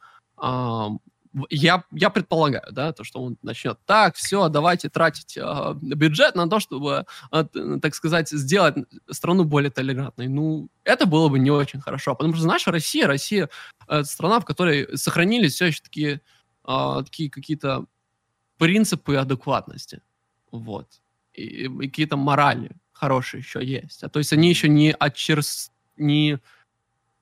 я, 1.49 1.83
я 1.91 2.09
предполагаю, 2.09 2.65
да, 2.71 2.91
то, 2.93 3.03
что 3.03 3.21
он 3.21 3.37
начнет 3.41 3.77
так, 3.85 4.15
все, 4.15 4.49
давайте 4.49 4.89
тратить 4.89 5.37
э, 5.37 5.73
бюджет 5.81 6.35
на 6.35 6.49
то, 6.49 6.59
чтобы, 6.59 7.05
э, 7.31 7.43
так 7.81 7.95
сказать, 7.95 8.29
сделать 8.29 8.75
страну 9.09 9.43
более 9.43 9.71
толерантной. 9.71 10.27
Ну, 10.27 10.69
это 10.83 11.05
было 11.05 11.29
бы 11.29 11.39
не 11.39 11.51
очень 11.51 11.81
хорошо, 11.81 12.15
потому 12.15 12.33
что, 12.33 12.43
знаешь, 12.43 12.67
Россия, 12.67 13.07
Россия 13.07 13.49
э, 13.87 14.03
страна, 14.03 14.39
в 14.39 14.45
которой 14.45 14.97
сохранились 14.97 15.53
все 15.53 15.67
еще 15.67 15.81
такие, 15.81 16.21
э, 16.67 17.01
такие 17.03 17.29
какие-то 17.29 17.85
принципы 18.57 19.15
адекватности. 19.15 20.01
Вот. 20.51 20.87
И, 21.33 21.65
и 21.65 21.87
какие-то 21.87 22.17
морали 22.17 22.71
хорошие 22.93 23.41
еще 23.41 23.63
есть. 23.63 24.03
А 24.03 24.09
то 24.09 24.19
есть 24.19 24.33
они 24.33 24.49
еще 24.49 24.67
не, 24.67 24.95
очер... 24.97 25.41
не 25.97 26.39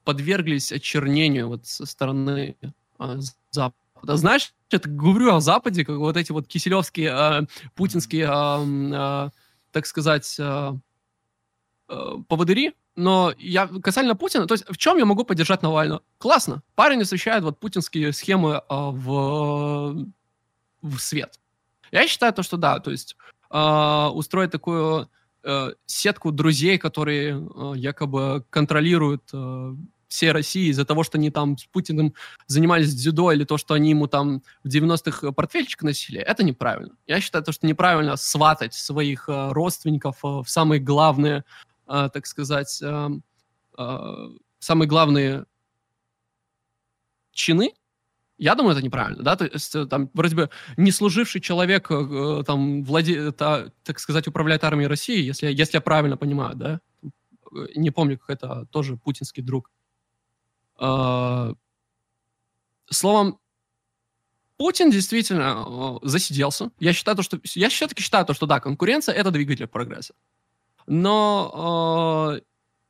подверглись 0.04 0.72
очернению 0.72 1.50
вот 1.50 1.66
со 1.66 1.86
стороны 1.86 2.56
а, 2.98 3.18
Запада. 3.52 3.85
Знаешь, 4.08 4.54
я 4.72 4.80
говорю 4.84 5.34
о 5.34 5.42
Западе, 5.42 5.86
как 5.86 5.98
вот 5.98 6.18
эти 6.18 6.32
вот 6.32 6.48
киселевские, 6.48 7.12
а, 7.12 7.48
путинские, 7.76 8.28
а, 8.30 8.64
а, 8.64 9.30
так 9.72 9.86
сказать, 9.86 10.36
а, 10.40 10.78
а, 11.88 12.18
поводыри, 12.28 12.74
но 12.96 13.34
я 13.38 13.68
касательно 13.68 14.16
Путина, 14.16 14.48
то 14.48 14.54
есть 14.54 14.66
в 14.70 14.78
чем 14.78 14.98
я 14.98 15.06
могу 15.06 15.26
поддержать 15.26 15.62
Навального? 15.62 16.02
Классно. 16.18 16.64
Парень 16.76 17.02
освещает 17.02 17.44
вот 17.44 17.60
путинские 17.60 18.14
схемы 18.14 18.62
а, 18.70 18.92
в, 18.92 20.06
в 20.82 21.00
свет. 21.00 21.40
Я 21.92 22.08
считаю 22.08 22.34
то, 22.34 22.44
что 22.44 22.58
да, 22.58 22.80
то 22.80 22.92
есть 22.92 23.18
а, 23.50 24.12
устроить 24.14 24.52
такую 24.52 25.10
а, 25.44 25.72
сетку 25.86 26.32
друзей, 26.32 26.78
которые 26.78 27.36
а, 27.36 27.74
якобы 27.74 28.46
контролируют 28.50 29.30
а, 29.34 29.76
всей 30.08 30.32
России 30.32 30.70
из-за 30.70 30.86
того, 30.86 31.04
что 31.04 31.18
они 31.18 31.32
там 31.32 31.58
с 31.58 31.66
Путиным 31.66 32.14
занимались 32.48 32.94
дзюдо 32.94 33.32
или 33.32 33.44
то, 33.44 33.58
что 33.58 33.74
они 33.74 33.90
ему 33.90 34.08
там 34.08 34.44
в 34.64 34.68
90-х 34.68 35.32
портфельчик 35.32 35.84
носили, 35.84 36.20
это 36.20 36.44
неправильно. 36.44 36.96
Я 37.08 37.20
считаю, 37.20 37.44
то, 37.44 37.52
что 37.52 37.68
неправильно 37.68 38.16
сватать 38.16 38.74
своих 38.74 39.30
э, 39.30 39.52
родственников 39.52 40.18
э, 40.24 40.28
в 40.28 40.46
самые 40.48 40.80
главные 40.80 41.44
э, 41.88 42.10
так 42.14 42.26
сказать, 42.26 42.80
э, 42.82 43.10
э, 43.78 44.30
самые 44.60 44.88
главные 44.88 45.46
чины, 47.32 47.74
я 48.38 48.56
думаю, 48.56 48.76
это 48.76 48.84
неправильно, 48.84 49.24
да, 49.24 49.36
то 49.36 49.46
есть 49.46 49.76
э, 49.76 49.86
там 49.86 50.10
вроде 50.14 50.36
бы 50.36 50.50
не 50.78 50.92
служивший 50.92 51.42
человек 51.42 51.88
э, 51.90 52.44
там 52.46 52.84
владе, 52.84 53.32
та, 53.32 53.72
так 53.84 54.00
сказать, 54.00 54.28
управляет 54.28 54.64
армией 54.64 54.88
России, 54.88 55.24
если, 55.24 55.52
если 55.52 55.78
я 55.78 55.82
правильно 55.82 56.18
понимаю, 56.18 56.56
да, 56.56 56.80
не 57.76 57.92
помню, 57.92 58.18
как 58.18 58.30
это 58.32 58.66
тоже 58.72 58.98
путинский 58.98 59.42
друг. 59.42 59.72
Э, 60.80 61.54
словом, 62.90 63.40
Путин 64.58 64.90
действительно 64.90 66.00
э, 66.04 66.08
засиделся. 66.08 66.72
Я 66.80 66.94
считаю, 66.94 67.18
то, 67.18 67.24
что 67.24 67.40
я 67.56 67.70
все-таки 67.70 68.02
считаю, 68.02 68.26
то, 68.26 68.34
что 68.34 68.46
да, 68.46 68.60
конкуренция 68.60 69.14
это 69.16 69.32
двигатель 69.32 69.68
прогресса. 69.68 70.14
Но 70.88 72.38
э, 72.38 72.42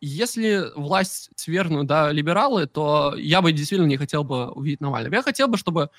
если 0.02 0.72
власть 0.76 1.30
свергнут, 1.36 1.88
да, 1.88 2.12
либералы, 2.12 2.68
то 2.68 3.16
я 3.18 3.42
бы 3.42 3.52
действительно 3.52 3.88
не 3.88 3.98
хотел 3.98 4.24
бы 4.24 4.52
увидеть 4.52 4.82
Навального. 4.82 5.16
Я 5.16 5.24
хотел 5.24 5.48
бы, 5.48 5.58
чтобы, 5.58 5.90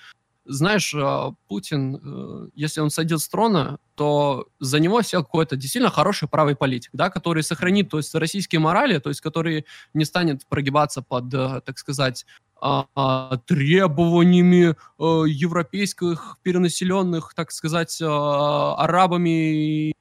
знаешь, 0.46 0.94
э, 0.94 1.32
Путин, 1.48 1.96
э, 1.96 2.48
если 2.54 2.80
он 2.80 2.90
садится 2.90 3.24
с 3.24 3.28
трона, 3.28 3.78
то 3.94 4.46
за 4.60 4.78
него 4.80 5.02
сел 5.02 5.24
какой-то 5.24 5.56
действительно 5.56 5.90
хороший 5.90 6.28
правый 6.28 6.54
политик, 6.54 6.90
да, 6.92 7.10
который 7.10 7.42
сохранит, 7.42 7.90
то 7.90 7.98
есть, 7.98 8.14
российские 8.14 8.60
морали, 8.60 8.98
то 8.98 9.08
есть, 9.08 9.20
который 9.20 9.66
не 9.94 10.04
станет 10.04 10.46
прогибаться 10.46 11.02
под, 11.02 11.32
э, 11.34 11.60
так 11.64 11.78
сказать, 11.78 12.26
а, 12.60 12.86
а, 12.94 13.36
требованиями 13.46 14.74
э, 14.98 15.24
европейских 15.28 16.38
перенаселенных, 16.42 17.34
так 17.34 17.52
сказать, 17.52 18.00
арабами 18.00 19.92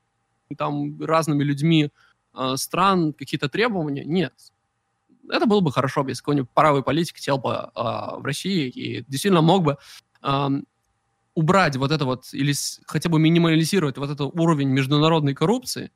там 0.58 1.02
разными 1.04 1.44
людьми 1.44 1.90
стран 2.56 3.14
какие-то 3.14 3.50
требования. 3.50 4.06
Нет. 4.06 4.34
Это 5.30 5.46
было 5.46 5.60
бы 5.60 5.72
хорошо, 5.72 6.06
если 6.08 6.22
какой-нибудь 6.22 6.50
правый 6.52 6.84
политик 6.84 7.18
сел 7.18 7.38
бы 7.38 7.52
э, 7.54 7.70
в 7.76 8.22
России 8.24 8.68
и 8.70 9.04
действительно 9.08 9.42
мог 9.42 9.64
бы 9.64 9.78
убрать 11.36 11.76
вот 11.76 11.92
это 11.92 12.06
вот, 12.06 12.34
или 12.34 12.54
хотя 12.88 13.10
бы 13.10 13.20
минимализировать 13.20 13.98
вот 13.98 14.10
этот 14.10 14.34
уровень 14.36 14.70
международной 14.70 15.36
коррупции, 15.36 15.92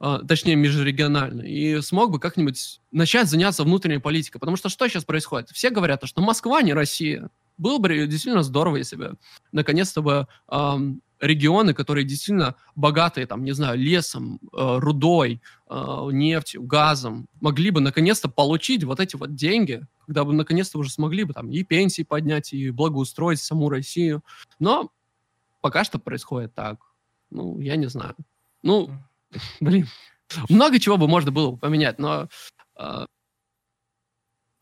э, 0.00 0.18
точнее, 0.28 0.56
межрегиональной, 0.56 1.48
и 1.48 1.80
смог 1.80 2.10
бы 2.10 2.18
как-нибудь 2.18 2.80
начать 2.90 3.28
заняться 3.28 3.62
внутренней 3.64 4.00
политикой. 4.00 4.38
Потому 4.38 4.56
что 4.56 4.68
что 4.68 4.88
сейчас 4.88 5.04
происходит? 5.04 5.50
Все 5.50 5.70
говорят, 5.70 6.04
что 6.04 6.20
Москва 6.20 6.60
не 6.60 6.74
Россия. 6.74 7.30
Было 7.56 7.78
бы 7.78 7.88
действительно 7.88 8.42
здорово, 8.42 8.76
если 8.76 8.96
бы 8.96 9.14
наконец-то 9.52 10.02
бы 10.02 10.26
эм, 10.50 11.00
регионы, 11.20 11.74
которые 11.74 12.04
действительно 12.04 12.54
богатые, 12.74 13.26
там, 13.26 13.44
не 13.44 13.52
знаю, 13.52 13.78
лесом, 13.78 14.38
э, 14.52 14.78
рудой, 14.78 15.40
э, 15.68 16.08
нефтью, 16.12 16.62
газом, 16.62 17.26
могли 17.40 17.70
бы 17.70 17.80
наконец-то 17.80 18.28
получить 18.28 18.84
вот 18.84 19.00
эти 19.00 19.16
вот 19.16 19.34
деньги, 19.34 19.86
когда 20.06 20.24
бы 20.24 20.32
наконец-то 20.32 20.78
уже 20.78 20.90
смогли 20.90 21.24
бы 21.24 21.32
там 21.32 21.50
и 21.50 21.62
пенсии 21.62 22.02
поднять, 22.02 22.52
и 22.52 22.70
благоустроить 22.70 23.40
саму 23.40 23.68
Россию. 23.68 24.22
Но 24.58 24.90
пока 25.60 25.84
что 25.84 25.98
происходит 25.98 26.54
так. 26.54 26.78
Ну, 27.30 27.60
я 27.60 27.76
не 27.76 27.86
знаю. 27.86 28.14
Ну, 28.62 28.90
блин, 29.60 29.88
много 30.48 30.78
чего 30.78 30.96
бы 30.96 31.08
можно 31.08 31.30
было 31.30 31.56
поменять, 31.56 31.98
но 31.98 32.28
э, 32.78 33.06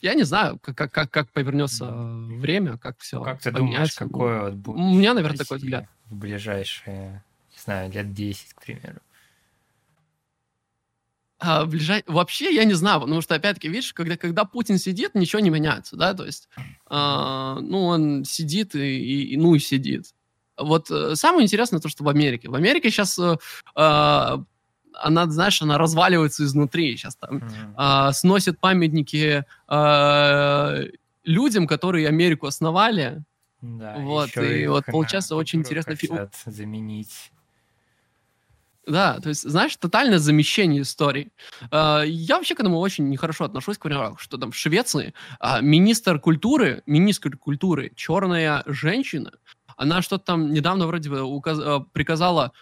я 0.05 0.14
не 0.14 0.24
знаю, 0.24 0.59
как, 0.59 0.92
как, 0.92 1.11
как, 1.11 1.32
повернется 1.32 1.90
время, 1.90 2.76
как 2.76 2.98
все 2.98 3.22
Как 3.22 3.40
ты 3.40 3.50
думаешь, 3.50 3.94
какое 3.94 4.44
вот 4.44 4.55
будет 4.55 4.76
У 4.76 4.94
меня, 4.94 5.14
наверное, 5.14 5.38
такой 5.38 5.57
взгляд. 5.57 5.86
В 6.07 6.14
ближайшие, 6.14 7.24
не 7.50 7.59
знаю, 7.59 7.90
лет 7.90 8.12
10, 8.12 8.52
к 8.52 8.62
примеру. 8.62 9.00
А, 11.38 11.64
ближай... 11.64 12.05
Вообще, 12.07 12.55
я 12.55 12.64
не 12.64 12.74
знаю, 12.74 13.00
потому 13.00 13.22
что, 13.22 13.34
опять-таки, 13.34 13.68
видишь, 13.68 13.92
когда, 13.94 14.16
когда 14.16 14.44
Путин 14.44 14.78
сидит, 14.78 15.14
ничего 15.14 15.40
не 15.40 15.50
меняется, 15.50 15.96
да, 15.96 16.12
то 16.12 16.24
есть, 16.24 16.48
а, 16.86 17.59
ну, 17.61 17.84
он 17.84 18.24
сидит 18.24 18.74
и, 18.74 19.32
и, 19.32 19.36
ну, 19.38 19.55
и 19.55 19.59
сидит. 19.59 20.14
Вот 20.57 20.90
э, 20.90 21.16
самое 21.16 21.44
интересное 21.44 21.80
то, 21.80 21.88
что 21.88 22.05
в 22.05 22.09
Америке. 22.09 22.48
В 22.48 22.55
Америке 22.55 22.90
сейчас 22.90 23.18
э, 23.18 23.36
а, 23.74 24.44
она, 25.01 25.26
знаешь, 25.26 25.61
она 25.62 25.78
разваливается 25.78 26.45
изнутри. 26.45 26.97
Сейчас 26.97 27.16
там 27.16 27.38
mm-hmm. 27.38 27.74
а, 27.76 28.12
сносят 28.12 28.59
памятники 28.59 29.45
а, 29.66 30.80
людям, 31.24 31.66
которые 31.66 32.09
Америку 32.09 32.47
основали. 32.47 33.22
Да, 33.61 33.97
вот, 33.99 34.36
и 34.36 34.66
вот 34.66 34.84
получается 34.86 35.36
очень 35.36 35.61
интересно. 35.61 35.97
заменить. 36.47 37.32
Да, 38.86 39.18
то 39.20 39.30
есть, 39.30 39.49
знаешь, 39.49 39.74
тотальное 39.76 40.18
замещение 40.18 40.82
истории. 40.82 41.32
Uh, 41.70 42.07
я 42.07 42.36
вообще 42.36 42.55
к 42.55 42.61
этому 42.61 42.78
очень 42.80 43.09
нехорошо 43.09 43.47
отношусь, 43.47 43.78
к 43.78 43.82
примеру, 43.82 44.18
что 44.18 44.36
там 44.36 44.53
в 44.53 44.57
Швеции 44.57 45.14
министр 45.62 46.20
культуры, 46.20 46.82
министр 46.84 47.38
культуры, 47.38 47.92
черная 47.97 48.62
женщина, 48.66 49.32
она 49.78 50.03
что-то 50.03 50.24
там 50.24 50.53
недавно 50.53 50.86
вроде 50.86 51.09
бы 51.09 51.22
указ... 51.22 51.59
приказала 51.92 52.53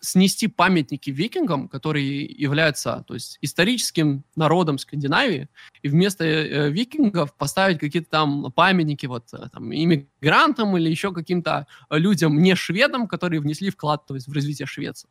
снести 0.00 0.46
памятники 0.46 1.10
викингам, 1.10 1.68
которые 1.68 2.24
являются 2.24 3.04
то 3.06 3.14
есть, 3.14 3.38
историческим 3.40 4.24
народом 4.36 4.78
Скандинавии, 4.78 5.48
и 5.82 5.88
вместо 5.88 6.24
э, 6.24 6.70
викингов 6.70 7.34
поставить 7.34 7.78
какие-то 7.78 8.10
там 8.10 8.52
памятники 8.52 9.06
вот, 9.06 9.32
э, 9.32 9.48
там, 9.52 9.74
иммигрантам 9.74 10.76
или 10.76 10.88
еще 10.90 11.12
каким-то 11.12 11.66
людям, 11.90 12.38
не 12.42 12.54
шведам, 12.54 13.08
которые 13.08 13.40
внесли 13.40 13.70
вклад 13.70 14.06
то 14.06 14.14
есть, 14.14 14.28
в 14.28 14.32
развитие 14.32 14.66
Швеции. 14.66 15.08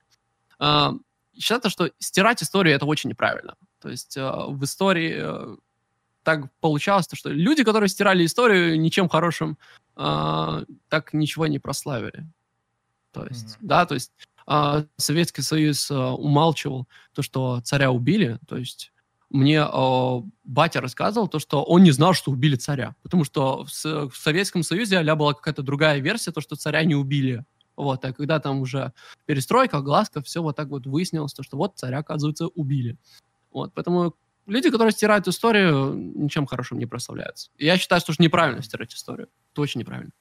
Э, 0.60 0.92
считается, 1.38 1.70
что 1.70 1.92
стирать 2.00 2.44
историю 2.44 2.76
это 2.76 2.86
очень 2.86 3.10
неправильно. 3.10 3.56
То 3.82 3.90
есть 3.90 4.18
э, 4.18 4.22
в 4.22 4.64
истории 4.64 5.16
э, 5.18 5.58
так 6.24 6.52
получалось, 6.60 7.08
что 7.14 7.30
люди, 7.30 7.64
которые 7.64 7.90
стирали 7.90 8.26
историю, 8.26 8.80
ничем 8.80 9.10
хорошим 9.10 9.58
э, 9.96 10.66
так 10.90 11.14
ничего 11.14 11.48
не 11.48 11.60
прославили. 11.60 12.26
То 13.12 13.26
есть, 13.26 13.58
mm-hmm. 13.58 13.68
да, 13.68 13.86
то 13.86 13.94
есть 13.94 14.12
а, 14.46 14.86
Советский 14.98 15.42
Союз 15.42 15.90
а, 15.92 16.14
умалчивал 16.14 16.88
то, 17.14 17.22
что 17.22 17.62
царя 17.62 17.92
убили, 17.92 18.40
то 18.48 18.58
есть 18.58 18.92
мне 19.32 19.58
э, 19.58 20.22
батя 20.44 20.82
рассказывал 20.82 21.28
то, 21.28 21.40
что 21.40 21.64
он 21.64 21.84
не 21.84 21.92
знал, 21.92 22.14
что 22.14 22.32
убили 22.32 22.56
царя, 22.56 22.96
потому 23.04 23.24
что 23.24 23.66
в, 23.66 24.10
в 24.10 24.16
Советском 24.16 24.64
Союзе 24.64 25.00
а 25.00 25.16
была 25.16 25.34
какая-то 25.34 25.62
другая 25.64 26.00
версия, 26.00 26.32
то, 26.32 26.42
что 26.42 26.56
царя 26.56 26.84
не 26.84 26.96
убили. 26.96 27.44
Вот, 27.76 28.06
а 28.06 28.14
когда 28.14 28.40
там 28.40 28.62
уже 28.62 28.94
перестройка, 29.26 29.82
глазка, 29.82 30.22
все 30.22 30.42
вот 30.42 30.56
так 30.56 30.70
вот 30.70 30.86
выяснилось, 30.86 31.34
то, 31.34 31.44
что 31.44 31.58
вот 31.58 31.74
царя, 31.76 31.98
оказывается, 31.98 32.48
убили. 32.48 32.98
Вот, 33.52 33.74
поэтому 33.74 34.16
люди, 34.46 34.70
которые 34.70 34.94
стирают 34.94 35.28
историю, 35.28 35.94
ничем 35.94 36.46
хорошим 36.46 36.80
не 36.80 36.86
прославляются. 36.86 37.50
Я 37.58 37.78
считаю, 37.78 38.00
что 38.02 38.14
это 38.14 38.24
неправильно 38.24 38.62
стирать 38.62 38.94
историю. 38.94 39.28
Это 39.52 39.62
очень 39.62 39.80
неправильно. 39.82 40.12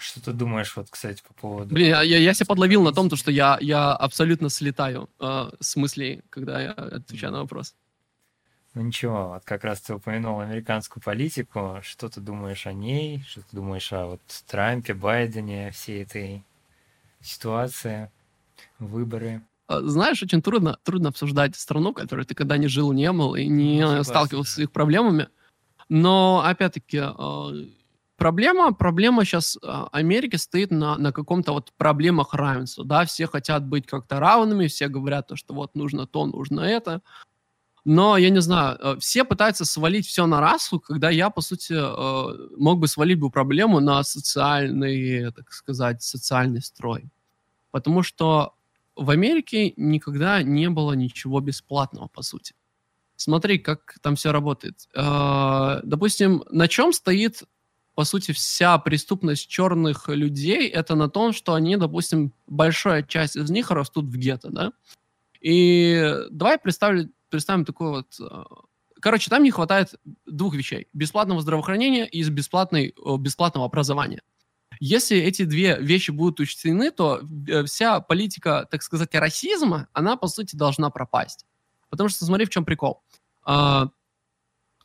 Что 0.00 0.22
ты 0.22 0.32
думаешь, 0.32 0.74
вот, 0.76 0.88
кстати, 0.88 1.22
по 1.26 1.34
поводу... 1.34 1.74
Блин, 1.74 1.88
я, 1.88 2.02
я 2.02 2.34
себя 2.34 2.46
подловил 2.46 2.82
на 2.82 2.92
том, 2.92 3.10
то, 3.10 3.16
что 3.16 3.30
я, 3.30 3.58
я 3.60 3.92
абсолютно 3.92 4.48
слетаю 4.48 5.10
э, 5.20 5.50
с 5.60 5.76
мыслей, 5.76 6.22
когда 6.30 6.60
я 6.60 6.70
отвечаю 6.70 7.32
на 7.32 7.40
вопрос. 7.40 7.74
Ну 8.72 8.82
ничего, 8.82 9.30
вот 9.34 9.44
как 9.44 9.64
раз 9.64 9.80
ты 9.80 9.94
упомянул 9.94 10.40
американскую 10.40 11.02
политику. 11.02 11.80
Что 11.82 12.08
ты 12.08 12.20
думаешь 12.20 12.66
о 12.66 12.72
ней? 12.72 13.22
Что 13.28 13.42
ты 13.42 13.56
думаешь 13.56 13.92
о 13.92 14.06
вот 14.06 14.20
Трампе, 14.46 14.94
Байдене, 14.94 15.70
всей 15.72 16.04
этой 16.04 16.44
ситуации, 17.20 18.10
выборы? 18.78 19.42
А, 19.66 19.82
знаешь, 19.82 20.22
очень 20.22 20.40
трудно, 20.40 20.78
трудно 20.82 21.10
обсуждать 21.10 21.56
страну, 21.56 21.92
которой 21.92 22.24
ты 22.24 22.34
когда 22.34 22.56
не 22.56 22.68
жил, 22.68 22.92
не 22.92 23.12
был 23.12 23.34
и 23.34 23.46
не 23.46 23.84
ну, 23.84 24.02
сталкивался 24.02 24.56
да. 24.56 24.62
с 24.62 24.64
их 24.64 24.72
проблемами. 24.72 25.28
Но, 25.88 26.42
опять-таки, 26.42 27.00
а, 27.02 27.50
проблема, 28.20 28.72
проблема 28.74 29.24
сейчас 29.24 29.58
Америки 29.92 30.36
стоит 30.36 30.70
на, 30.70 30.98
на 30.98 31.10
каком-то 31.10 31.52
вот 31.52 31.72
проблемах 31.78 32.34
равенства, 32.34 32.84
да, 32.84 33.06
все 33.06 33.26
хотят 33.26 33.66
быть 33.66 33.86
как-то 33.86 34.20
равными, 34.20 34.66
все 34.66 34.88
говорят 34.88 35.28
то, 35.28 35.36
что 35.36 35.54
вот 35.54 35.74
нужно 35.74 36.06
то, 36.06 36.26
нужно 36.26 36.60
это, 36.60 37.00
но, 37.84 38.18
я 38.18 38.28
не 38.28 38.40
знаю, 38.40 38.76
э, 38.78 38.96
все 39.00 39.24
пытаются 39.24 39.64
свалить 39.64 40.06
все 40.06 40.26
на 40.26 40.40
расу, 40.40 40.78
когда 40.80 41.08
я, 41.08 41.30
по 41.30 41.40
сути, 41.40 41.72
э, 41.72 42.48
мог 42.58 42.78
бы 42.78 42.88
свалить 42.88 43.18
бы 43.18 43.30
проблему 43.30 43.80
на 43.80 44.02
социальный, 44.02 45.32
так 45.32 45.50
сказать, 45.52 46.02
социальный 46.02 46.60
строй. 46.60 47.04
Потому 47.70 48.02
что 48.02 48.54
в 48.96 49.08
Америке 49.08 49.72
никогда 49.78 50.42
не 50.42 50.68
было 50.68 50.92
ничего 50.92 51.40
бесплатного, 51.40 52.08
по 52.08 52.22
сути. 52.22 52.54
Смотри, 53.16 53.58
как 53.58 53.96
там 54.02 54.14
все 54.14 54.30
работает. 54.30 54.86
Э, 54.94 55.80
допустим, 55.82 56.44
на 56.50 56.68
чем 56.68 56.92
стоит, 56.92 57.44
по 57.94 58.04
сути, 58.04 58.32
вся 58.32 58.78
преступность 58.78 59.48
черных 59.48 60.08
людей? 60.08 60.68
Это 60.68 60.94
на 60.94 61.08
том, 61.08 61.32
что 61.32 61.54
они, 61.54 61.76
допустим, 61.76 62.32
большая 62.46 63.02
часть 63.02 63.36
из 63.36 63.50
них 63.50 63.70
растут 63.70 64.06
в 64.06 64.16
гетто, 64.16 64.50
да? 64.50 64.72
И 65.40 66.14
давай 66.30 66.58
представим, 66.58 67.12
представим 67.28 67.64
такой 67.64 67.90
вот... 67.90 68.06
Э, 68.20 68.44
короче, 69.00 69.30
там 69.30 69.42
не 69.42 69.50
хватает 69.50 69.94
двух 70.26 70.54
вещей. 70.54 70.86
Бесплатного 70.92 71.40
здравоохранения 71.40 72.06
и 72.06 72.22
бесплатной, 72.28 72.94
бесплатного 73.18 73.66
образования. 73.66 74.22
Если 74.78 75.18
эти 75.18 75.44
две 75.44 75.76
вещи 75.78 76.10
будут 76.10 76.40
учтены, 76.40 76.90
то 76.90 77.20
э, 77.48 77.64
вся 77.64 78.00
политика, 78.00 78.66
так 78.70 78.82
сказать, 78.82 79.14
расизма, 79.14 79.88
она, 79.92 80.16
по 80.16 80.28
сути, 80.28 80.56
должна 80.56 80.90
пропасть. 80.90 81.44
Потому 81.90 82.08
что 82.08 82.24
смотри, 82.24 82.46
в 82.46 82.50
чем 82.50 82.64
прикол. 82.64 83.02
А, 83.42 83.88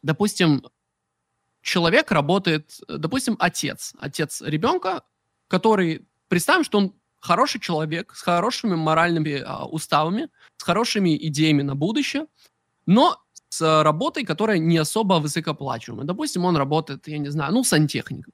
допустим, 0.02 0.66
человек 1.66 2.12
работает, 2.12 2.80
допустим, 2.88 3.36
отец, 3.40 3.94
отец 4.00 4.42
ребенка, 4.42 5.02
который, 5.48 6.08
представим, 6.28 6.64
что 6.64 6.78
он 6.78 6.94
хороший 7.20 7.60
человек 7.60 8.14
с 8.16 8.22
хорошими 8.22 8.76
моральными 8.76 9.42
а, 9.44 9.66
уставами, 9.66 10.30
с 10.58 10.64
хорошими 10.64 11.18
идеями 11.28 11.64
на 11.64 11.76
будущее, 11.76 12.28
но 12.86 13.18
с 13.50 13.84
работой, 13.84 14.26
которая 14.26 14.60
не 14.60 14.78
особо 14.78 15.16
высокооплачиваемая. 15.16 16.06
Допустим, 16.06 16.46
он 16.46 16.56
работает, 16.56 17.08
я 17.08 17.18
не 17.18 17.30
знаю, 17.30 17.54
ну, 17.54 17.64
сантехником. 17.64 18.34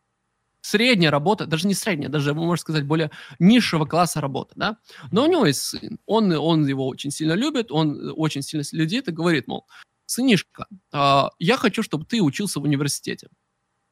Средняя 0.60 1.10
работа, 1.10 1.46
даже 1.46 1.68
не 1.68 1.74
средняя, 1.74 2.10
даже, 2.10 2.34
можно 2.34 2.62
сказать, 2.62 2.86
более 2.86 3.12
низшего 3.40 3.86
класса 3.86 4.20
работа, 4.20 4.54
да? 4.56 4.78
Но 5.12 5.24
у 5.24 5.28
него 5.28 5.46
есть 5.46 5.62
сын, 5.62 6.00
он, 6.06 6.32
он 6.34 6.68
его 6.68 6.86
очень 6.86 7.12
сильно 7.12 7.34
любит, 7.34 7.72
он 7.72 8.14
очень 8.18 8.42
сильно 8.42 8.64
следит 8.64 9.08
и 9.08 9.12
говорит, 9.12 9.48
мол, 9.48 9.66
сынишка, 10.12 10.68
э, 10.93 11.24
я 11.39 11.57
хочу, 11.57 11.84
чтобы 11.84 12.05
ты 12.05 12.22
учился 12.22 12.59
в 12.59 12.64
университете. 12.64 13.30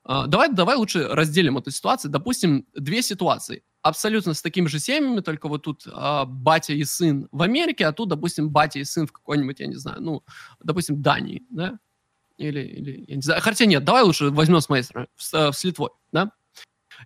Э, 0.07 0.23
давай, 0.27 0.51
давай 0.51 0.75
лучше 0.75 1.07
разделим 1.07 1.57
эту 1.57 1.71
ситуацию. 1.71 2.11
Допустим, 2.11 2.65
две 2.73 3.01
ситуации 3.01 3.63
абсолютно 3.81 4.33
с 4.33 4.41
такими 4.41 4.67
же 4.67 4.79
семьями, 4.79 5.21
только 5.21 5.47
вот 5.47 5.63
тут 5.63 5.83
а, 5.91 6.25
батя 6.25 6.73
и 6.73 6.83
сын 6.83 7.27
в 7.31 7.41
Америке, 7.41 7.85
а 7.85 7.93
тут, 7.93 8.09
допустим, 8.09 8.49
батя 8.49 8.79
и 8.79 8.83
сын 8.83 9.07
в 9.07 9.11
какой-нибудь, 9.11 9.59
я 9.59 9.67
не 9.67 9.75
знаю, 9.75 10.01
ну, 10.01 10.23
допустим, 10.61 11.01
Дании, 11.01 11.43
да? 11.49 11.79
Или, 12.37 12.61
или 12.61 13.05
я 13.07 13.15
не 13.15 13.21
знаю, 13.21 13.41
хотя 13.41 13.65
нет, 13.65 13.83
давай 13.83 14.03
лучше 14.03 14.29
возьмем 14.29 14.61
с 14.61 14.69
моей 14.69 14.83
стороны, 14.83 15.07
с, 15.15 15.33
э, 15.33 15.51
с 15.51 15.63
Литвой, 15.63 15.89
да? 16.11 16.31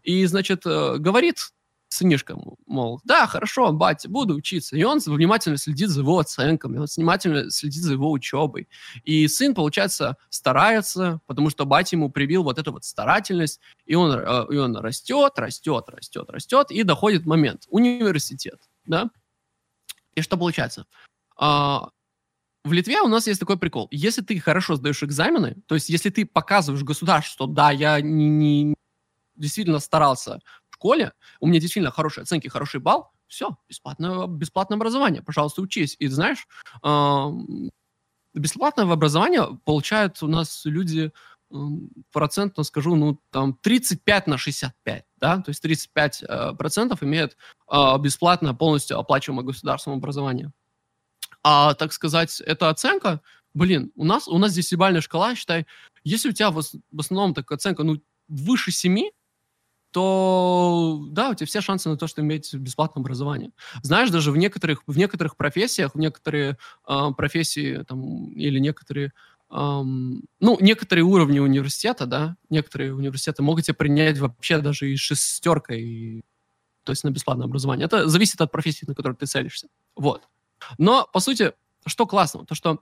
И, 0.03 0.25
значит, 0.25 0.65
э, 0.65 0.97
говорит 0.97 1.53
сынишка, 1.93 2.35
мол, 2.65 2.99
да, 3.03 3.27
хорошо, 3.27 3.71
батя, 3.71 4.09
буду 4.09 4.35
учиться. 4.35 4.75
И 4.75 4.83
он 4.83 4.99
внимательно 4.99 5.57
следит 5.57 5.89
за 5.89 6.01
его 6.01 6.19
оценками, 6.19 6.77
он 6.77 6.87
внимательно 6.95 7.49
следит 7.51 7.83
за 7.83 7.93
его 7.93 8.11
учебой. 8.11 8.67
И 9.03 9.27
сын, 9.27 9.53
получается, 9.53 10.17
старается, 10.29 11.21
потому 11.27 11.49
что 11.49 11.65
батя 11.65 11.95
ему 11.95 12.09
привил 12.09 12.43
вот 12.43 12.57
эту 12.57 12.71
вот 12.71 12.83
старательность, 12.83 13.59
и 13.85 13.95
он, 13.95 14.11
э, 14.11 14.45
и 14.51 14.57
он 14.57 14.75
растет, 14.77 15.33
растет, 15.37 15.85
растет, 15.89 16.29
растет, 16.29 16.71
и 16.71 16.83
доходит 16.83 17.25
момент. 17.25 17.65
Университет, 17.69 18.59
да? 18.85 19.09
И 20.15 20.21
что 20.21 20.37
получается? 20.37 20.85
А, 21.37 21.89
в 22.63 22.73
Литве 22.73 23.01
у 23.01 23.07
нас 23.07 23.27
есть 23.27 23.39
такой 23.39 23.57
прикол. 23.57 23.87
Если 23.91 24.21
ты 24.21 24.39
хорошо 24.39 24.75
сдаешь 24.75 25.03
экзамены, 25.03 25.57
то 25.67 25.75
есть 25.75 25.89
если 25.89 26.09
ты 26.09 26.25
показываешь 26.25 26.83
государству, 26.83 27.33
что 27.33 27.47
да, 27.47 27.71
я 27.71 28.01
не, 28.01 28.29
не 28.29 28.75
действительно 29.35 29.79
старался 29.79 30.39
школе, 30.73 31.13
у 31.39 31.47
меня 31.47 31.59
действительно 31.59 31.91
хорошие 31.91 32.23
оценки, 32.23 32.47
хороший 32.47 32.79
балл, 32.79 33.11
все, 33.27 33.57
бесплатное, 33.67 34.27
бесплатное 34.27 34.77
образование, 34.77 35.21
пожалуйста, 35.21 35.61
учись. 35.61 35.95
И 35.99 36.07
знаешь, 36.07 36.47
бесплатное 38.33 38.85
образование 38.85 39.59
получают 39.65 40.21
у 40.21 40.27
нас 40.27 40.61
люди 40.65 41.11
процентно 42.11 42.63
скажу, 42.63 42.95
ну, 42.95 43.19
там, 43.29 43.53
35 43.61 44.27
на 44.27 44.37
65, 44.37 45.05
да, 45.17 45.37
то 45.37 45.49
есть 45.49 45.61
35 45.61 46.23
э, 46.23 46.53
процентов 46.53 47.03
имеют 47.03 47.37
э, 47.71 47.97
бесплатное, 47.99 48.53
полностью 48.53 48.97
оплачиваемое 48.97 49.45
государством 49.45 49.93
образование. 49.93 50.51
А, 51.43 51.73
так 51.75 51.93
сказать, 51.93 52.41
эта 52.41 52.69
оценка, 52.69 53.21
блин, 53.53 53.91
у 53.95 54.03
нас, 54.03 54.27
у 54.27 54.37
нас 54.37 54.53
десятибальная 54.53 55.01
шкала, 55.01 55.35
считай, 55.35 55.67
если 56.03 56.29
у 56.29 56.33
тебя 56.33 56.49
в, 56.49 56.59
в 56.61 56.99
основном 56.99 57.33
такая 57.33 57.57
оценка, 57.57 57.83
ну, 57.83 58.01
выше 58.27 58.71
7, 58.71 59.09
то 59.93 61.05
да, 61.09 61.29
у 61.29 61.35
тебя 61.35 61.45
все 61.47 61.61
шансы 61.61 61.87
на 61.87 61.97
то, 61.97 62.07
что 62.07 62.21
иметь 62.21 62.53
бесплатное 62.53 63.01
образование. 63.01 63.51
Знаешь, 63.81 64.09
даже 64.09 64.31
в 64.31 64.37
некоторых, 64.37 64.83
в 64.87 64.97
некоторых 64.97 65.37
профессиях, 65.37 65.95
в 65.95 65.99
некоторые 65.99 66.57
э, 66.87 67.09
профессии 67.15 67.83
там, 67.87 68.31
или 68.33 68.59
некоторые 68.59 69.13
Um, 69.51 70.21
ну, 70.39 70.57
некоторые 70.61 71.05
уровни 71.05 71.37
университета, 71.37 72.07
да, 72.07 72.37
некоторые 72.49 72.95
университеты 72.95 73.43
могут 73.43 73.65
тебя 73.65 73.75
принять 73.75 74.17
вообще 74.17 74.57
даже 74.57 74.91
и 74.91 74.95
шестеркой, 74.95 76.23
то 76.83 76.91
есть 76.91 77.03
на 77.03 77.11
бесплатное 77.11 77.45
образование. 77.45 77.85
Это 77.85 78.07
зависит 78.07 78.41
от 78.41 78.51
профессии, 78.51 78.85
на 78.87 78.95
которую 78.95 79.15
ты 79.15 79.27
целишься. 79.27 79.67
Вот. 79.95 80.23
Но, 80.79 81.07
по 81.13 81.19
сути, 81.19 81.51
что 81.85 82.07
классно, 82.07 82.45
то 82.47 82.55
что 82.55 82.79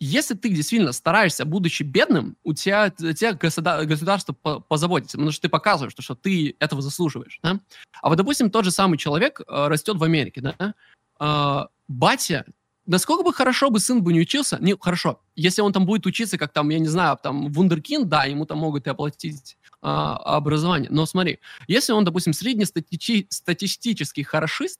если 0.00 0.34
ты 0.34 0.48
действительно 0.50 0.92
стараешься, 0.92 1.44
будучи 1.44 1.82
бедным, 1.82 2.36
у 2.44 2.54
тебя, 2.54 2.92
у 2.98 3.12
тебя 3.12 3.32
государство 3.32 4.32
позаботится, 4.32 5.16
потому 5.16 5.32
что 5.32 5.42
ты 5.42 5.48
показываешь, 5.48 5.92
что, 5.92 6.02
что 6.02 6.14
ты 6.14 6.54
этого 6.60 6.82
заслуживаешь. 6.82 7.40
Да? 7.42 7.60
А 8.00 8.08
вот, 8.08 8.16
допустим, 8.16 8.50
тот 8.50 8.64
же 8.64 8.70
самый 8.70 8.98
человек 8.98 9.40
э, 9.40 9.68
растет 9.68 9.96
в 9.96 10.04
Америке, 10.04 10.40
да? 10.40 10.74
Э, 11.20 11.66
батя, 11.88 12.44
насколько 12.86 13.24
бы 13.24 13.32
хорошо 13.32 13.70
бы 13.70 13.80
сын 13.80 14.02
бы 14.02 14.12
не 14.12 14.20
учился, 14.20 14.58
не, 14.60 14.76
хорошо, 14.78 15.20
если 15.34 15.62
он 15.62 15.72
там 15.72 15.84
будет 15.84 16.06
учиться, 16.06 16.38
как 16.38 16.52
там, 16.52 16.68
я 16.68 16.78
не 16.78 16.88
знаю, 16.88 17.18
там, 17.20 17.52
вундеркин, 17.52 18.08
да, 18.08 18.24
ему 18.24 18.46
там 18.46 18.58
могут 18.58 18.86
и 18.86 18.90
оплатить 18.90 19.56
э, 19.82 19.86
образование, 19.86 20.90
но 20.90 21.06
смотри, 21.06 21.40
если 21.66 21.92
он, 21.92 22.04
допустим, 22.04 22.32
среднестатистический 22.32 24.22
хорошист, 24.22 24.78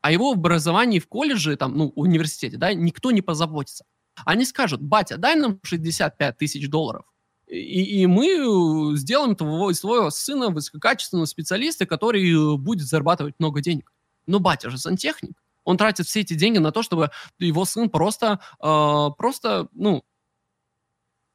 а 0.00 0.12
его 0.12 0.32
образование 0.32 1.00
в 1.00 1.08
колледже, 1.08 1.56
там, 1.56 1.76
ну, 1.76 1.92
университете, 1.96 2.56
да, 2.56 2.72
никто 2.72 3.10
не 3.10 3.20
позаботится. 3.20 3.84
Они 4.24 4.44
скажут, 4.44 4.80
батя, 4.80 5.16
дай 5.16 5.34
нам 5.34 5.60
65 5.62 6.36
тысяч 6.36 6.68
долларов. 6.68 7.04
И, 7.46 8.02
и 8.02 8.06
мы 8.06 8.96
сделаем 8.96 9.34
твоего, 9.34 9.72
своего 9.72 10.10
сына 10.10 10.50
высококачественного 10.50 11.26
специалиста, 11.26 11.86
который 11.86 12.58
будет 12.58 12.86
зарабатывать 12.86 13.34
много 13.38 13.60
денег. 13.60 13.92
Но 14.26 14.38
батя 14.38 14.70
же 14.70 14.78
сантехник. 14.78 15.42
Он 15.64 15.76
тратит 15.76 16.06
все 16.06 16.20
эти 16.20 16.34
деньги 16.34 16.58
на 16.58 16.72
то, 16.72 16.82
чтобы 16.82 17.10
его 17.38 17.64
сын 17.64 17.90
просто, 17.90 18.40
э, 18.62 19.06
просто, 19.16 19.68
ну, 19.72 20.04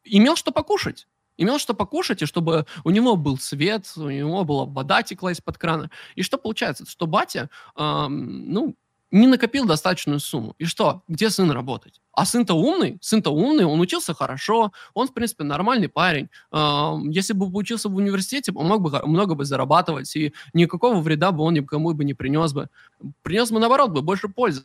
имел 0.03 0.35
что 0.35 0.51
покушать. 0.51 1.07
Имел 1.37 1.57
что 1.57 1.73
покушать, 1.73 2.21
и 2.21 2.25
чтобы 2.25 2.67
у 2.83 2.91
него 2.91 3.15
был 3.15 3.39
свет, 3.39 3.91
у 3.95 4.09
него 4.09 4.43
была 4.43 4.65
вода 4.65 5.01
текла 5.01 5.31
из-под 5.31 5.57
крана. 5.57 5.89
И 6.15 6.21
что 6.21 6.37
получается? 6.37 6.85
Что 6.87 7.07
батя, 7.07 7.49
э, 7.75 8.07
ну, 8.07 8.75
не 9.13 9.27
накопил 9.27 9.65
достаточную 9.65 10.19
сумму. 10.19 10.55
И 10.57 10.65
что? 10.65 11.03
Где 11.07 11.29
сын 11.29 11.51
работать? 11.51 12.01
А 12.13 12.25
сын-то 12.25 12.55
умный, 12.55 12.97
сын-то 12.99 13.29
умный, 13.29 13.63
он 13.63 13.79
учился 13.79 14.15
хорошо, 14.15 14.71
он, 14.95 15.07
в 15.07 15.13
принципе, 15.13 15.43
нормальный 15.43 15.87
парень. 15.87 16.29
Если 16.51 17.33
бы 17.33 17.45
учился 17.45 17.89
в 17.89 17.95
университете, 17.95 18.51
он 18.55 18.67
мог 18.67 18.81
бы 18.81 18.89
много 19.05 19.35
бы 19.35 19.45
зарабатывать, 19.45 20.15
и 20.15 20.33
никакого 20.53 20.99
вреда 20.99 21.31
бы 21.31 21.43
он 21.43 21.53
никому 21.53 21.93
бы 21.93 22.03
не 22.03 22.15
принес 22.15 22.53
бы. 22.53 22.69
Принес 23.21 23.51
бы, 23.51 23.59
наоборот, 23.59 23.91
бы 23.91 24.01
больше 24.01 24.29
пользы. 24.29 24.63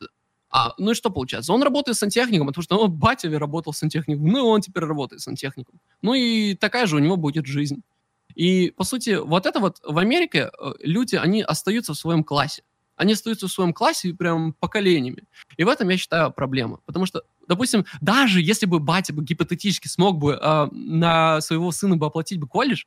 А, 0.51 0.73
ну 0.79 0.93
и 0.93 0.95
что 0.95 1.11
получается? 1.11 1.53
Он 1.53 1.63
работает 1.63 1.99
сантехником, 1.99 2.47
потому 2.47 2.63
что 2.63 2.79
он 2.79 2.91
батя 2.91 3.29
работал 3.39 3.75
сантехником, 3.75 4.27
ну 4.27 4.39
и 4.39 4.41
он 4.41 4.63
теперь 4.63 4.85
работает 4.85 5.21
сантехником. 5.21 5.79
Ну 6.01 6.15
и 6.15 6.55
такая 6.55 6.87
же 6.87 6.97
у 6.97 7.01
него 7.01 7.19
будет 7.19 7.45
жизнь. 7.45 7.83
И, 8.35 8.71
по 8.71 8.85
сути, 8.85 9.19
вот 9.23 9.45
это 9.45 9.61
вот 9.61 9.79
в 9.85 9.99
Америке 9.99 10.51
э, 10.59 10.73
люди, 10.81 11.17
они 11.17 11.43
остаются 11.43 11.93
в 11.93 11.99
своем 11.99 12.25
классе 12.25 12.63
они 12.99 13.15
остаются 13.15 13.47
в 13.47 13.53
своем 13.53 13.73
классе 13.73 14.13
прям 14.13 14.53
поколениями. 14.53 15.25
И 15.57 15.65
в 15.65 15.69
этом 15.69 15.89
я 15.89 15.97
считаю 15.97 16.33
проблема. 16.33 16.81
Потому 16.85 17.07
что, 17.07 17.23
допустим, 17.47 17.87
даже 18.01 18.43
если 18.43 18.67
бы 18.67 18.81
батя 18.81 19.15
бы 19.15 19.25
гипотетически 19.25 19.89
смог 19.89 20.19
бы 20.19 20.33
э, 20.33 20.69
на 20.73 21.41
своего 21.41 21.71
сына 21.71 21.97
бы 21.97 22.07
оплатить 22.07 22.39
бы 22.39 22.47
колледж, 22.47 22.85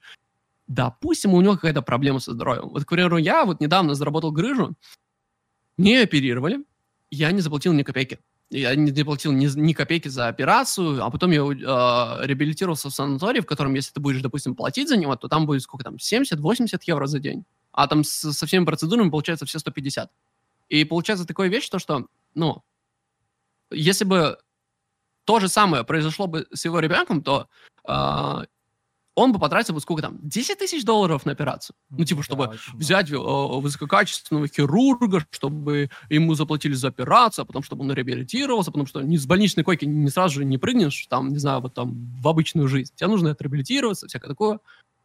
допустим, 0.67 1.33
у 1.33 1.41
него 1.41 1.55
какая-то 1.55 1.81
проблема 1.81 2.19
со 2.19 2.33
здоровьем. 2.33 2.69
Вот, 2.69 2.85
к 2.85 2.89
примеру, 2.89 3.17
я 3.17 3.45
вот 3.45 3.61
недавно 3.61 3.95
заработал 3.95 4.31
грыжу, 4.31 4.73
мне 5.77 6.01
оперировали, 6.01 6.63
я 7.09 7.31
не 7.31 7.41
заплатил 7.41 7.73
ни 7.73 7.83
копейки. 7.83 8.19
Я 8.51 8.75
не, 8.75 8.91
не 8.91 9.03
платил 9.03 9.31
ни, 9.31 9.47
ни 9.57 9.71
копейки 9.71 10.09
за 10.09 10.27
операцию, 10.27 11.03
а 11.03 11.09
потом 11.09 11.31
я 11.31 11.39
э, 11.39 12.25
реабилитировался 12.27 12.89
в 12.89 12.93
санатории, 12.93 13.39
в 13.39 13.45
котором, 13.45 13.73
если 13.75 13.93
ты 13.93 14.01
будешь, 14.01 14.21
допустим, 14.21 14.55
платить 14.55 14.89
за 14.89 14.97
него, 14.97 15.15
то 15.15 15.29
там 15.29 15.45
будет 15.45 15.61
сколько 15.61 15.85
там, 15.85 15.95
70-80 15.95 16.81
евро 16.85 17.07
за 17.07 17.19
день. 17.19 17.45
А 17.71 17.87
там 17.87 18.03
с, 18.03 18.33
со 18.33 18.45
всеми 18.45 18.65
процедурами 18.65 19.09
получается 19.09 19.45
все 19.45 19.57
150. 19.57 20.11
И 20.67 20.83
получается 20.83 21.25
такая 21.25 21.47
вещь, 21.47 21.69
то 21.69 21.79
что, 21.79 22.07
ну, 22.35 22.61
если 23.71 24.03
бы 24.03 24.37
то 25.23 25.39
же 25.39 25.47
самое 25.47 25.85
произошло 25.85 26.27
бы 26.27 26.45
с 26.51 26.65
его 26.65 26.81
ребенком, 26.81 27.23
то 27.23 27.47
э, 27.87 28.45
он 29.15 29.33
бы 29.33 29.39
потратил 29.39 29.73
бы 29.73 29.81
сколько 29.81 30.01
там, 30.01 30.19
10 30.21 30.57
тысяч 30.57 30.83
долларов 30.83 31.25
на 31.25 31.33
операцию. 31.33 31.75
Ну, 31.89 32.05
типа, 32.05 32.23
чтобы 32.23 32.47
да, 32.47 32.53
взять 32.73 33.11
э, 33.11 33.17
высококачественного 33.17 34.47
хирурга, 34.47 35.25
чтобы 35.31 35.89
ему 36.09 36.33
заплатили 36.33 36.73
за 36.73 36.89
операцию, 36.89 37.43
а 37.43 37.45
потом, 37.45 37.63
чтобы 37.63 37.83
он 37.83 37.91
реабилитировался, 37.91 38.71
потому 38.71 38.87
что 38.87 39.01
не 39.01 39.17
с 39.17 39.25
больничной 39.25 39.63
койки 39.63 39.85
не 39.85 40.09
сразу 40.09 40.35
же 40.35 40.45
не 40.45 40.57
прыгнешь, 40.57 41.07
там, 41.09 41.29
не 41.29 41.39
знаю, 41.39 41.61
вот 41.61 41.73
там 41.73 41.93
в 42.21 42.27
обычную 42.27 42.67
жизнь. 42.67 42.93
Тебе 42.95 43.07
нужно 43.07 43.35
реабилитироваться, 43.37 44.07
всякое 44.07 44.29
такое. 44.29 44.59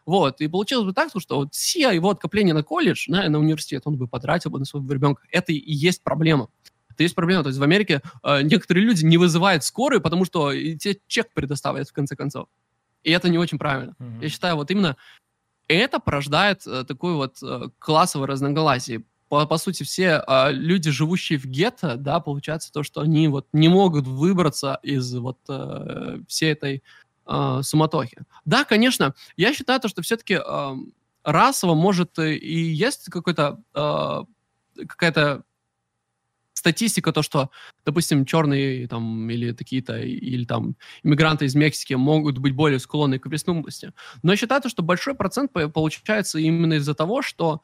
Вот, 0.04 0.40
и 0.40 0.46
получилось 0.46 0.86
бы 0.86 0.92
так, 0.92 1.10
что 1.18 1.36
вот 1.38 1.54
все 1.54 1.92
его 1.92 2.10
откопления 2.10 2.54
на 2.54 2.62
колледж, 2.62 3.06
на, 3.08 3.28
на 3.28 3.40
университет, 3.40 3.82
он 3.86 3.96
бы 3.96 4.06
потратил 4.06 4.50
бы 4.50 4.60
на 4.60 4.64
своего 4.64 4.92
ребенка. 4.92 5.22
Это 5.32 5.52
и 5.52 5.72
есть 5.72 6.04
проблема. 6.04 6.48
Это 6.90 7.02
есть 7.02 7.16
проблема. 7.16 7.42
То 7.42 7.48
есть 7.48 7.58
в 7.58 7.62
Америке 7.64 8.02
э, 8.22 8.42
некоторые 8.42 8.86
люди 8.86 9.04
не 9.04 9.18
вызывают 9.18 9.64
скорую, 9.64 10.00
потому 10.00 10.24
что 10.24 10.52
тебе 10.52 10.98
чек 11.08 11.32
предоставят 11.34 11.88
в 11.88 11.92
конце 11.92 12.14
концов. 12.14 12.46
И 13.06 13.10
это 13.12 13.28
не 13.28 13.38
очень 13.38 13.58
правильно. 13.58 13.94
Mm-hmm. 14.00 14.22
Я 14.22 14.28
считаю, 14.28 14.56
вот 14.56 14.70
именно 14.72 14.96
это 15.68 16.00
порождает 16.00 16.66
э, 16.66 16.82
такое 16.84 17.14
вот 17.14 17.36
э, 17.40 17.68
классовое 17.78 18.26
разногласие. 18.26 19.04
По, 19.28 19.46
по 19.46 19.58
сути, 19.58 19.84
все 19.84 20.24
э, 20.26 20.50
люди, 20.50 20.90
живущие 20.90 21.38
в 21.38 21.46
гетто, 21.46 21.96
да, 21.96 22.18
получается 22.18 22.72
то, 22.72 22.82
что 22.82 23.02
они 23.02 23.28
вот 23.28 23.46
не 23.52 23.68
могут 23.68 24.08
выбраться 24.08 24.80
из 24.82 25.14
вот 25.14 25.38
э, 25.48 26.18
всей 26.26 26.50
этой 26.50 26.82
э, 27.26 27.60
суматохи. 27.62 28.18
Да, 28.44 28.64
конечно, 28.64 29.14
я 29.36 29.54
считаю 29.54 29.78
то, 29.78 29.86
что 29.86 30.02
все-таки 30.02 30.40
э, 30.44 30.74
расово 31.22 31.74
может 31.74 32.18
и 32.18 32.34
есть 32.34 33.04
какой-то 33.04 33.60
э, 33.72 34.84
какая-то 34.84 35.44
статистика, 36.66 37.12
то, 37.12 37.22
что, 37.22 37.50
допустим, 37.84 38.24
черные 38.24 38.88
там 38.88 39.30
или 39.30 39.52
такие-то, 39.52 39.98
или 39.98 40.44
там 40.44 40.74
иммигранты 41.04 41.44
из 41.44 41.54
Мексики 41.54 41.94
могут 41.94 42.38
быть 42.38 42.54
более 42.54 42.80
склонны 42.80 43.18
к 43.18 43.28
преступности. 43.28 43.92
Но 44.22 44.32
я 44.32 44.36
считаю, 44.36 44.68
что 44.68 44.82
большой 44.82 45.14
процент 45.14 45.52
получается 45.52 46.40
именно 46.40 46.74
из-за 46.74 46.94
того, 46.94 47.22
что 47.22 47.62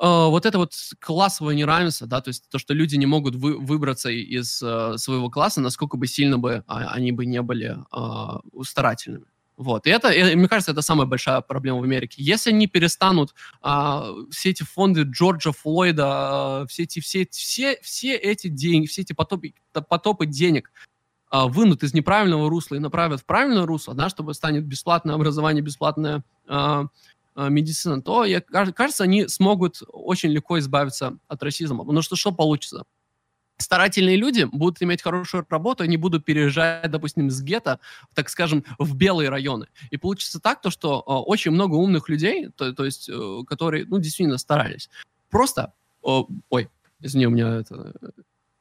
э, 0.00 0.06
вот 0.06 0.46
это 0.46 0.56
вот 0.58 0.72
классовое 0.98 1.54
неравенство, 1.54 2.06
да, 2.06 2.20
то 2.22 2.28
есть 2.28 2.48
то, 2.48 2.58
что 2.58 2.72
люди 2.72 2.96
не 2.96 3.06
могут 3.06 3.34
вы, 3.34 3.58
выбраться 3.58 4.08
из 4.08 4.62
э, 4.62 4.96
своего 4.96 5.28
класса, 5.28 5.60
насколько 5.60 5.98
бы 5.98 6.06
сильно 6.06 6.38
бы 6.38 6.64
а, 6.66 6.94
они 6.94 7.12
бы 7.12 7.26
не 7.26 7.42
были 7.42 7.76
э, 7.76 8.62
старательными. 8.62 9.26
Вот. 9.56 9.86
И 9.86 9.90
это, 9.90 10.10
и, 10.10 10.34
мне 10.34 10.48
кажется, 10.48 10.72
это 10.72 10.82
самая 10.82 11.06
большая 11.06 11.40
проблема 11.40 11.80
в 11.80 11.84
Америке. 11.84 12.22
Если 12.22 12.50
они 12.50 12.66
перестанут 12.66 13.34
а, 13.62 14.10
все 14.30 14.50
эти 14.50 14.62
фонды 14.62 15.02
Джорджа 15.02 15.52
Флойда, 15.52 16.04
а, 16.06 16.66
все, 16.66 16.82
эти, 16.82 17.00
все, 17.00 17.26
все, 17.30 17.78
все 17.82 18.14
эти 18.14 18.48
деньги, 18.48 18.86
все 18.86 19.02
эти 19.02 19.14
потопы, 19.14 19.54
потопы 19.72 20.26
денег 20.26 20.70
а, 21.30 21.48
вынут 21.48 21.82
из 21.82 21.94
неправильного 21.94 22.50
русла 22.50 22.76
и 22.76 22.80
направят 22.80 23.20
в 23.20 23.24
правильное 23.24 23.64
русло, 23.64 23.94
да, 23.94 24.10
чтобы 24.10 24.34
станет 24.34 24.66
бесплатное 24.66 25.14
образование, 25.14 25.62
бесплатная 25.62 26.22
а, 26.46 26.86
а, 27.34 27.48
медицина, 27.48 28.02
то, 28.02 28.24
я, 28.24 28.40
кажется, 28.40 29.04
они 29.04 29.26
смогут 29.26 29.82
очень 29.88 30.30
легко 30.30 30.58
избавиться 30.58 31.18
от 31.28 31.42
расизма. 31.42 31.84
Потому 31.84 32.02
что 32.02 32.16
что 32.16 32.30
получится? 32.32 32.84
Старательные 33.58 34.16
люди 34.16 34.44
будут 34.44 34.82
иметь 34.82 35.02
хорошую 35.02 35.46
работу, 35.48 35.84
они 35.84 35.96
будут 35.96 36.24
переезжать, 36.24 36.90
допустим, 36.90 37.28
из 37.28 37.42
гетто, 37.42 37.80
так 38.14 38.28
скажем, 38.28 38.64
в 38.78 38.94
белые 38.96 39.28
районы. 39.28 39.66
И 39.90 39.96
получится 39.96 40.40
так, 40.40 40.60
то, 40.60 40.70
что 40.70 41.00
э, 41.06 41.12
очень 41.12 41.50
много 41.50 41.74
умных 41.74 42.08
людей, 42.08 42.48
то, 42.56 42.72
то 42.72 42.84
есть, 42.84 43.08
э, 43.08 43.38
которые, 43.46 43.86
ну, 43.86 43.98
действительно 43.98 44.38
старались, 44.38 44.90
просто, 45.30 45.72
э, 46.06 46.20
ой, 46.50 46.68
извини, 47.00 47.26
у 47.26 47.30
меня 47.30 47.56
это 47.60 47.92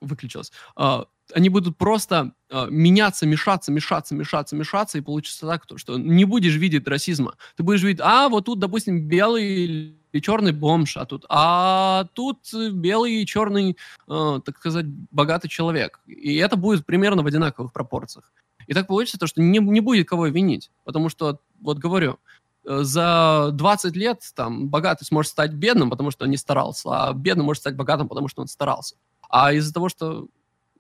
выключилось, 0.02 0.52
э, 0.78 1.04
они 1.34 1.50
будут 1.50 1.78
просто 1.78 2.34
э, 2.50 2.68
меняться, 2.70 3.26
мешаться, 3.26 3.72
мешаться, 3.72 4.14
мешаться, 4.16 4.56
мешаться, 4.56 4.98
и 4.98 5.02
получится 5.02 5.48
так, 5.48 5.66
то, 5.66 5.78
что 5.78 5.98
не 5.98 6.26
будешь 6.26 6.56
видеть 6.56 6.88
расизма. 6.88 7.36
Ты 7.56 7.64
будешь 7.64 7.82
видеть, 7.82 8.02
а, 8.04 8.30
вот 8.30 8.46
тут, 8.46 8.60
допустим, 8.60 9.08
белый 9.08 9.98
и 10.16 10.22
черный 10.22 10.54
бомж, 10.54 10.96
а 10.96 11.06
тут, 11.06 11.26
а 11.28 12.06
тут 12.14 12.38
белый 12.54 13.22
и 13.22 13.26
черный, 13.26 13.78
э, 14.08 14.40
так 14.46 14.58
сказать, 14.58 14.86
богатый 15.12 15.50
человек. 15.50 16.00
И 16.08 16.36
это 16.38 16.56
будет 16.56 16.86
примерно 16.86 17.22
в 17.22 17.28
одинаковых 17.28 17.74
пропорциях. 17.74 18.32
И 18.66 18.74
так 18.74 18.88
получится 18.88 19.20
то, 19.20 19.28
что 19.28 19.42
не, 19.42 19.60
не 19.60 19.82
будет 19.82 20.08
кого 20.08 20.28
винить. 20.28 20.72
Потому 20.86 21.10
что, 21.10 21.40
вот 21.60 21.80
говорю, 21.80 22.18
э, 22.64 22.84
за 22.84 23.50
20 23.52 23.96
лет 23.98 24.22
там 24.36 24.70
богатый 24.70 25.04
сможет 25.04 25.32
стать 25.32 25.52
бедным, 25.52 25.90
потому 25.90 26.12
что 26.12 26.24
он 26.24 26.32
не 26.32 26.38
старался, 26.38 26.90
а 27.10 27.14
бедный 27.14 27.44
может 27.44 27.60
стать 27.60 27.76
богатым, 27.76 28.08
потому 28.08 28.30
что 28.30 28.42
он 28.42 28.48
старался. 28.48 28.96
А 29.30 29.52
из-за 29.52 29.74
того, 29.74 29.90
что 29.90 30.28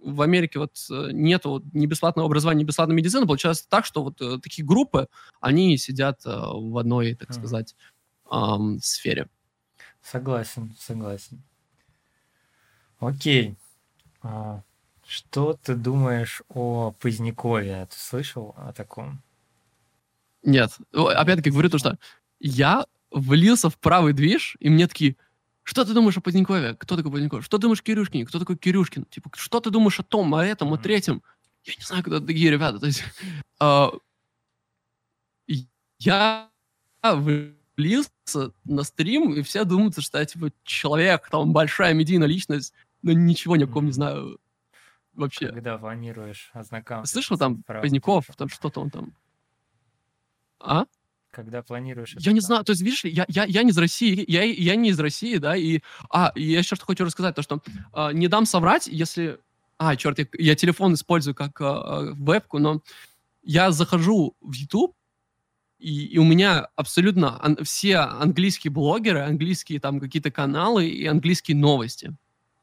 в 0.01 0.21
Америке 0.21 0.59
вот 0.59 0.77
э, 0.89 1.09
нету 1.11 1.61
ни 1.73 1.88
бесплатного 1.88 2.27
образования, 2.27 2.61
ни 2.61 2.67
бесплатной 2.67 2.95
медицины, 2.95 3.25
получается 3.25 3.65
так, 3.67 3.86
что 3.86 4.01
вот 4.01 4.21
э, 4.21 4.39
такие 4.41 4.65
группы, 4.65 5.07
они 5.41 5.77
сидят 5.77 6.21
в 6.23 6.77
одной, 6.77 7.15
так 7.15 7.33
сказать, 7.33 7.75
эм, 8.32 8.80
сфере. 8.82 9.28
Согласен, 10.01 10.76
согласен. 10.80 11.41
Окей. 12.99 13.55
А, 14.21 14.61
что 15.07 15.53
ты 15.53 15.76
думаешь 15.76 16.41
о 16.49 16.91
Позднякове? 16.99 17.88
Ты 17.89 17.97
слышал 17.97 18.53
о 18.57 18.73
таком? 18.73 19.21
Нет. 20.43 20.71
Опять-таки 20.93 21.51
говорю 21.51 21.69
то, 21.69 21.78
что 21.78 21.97
я 22.39 22.86
влился 23.11 23.69
в 23.69 23.78
правый 23.78 24.13
движ, 24.13 24.57
и 24.59 24.69
мне 24.69 24.88
такие, 24.88 25.15
что 25.63 25.84
ты 25.84 25.93
думаешь 25.93 26.17
о 26.17 26.21
Позднякове? 26.21 26.76
Кто 26.76 26.95
такой 26.95 27.11
Поздняков? 27.11 27.43
Что 27.43 27.57
ты 27.57 27.63
думаешь 27.63 27.80
о 27.82 27.84
Кирюшкине? 27.84 28.26
Кто 28.26 28.39
такой 28.39 28.57
Кирюшкин? 28.57 29.05
Типа, 29.05 29.32
что 29.36 29.59
ты 29.59 29.71
думаешь 29.71 29.99
о 29.99 30.03
том, 30.03 30.34
о 30.36 30.45
этом, 30.45 30.71
о 30.73 30.78
третьем? 30.78 31.23
Я 31.63 31.73
не 31.76 31.84
знаю, 31.84 32.03
кто 32.03 32.19
такие 32.19 32.51
ребята. 32.51 32.80
То 32.80 32.86
есть, 32.86 33.03
э, 33.59 33.88
я 35.99 36.49
влился 37.03 38.09
на 38.65 38.84
стрим, 38.84 39.34
и 39.34 39.41
все 39.41 39.63
думают, 39.63 40.01
что 40.01 40.19
я, 40.19 40.26
типа, 40.26 40.51
человек, 40.63 41.30
там, 41.30 41.53
большая 41.53 41.93
медийная 41.93 42.28
личность, 42.28 42.73
но 43.01 43.11
ничего 43.11 43.55
ни 43.55 43.63
о 43.63 43.67
ком 43.67 43.86
не 43.86 43.91
знаю 43.91 44.39
вообще. 45.13 45.49
Когда 45.49 45.78
планируешь 45.78 46.49
ознакомиться. 46.53 47.13
Слышал 47.13 47.38
там 47.38 47.63
Поздняков, 47.63 48.26
там 48.38 48.49
что-то 48.49 48.82
он 48.82 48.89
там... 48.89 49.13
А? 50.59 50.86
Когда 51.32 51.61
планируешь... 51.61 52.15
Я 52.17 52.32
не 52.32 52.39
знаю, 52.39 52.63
то 52.63 52.71
есть, 52.71 52.82
видишь, 52.82 53.03
я, 53.03 53.26
я, 53.28 53.43
я 53.43 53.63
не 53.63 53.71
из 53.71 53.78
России, 53.78 54.23
я, 54.28 54.43
я 54.43 54.76
не 54.76 54.89
из 54.89 54.99
России, 54.99 55.38
да, 55.38 55.55
и... 55.55 55.82
А, 56.09 56.32
и 56.36 56.43
я 56.43 56.59
еще 56.59 56.76
что 56.76 56.86
хочу 56.86 57.03
рассказать, 57.03 57.36
то, 57.36 57.41
что 57.41 57.61
э, 57.93 58.11
не 58.13 58.28
дам 58.28 58.45
соврать, 58.45 58.88
если... 58.88 59.39
А, 59.78 59.95
черт, 59.97 60.19
я, 60.19 60.28
я 60.38 60.55
телефон 60.55 60.93
использую 60.93 61.36
как 61.36 61.59
э, 61.59 62.13
вебку, 62.13 62.59
но 62.59 62.82
я 63.43 63.71
захожу 63.71 64.36
в 64.39 64.53
YouTube, 64.53 64.95
и, 65.80 66.05
и 66.05 66.17
у 66.17 66.23
меня 66.23 66.69
абсолютно 66.76 67.43
ан- 67.43 67.63
все 67.63 67.97
английские 67.97 68.71
блогеры, 68.71 69.19
английские 69.19 69.80
там 69.80 69.99
какие-то 69.99 70.32
каналы 70.32 70.88
и 70.88 71.05
английские 71.05 71.57
новости. 71.57 72.15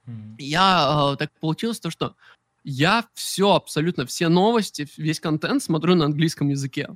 Mm-hmm. 0.06 0.34
Я 0.38 1.12
э, 1.12 1.16
так 1.16 1.30
получилось 1.40 1.80
то, 1.80 1.90
что 1.90 2.16
я 2.64 3.04
все, 3.14 3.54
абсолютно 3.54 4.06
все 4.06 4.28
новости, 4.28 4.88
весь 4.96 5.20
контент 5.20 5.62
смотрю 5.62 5.94
на 5.94 6.06
английском 6.06 6.48
языке. 6.48 6.88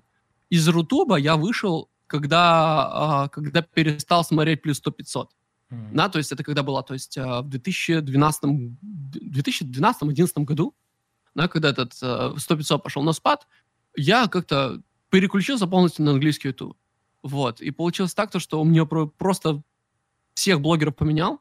Из 0.48 0.66
Рутуба 0.68 1.16
я 1.16 1.36
вышел, 1.36 1.90
когда, 2.06 3.26
э, 3.26 3.34
когда 3.34 3.62
перестал 3.62 4.24
смотреть 4.24 4.62
плюс 4.62 4.80
100-500. 4.80 5.26
Mm-hmm. 5.70 5.90
Да, 5.92 6.08
то 6.08 6.18
есть 6.18 6.32
это 6.32 6.44
когда 6.44 6.62
было, 6.62 6.82
то 6.82 6.94
есть 6.94 7.16
э, 7.16 7.40
в 7.40 7.48
2012, 7.48 8.42
2012-2011 9.14 10.44
году, 10.44 10.74
да, 11.34 11.48
когда 11.48 11.70
этот 11.70 11.92
э, 12.00 12.34
100-500 12.36 12.78
пошел 12.78 13.02
на 13.02 13.12
спад, 13.12 13.46
я 13.96 14.28
как-то 14.28 14.80
переключился 15.10 15.66
полностью 15.66 16.04
на 16.04 16.12
английский 16.12 16.48
YouTube. 16.48 16.76
Вот. 17.22 17.60
И 17.60 17.70
получилось 17.70 18.14
так, 18.14 18.30
то, 18.30 18.38
что 18.38 18.60
у 18.60 18.64
меня 18.64 18.84
просто 18.84 19.62
всех 20.34 20.60
блогеров 20.60 20.96
поменял, 20.96 21.40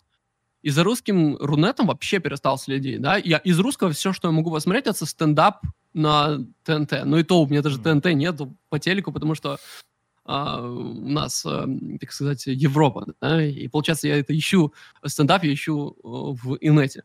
и 0.61 0.71
за 0.71 0.83
русским 0.83 1.37
рунетом 1.37 1.85
вообще 1.85 2.19
перестал 2.19 2.57
следить, 2.57 2.99
да. 2.99 3.17
Я 3.17 3.37
из 3.37 3.59
русского 3.59 3.91
все, 3.91 4.13
что 4.13 4.29
я 4.29 4.31
могу 4.31 4.51
посмотреть, 4.51 4.87
это 4.87 5.05
стендап 5.05 5.61
на 5.93 6.39
ТНТ. 6.63 7.05
Ну 7.05 7.17
и 7.17 7.23
то 7.23 7.43
у 7.43 7.47
меня 7.47 7.61
даже 7.61 7.77
ТНТ 7.77 8.05
нет 8.13 8.41
по 8.69 8.79
телеку, 8.79 9.11
потому 9.11 9.35
что 9.35 9.59
а, 10.23 10.67
у 10.67 11.07
нас, 11.07 11.45
а, 11.45 11.67
так 12.01 12.11
сказать, 12.11 12.47
Европа, 12.47 13.05
да, 13.21 13.45
и 13.45 13.67
получается 13.67 14.07
я 14.07 14.17
это 14.17 14.35
ищу, 14.35 14.73
стендап 15.05 15.43
я 15.43 15.53
ищу 15.53 15.91
э, 15.91 15.97
в 16.03 16.57
инете. 16.61 17.03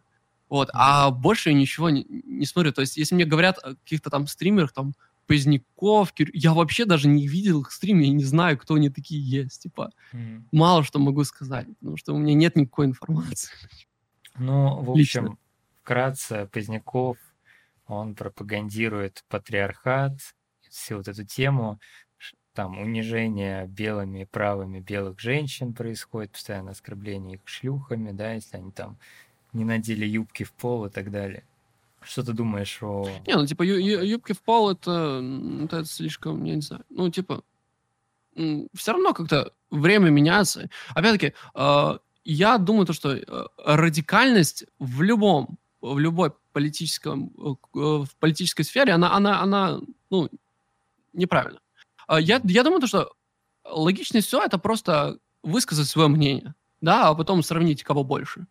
Вот, 0.49 0.71
а 0.73 1.11
больше 1.11 1.51
я 1.51 1.55
ничего 1.55 1.91
не, 1.91 2.07
не 2.09 2.47
смотрю. 2.47 2.73
То 2.73 2.81
есть, 2.81 2.97
если 2.97 3.15
мне 3.15 3.27
говорят 3.27 3.59
о 3.59 3.77
каких-то 3.77 4.09
там 4.09 4.27
стримерах, 4.27 4.73
там, 4.73 4.95
Поздняков, 5.31 6.13
Кир... 6.13 6.29
я 6.33 6.53
вообще 6.53 6.85
даже 6.87 7.07
не 7.07 7.29
видел 7.29 7.61
их 7.61 7.71
стрим, 7.71 8.01
я 8.01 8.11
не 8.11 8.25
знаю, 8.25 8.59
кто 8.59 8.75
они 8.75 8.91
такие 8.91 9.23
есть, 9.23 9.63
типа, 9.63 9.93
mm-hmm. 10.13 10.43
мало 10.51 10.83
что 10.83 10.99
могу 10.99 11.23
сказать, 11.23 11.69
потому 11.79 11.97
что 11.97 12.15
у 12.15 12.19
меня 12.19 12.35
нет 12.35 12.57
никакой 12.57 12.87
информации. 12.87 13.53
Ну, 14.37 14.83
в 14.83 14.91
общем, 14.91 14.97
Лично. 14.97 15.37
вкратце, 15.83 16.49
Поздняков 16.53 17.17
он 17.87 18.17
пропагандирует 18.17 19.25
патриархат, 19.29 20.19
всю 20.69 20.97
вот 20.97 21.07
эту 21.07 21.25
тему, 21.25 21.79
там 22.53 22.81
унижение 22.81 23.69
белыми 23.69 24.25
правами 24.25 24.81
белых 24.81 25.21
женщин 25.21 25.75
происходит, 25.75 26.33
постоянно 26.33 26.73
оскорбление 26.73 27.37
их 27.37 27.43
шлюхами, 27.45 28.11
да, 28.11 28.33
если 28.33 28.57
они 28.57 28.73
там 28.73 28.99
не 29.53 29.65
надели 29.65 30.07
юбки 30.07 30.43
в 30.43 30.53
пол 30.55 30.87
и 30.87 30.91
так 30.91 31.13
далее. 31.13 31.45
Что 32.03 32.23
ты 32.23 32.33
думаешь 32.33 32.79
о... 32.83 33.07
Не, 33.27 33.37
ну, 33.37 33.47
типа, 33.47 33.63
ю- 33.63 33.79
ю- 33.79 34.03
юбки 34.03 34.33
в 34.33 34.41
пол, 34.41 34.71
это, 34.71 35.23
это 35.65 35.85
слишком, 35.85 36.45
я 36.45 36.55
не 36.55 36.63
знаю, 36.63 36.85
ну, 36.89 37.11
типа, 37.11 37.43
все 38.75 38.93
равно 38.93 39.13
как-то 39.13 39.53
время 39.71 40.11
меняется. 40.11 40.69
Опять-таки, 40.95 41.35
э, 41.55 41.99
я 42.25 42.59
думаю, 42.59 42.87
то, 42.87 42.93
что 42.93 43.15
э, 43.15 43.23
радикальность 43.65 44.65
в 44.79 45.03
любом, 45.03 45.59
в 45.81 45.99
любой 45.99 46.33
политическом, 46.53 47.33
э, 47.37 47.55
в 47.75 48.09
политической 48.19 48.63
сфере, 48.63 48.93
она, 48.93 49.15
она, 49.15 49.43
она, 49.43 49.81
ну, 50.11 50.29
неправильно. 51.13 51.61
А 52.07 52.21
я, 52.21 52.41
я 52.45 52.63
думаю, 52.63 52.81
то, 52.81 52.87
что 52.87 53.13
логичнее 53.65 54.23
все 54.23 54.43
это 54.43 54.59
просто 54.59 55.19
высказать 55.43 55.89
свое 55.89 56.09
мнение, 56.09 56.55
да, 56.81 57.09
а 57.09 57.15
потом 57.15 57.43
сравнить, 57.43 57.83
кого 57.83 58.05
больше. 58.05 58.47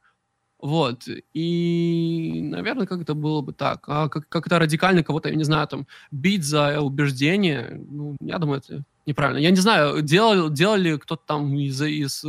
Вот. 0.59 1.07
И, 1.33 2.41
наверное, 2.43 2.85
как 2.85 3.01
это 3.01 3.13
было 3.13 3.41
бы 3.41 3.53
так. 3.53 3.85
А 3.87 4.09
как, 4.09 4.27
как 4.27 4.47
это 4.47 4.59
радикально 4.59 5.03
кого-то, 5.03 5.29
я 5.29 5.35
не 5.35 5.45
знаю, 5.45 5.67
там, 5.67 5.87
бить 6.11 6.43
за 6.43 6.81
убеждение, 6.81 7.81
ну, 7.89 8.17
я 8.21 8.37
думаю, 8.39 8.59
это 8.59 8.83
неправильно. 9.05 9.39
Я 9.39 9.51
не 9.51 9.57
знаю, 9.57 10.01
делал, 10.01 10.49
делали 10.49 10.97
кто-то 10.97 11.23
там 11.25 11.55
из, 11.55 11.81
из 11.81 12.25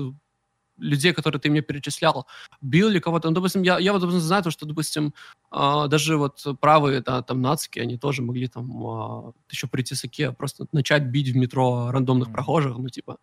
людей, 0.81 1.13
которые 1.13 1.41
ты 1.41 1.51
мне 1.51 1.61
перечислял, 1.61 2.27
бил 2.61 2.89
ли 2.89 3.01
кого-то. 3.01 3.29
Ну, 3.29 3.35
допустим, 3.35 3.63
я, 3.63 3.79
я 3.79 3.93
вот 3.93 4.01
допустим, 4.01 4.21
знаю, 4.21 4.43
то, 4.43 4.51
что, 4.51 4.67
допустим, 4.67 5.13
э, 5.53 5.89
даже 5.89 6.17
вот 6.17 6.47
правые, 6.61 7.01
да, 7.01 7.23
там, 7.23 7.43
нацики, 7.43 7.81
они 7.81 7.99
тоже 7.99 8.23
могли 8.23 8.47
там 8.49 8.71
э, 8.71 9.33
еще 9.51 9.67
при 9.67 9.83
тесаке 9.83 10.33
просто 10.33 10.67
начать 10.73 11.05
бить 11.05 11.29
в 11.29 11.37
метро 11.37 11.91
рандомных 11.91 12.29
mm-hmm. 12.29 12.33
прохожих, 12.33 12.79
ну, 12.79 12.89
типа, 12.89 13.19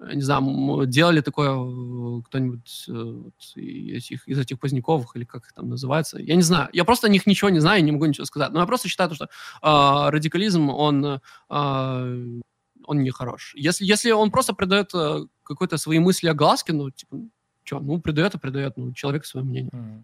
не 0.00 0.22
знаю, 0.22 0.86
делали 0.86 1.20
такое 1.20 1.50
э, 1.50 2.22
кто-нибудь 2.26 2.84
э, 2.88 2.92
вот, 2.92 3.34
из, 3.56 4.04
этих, 4.04 4.28
из 4.28 4.38
этих 4.38 4.58
поздняковых, 4.58 5.14
или 5.14 5.24
как 5.24 5.44
их 5.44 5.52
там 5.52 5.68
называется. 5.68 6.18
Я 6.18 6.36
не 6.36 6.42
знаю. 6.42 6.68
Я 6.72 6.84
просто 6.84 7.06
о 7.06 7.10
них 7.10 7.26
ничего 7.26 7.50
не 7.50 7.60
знаю, 7.60 7.84
не 7.84 7.92
могу 7.92 8.06
ничего 8.06 8.24
сказать. 8.24 8.50
Но 8.52 8.60
я 8.60 8.66
просто 8.66 8.88
считаю, 8.88 9.14
что 9.14 9.26
э, 9.26 9.28
радикализм, 9.62 10.70
он, 10.70 11.04
э, 11.04 11.20
он 11.48 13.02
не 13.02 13.10
хорош. 13.10 13.54
Если, 13.56 13.84
если 13.84 14.10
он 14.10 14.30
просто 14.30 14.54
придает 14.54 14.90
э, 14.94 15.26
какой-то 15.42 15.76
свои 15.76 15.98
мысли 15.98 16.28
о 16.28 16.34
глазке, 16.34 16.72
ну, 16.72 16.90
типа, 16.90 17.18
что, 17.64 17.80
ну, 17.80 18.00
придает 18.00 18.34
и 18.34 18.38
придает, 18.38 18.76
ну, 18.76 18.92
человек 18.94 19.26
свое 19.26 19.44
мнение. 19.44 19.70
Mm. 19.72 20.02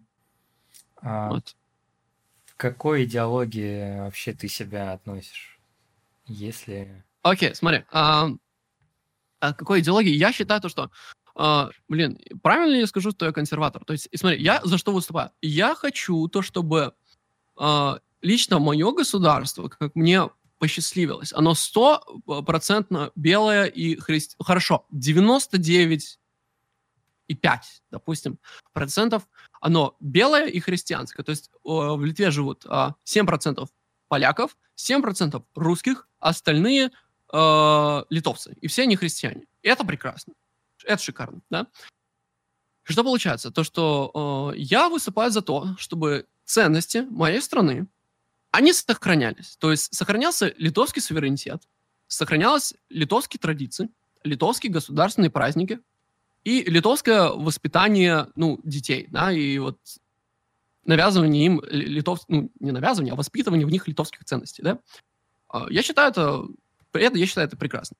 А 1.02 1.30
вот. 1.30 1.56
В 2.44 2.56
какой 2.56 3.04
идеологии 3.04 4.00
вообще 4.00 4.32
ты 4.32 4.48
себя 4.48 4.92
относишь? 4.92 5.58
Если... 6.26 7.04
Окей, 7.22 7.50
okay, 7.50 7.54
смотри. 7.54 7.84
А, 7.90 8.30
а 9.40 9.52
какой 9.52 9.80
идеологии? 9.80 10.14
Я 10.14 10.32
считаю 10.32 10.60
то, 10.60 10.68
что 10.68 10.90
Uh, 11.38 11.70
блин, 11.86 12.18
правильно 12.42 12.72
ли 12.72 12.80
я 12.80 12.86
скажу, 12.86 13.10
что 13.10 13.26
я 13.26 13.32
консерватор? 13.32 13.84
То 13.84 13.92
есть, 13.92 14.08
смотри, 14.14 14.42
я 14.42 14.62
за 14.64 14.78
что 14.78 14.90
выступаю? 14.90 15.32
Я 15.42 15.74
хочу 15.74 16.28
то, 16.28 16.40
чтобы 16.40 16.94
uh, 17.58 18.00
лично 18.22 18.58
мое 18.58 18.90
государство, 18.92 19.68
как 19.68 19.94
мне 19.94 20.30
посчастливилось, 20.58 21.34
оно 21.34 21.54
стопроцентно 21.54 23.10
белое 23.14 23.66
и 23.66 23.96
христи... 23.96 24.34
Хорошо, 24.40 24.86
99 24.90 26.18
и 27.28 27.34
5, 27.34 27.82
допустим, 27.90 28.38
процентов, 28.72 29.28
оно 29.60 29.96
белое 30.00 30.46
и 30.46 30.58
христианское. 30.60 31.22
То 31.22 31.30
есть 31.30 31.50
в 31.64 32.02
Литве 32.02 32.30
живут 32.30 32.64
7% 32.64 33.68
поляков, 34.08 34.56
7% 34.78 35.44
русских, 35.54 36.08
остальные 36.18 36.92
э, 37.32 38.04
литовцы. 38.10 38.56
И 38.60 38.66
все 38.66 38.82
они 38.82 38.96
христиане. 38.96 39.46
Это 39.62 39.84
прекрасно. 39.84 40.34
Это 40.84 41.02
шикарно, 41.02 41.40
да? 41.50 41.66
Что 42.82 43.02
получается? 43.02 43.50
То, 43.50 43.64
что 43.64 44.52
э, 44.54 44.58
я 44.58 44.88
выступаю 44.88 45.30
за 45.30 45.42
то, 45.42 45.74
чтобы 45.78 46.26
ценности 46.44 46.98
моей 47.10 47.40
страны, 47.40 47.88
они 48.52 48.72
сохранялись. 48.72 49.56
То 49.58 49.70
есть 49.70 49.94
сохранялся 49.94 50.54
литовский 50.56 51.02
суверенитет, 51.02 51.62
сохранялись 52.06 52.74
литовские 52.88 53.40
традиции, 53.40 53.88
литовские 54.22 54.72
государственные 54.72 55.30
праздники 55.30 55.80
и 56.44 56.62
литовское 56.62 57.28
воспитание 57.30 58.28
ну, 58.36 58.60
детей, 58.62 59.08
да, 59.10 59.32
и 59.32 59.58
вот 59.58 59.78
навязывание 60.84 61.44
им 61.44 61.62
литов... 61.68 62.20
ну, 62.28 62.50
не 62.60 62.70
навязывание, 62.70 63.12
а 63.12 63.16
воспитывание 63.16 63.66
в 63.66 63.70
них 63.70 63.88
литовских 63.88 64.24
ценностей, 64.24 64.62
да. 64.62 64.78
А, 65.48 65.66
я 65.68 65.82
считаю 65.82 66.10
это 66.10 66.44
это, 66.92 67.18
я 67.18 67.26
считаю, 67.26 67.46
это 67.46 67.56
прекрасно. 67.56 67.96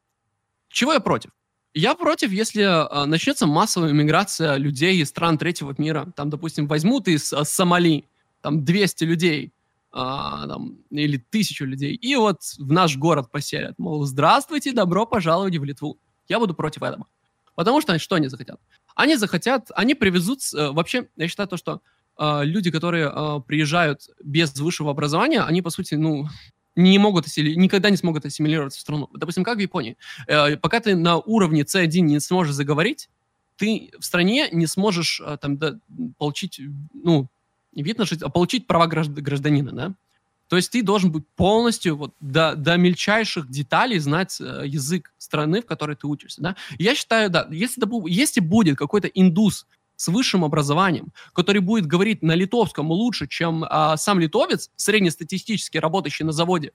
Чего 0.69 0.93
я 0.93 1.01
против? 1.01 1.31
Я 1.75 1.95
против, 1.95 2.33
если 2.33 2.63
э, 2.63 3.05
начнется 3.05 3.47
массовая 3.47 3.93
миграция 3.93 4.57
людей 4.57 4.97
из 4.97 5.11
стран 5.11 5.37
третьего 5.37 5.75
мира. 5.77 6.11
Там, 6.17 6.31
допустим, 6.31 6.67
возьмут 6.67 7.07
из 7.07 7.33
э, 7.33 7.45
Сомали 7.45 8.09
там 8.41 8.65
200 8.65 9.05
людей 9.05 9.53
э, 9.93 9.97
там, 9.97 10.79
или 10.91 11.19
тысячу 11.19 11.67
людей, 11.67 11.95
и 11.95 12.17
вот 12.17 12.41
в 12.59 12.73
наш 12.73 12.97
город 12.97 13.31
поселят. 13.31 13.75
Мол, 13.79 14.05
здравствуйте, 14.05 14.73
добро 14.73 15.05
пожаловать 15.05 15.57
в 15.57 15.65
Литву. 15.65 15.99
Я 16.29 16.39
буду 16.39 16.55
против 16.55 16.83
этого. 16.83 17.07
Потому 17.55 17.81
что 17.81 17.99
что 17.99 18.15
они 18.15 18.29
захотят? 18.29 18.61
Они 18.95 19.17
захотят, 19.17 19.71
они 19.75 19.95
привезут... 19.95 20.41
Э, 20.55 20.71
вообще, 20.71 21.09
я 21.17 21.29
считаю 21.29 21.49
то, 21.49 21.57
что 21.57 21.83
э, 22.19 22.45
люди, 22.45 22.71
которые 22.71 23.13
э, 23.15 23.41
приезжают 23.47 24.09
без 24.23 24.55
высшего 24.59 24.91
образования, 24.91 25.43
они, 25.43 25.61
по 25.63 25.71
сути, 25.71 25.95
ну, 25.95 26.29
не 26.77 26.99
могут 26.99 27.27
никогда 27.37 27.91
не 27.91 27.97
смогут 27.97 28.27
ассимилироваться 28.27 28.79
в 28.79 28.83
страну. 28.83 29.09
Допустим, 29.15 29.45
как 29.45 29.57
в 29.57 29.61
Японии. 29.61 29.97
Э, 30.29 30.57
пока 30.57 30.81
ты 30.81 30.95
на 30.95 31.17
уровне 31.17 31.63
C1 31.63 32.01
не 32.01 32.21
сможешь 32.21 32.55
заговорить, 32.55 33.09
ты 33.57 33.91
в 33.99 34.05
стране 34.05 34.49
не 34.53 34.67
сможешь 34.67 35.21
э, 35.25 35.39
там 35.41 35.57
да, 35.57 35.79
получить, 36.19 36.61
ну, 36.93 37.27
вид 37.75 37.99
на 37.99 38.05
а 38.05 38.29
получить 38.29 38.67
права 38.67 38.87
гражданина, 38.87 39.73
да? 39.73 39.95
То 40.49 40.55
есть 40.57 40.71
ты 40.71 40.83
должен 40.83 41.11
быть 41.11 41.27
полностью 41.35 41.97
вот 41.97 42.15
до, 42.21 42.55
до 42.55 42.77
мельчайших 42.77 43.51
деталей 43.51 43.99
знать 43.99 44.41
э, 44.41 44.63
язык 44.65 45.13
страны, 45.19 45.61
в 45.61 45.67
которой 45.67 45.97
ты 45.97 46.07
учишься, 46.07 46.41
да? 46.41 46.57
Я 46.79 46.95
считаю, 46.95 47.31
да, 47.31 47.49
если, 47.51 47.83
если 48.09 48.41
будет 48.41 48.77
какой-то 48.77 49.09
индус, 49.09 49.67
с 49.97 50.09
высшим 50.09 50.45
образованием, 50.45 51.13
который 51.33 51.61
будет 51.61 51.87
говорить 51.87 52.23
на 52.23 52.35
литовском 52.35 52.91
лучше, 52.91 53.27
чем 53.27 53.65
а, 53.69 53.97
сам 53.97 54.21
литовец, 54.21 54.71
среднестатистически 54.77 55.79
работающий 55.79 56.25
на 56.25 56.33
заводе, 56.33 56.73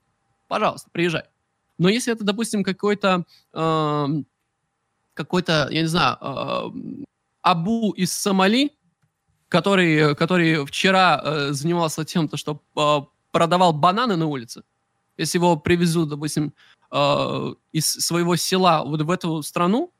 пожалуйста, 0.48 0.90
приезжай. 0.92 1.24
Но 1.78 1.88
если 1.88 2.12
это, 2.12 2.24
допустим, 2.24 2.62
какой-то, 2.62 3.24
э, 3.52 4.06
какой-то, 5.14 5.68
я 5.70 5.82
не 5.82 5.88
знаю, 5.88 6.18
э, 6.20 6.70
Абу 7.40 7.90
из 7.92 8.12
Сомали, 8.12 8.72
который, 9.48 10.14
который 10.14 10.64
вчера 10.66 11.20
э, 11.22 11.52
занимался 11.52 12.04
тем, 12.04 12.28
то, 12.28 12.36
что 12.36 12.62
э, 12.76 13.00
продавал 13.32 13.72
бананы 13.72 14.16
на 14.16 14.26
улице, 14.26 14.62
если 15.16 15.38
его 15.38 15.56
привезут, 15.56 16.08
допустим, 16.08 16.52
э, 16.90 17.54
из 17.72 17.86
своего 17.86 18.36
села 18.36 18.84
вот 18.84 19.02
в 19.02 19.10
эту 19.10 19.42
страну, 19.42 19.92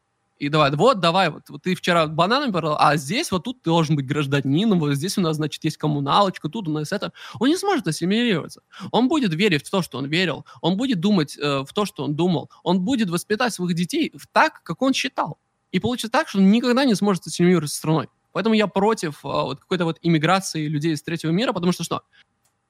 и 0.43 0.49
давай, 0.49 0.72
вот, 0.72 0.99
давай, 0.99 1.30
вот, 1.30 1.49
вот 1.51 1.62
ты 1.62 1.76
вчера 1.76 2.09
бананами 2.09 2.51
продал, 2.51 2.76
а 2.76 2.97
здесь 2.97 3.30
вот 3.30 3.45
тут 3.45 3.62
ты 3.62 3.70
должен 3.70 3.95
быть 3.95 4.07
гражданином, 4.07 4.80
вот 4.80 4.95
здесь 4.95 5.16
у 5.16 5.20
нас, 5.20 5.36
значит, 5.36 5.62
есть 5.62 5.76
коммуналочка, 5.76 6.49
тут 6.49 6.66
у 6.66 6.72
нас 6.72 6.90
это. 6.90 7.12
Он 7.38 7.49
не 7.49 7.57
сможет 7.57 7.86
ассимилироваться. 7.86 8.62
Он 8.90 9.07
будет 9.07 9.32
верить 9.34 9.64
в 9.64 9.70
то, 9.70 9.82
что 9.82 9.99
он 9.99 10.07
верил, 10.07 10.45
он 10.61 10.76
будет 10.76 10.99
думать 10.99 11.38
э, 11.38 11.64
в 11.64 11.72
то, 11.72 11.84
что 11.84 12.03
он 12.03 12.16
думал, 12.16 12.51
он 12.64 12.80
будет 12.80 13.09
воспитать 13.09 13.55
своих 13.55 13.76
детей 13.76 14.12
так, 14.32 14.64
как 14.64 14.82
он 14.82 14.93
считал. 14.95 15.38
И 15.70 15.78
получится 15.78 16.11
так, 16.11 16.28
что 16.28 16.38
он 16.38 16.51
никогда 16.51 16.84
не 16.84 16.97
сможет 16.97 17.24
ассимилироваться 17.24 17.76
страной. 17.76 18.09
Поэтому 18.32 18.57
я 18.57 18.66
против 18.66 19.24
э, 19.24 19.28
вот 19.28 19.61
какой-то 19.61 19.84
вот 19.84 19.99
иммиграции 20.03 20.66
людей 20.66 20.95
из 20.95 21.03
третьего 21.03 21.30
мира, 21.30 21.53
потому 21.53 21.70
что 21.70 21.84
что? 21.84 22.03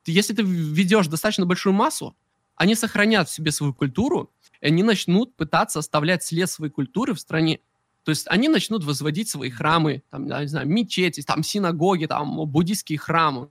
Если 0.05 0.35
ты 0.35 0.43
ведешь 0.43 1.07
достаточно 1.07 1.47
большую 1.47 1.73
массу, 1.73 2.15
они 2.63 2.77
сохранят 2.77 3.29
в 3.29 3.33
себе 3.33 3.51
свою 3.51 3.75
культуру, 3.75 4.31
и 4.61 4.67
они 4.67 4.85
начнут 4.85 5.35
пытаться 5.35 5.81
оставлять 5.81 6.23
след 6.23 6.49
своей 6.49 6.71
культуры 6.71 7.13
в 7.13 7.19
стране. 7.19 7.59
То 8.05 8.11
есть 8.11 8.29
они 8.29 8.49
начнут 8.49 8.85
возводить 8.85 9.29
свои 9.29 9.51
храмы, 9.51 10.05
там, 10.11 10.27
не 10.27 10.47
знаю, 10.47 10.69
мечети, 10.69 11.23
там, 11.23 11.43
синагоги, 11.43 12.07
там, 12.07 12.47
буддийские 12.47 13.01
храмы. 13.01 13.49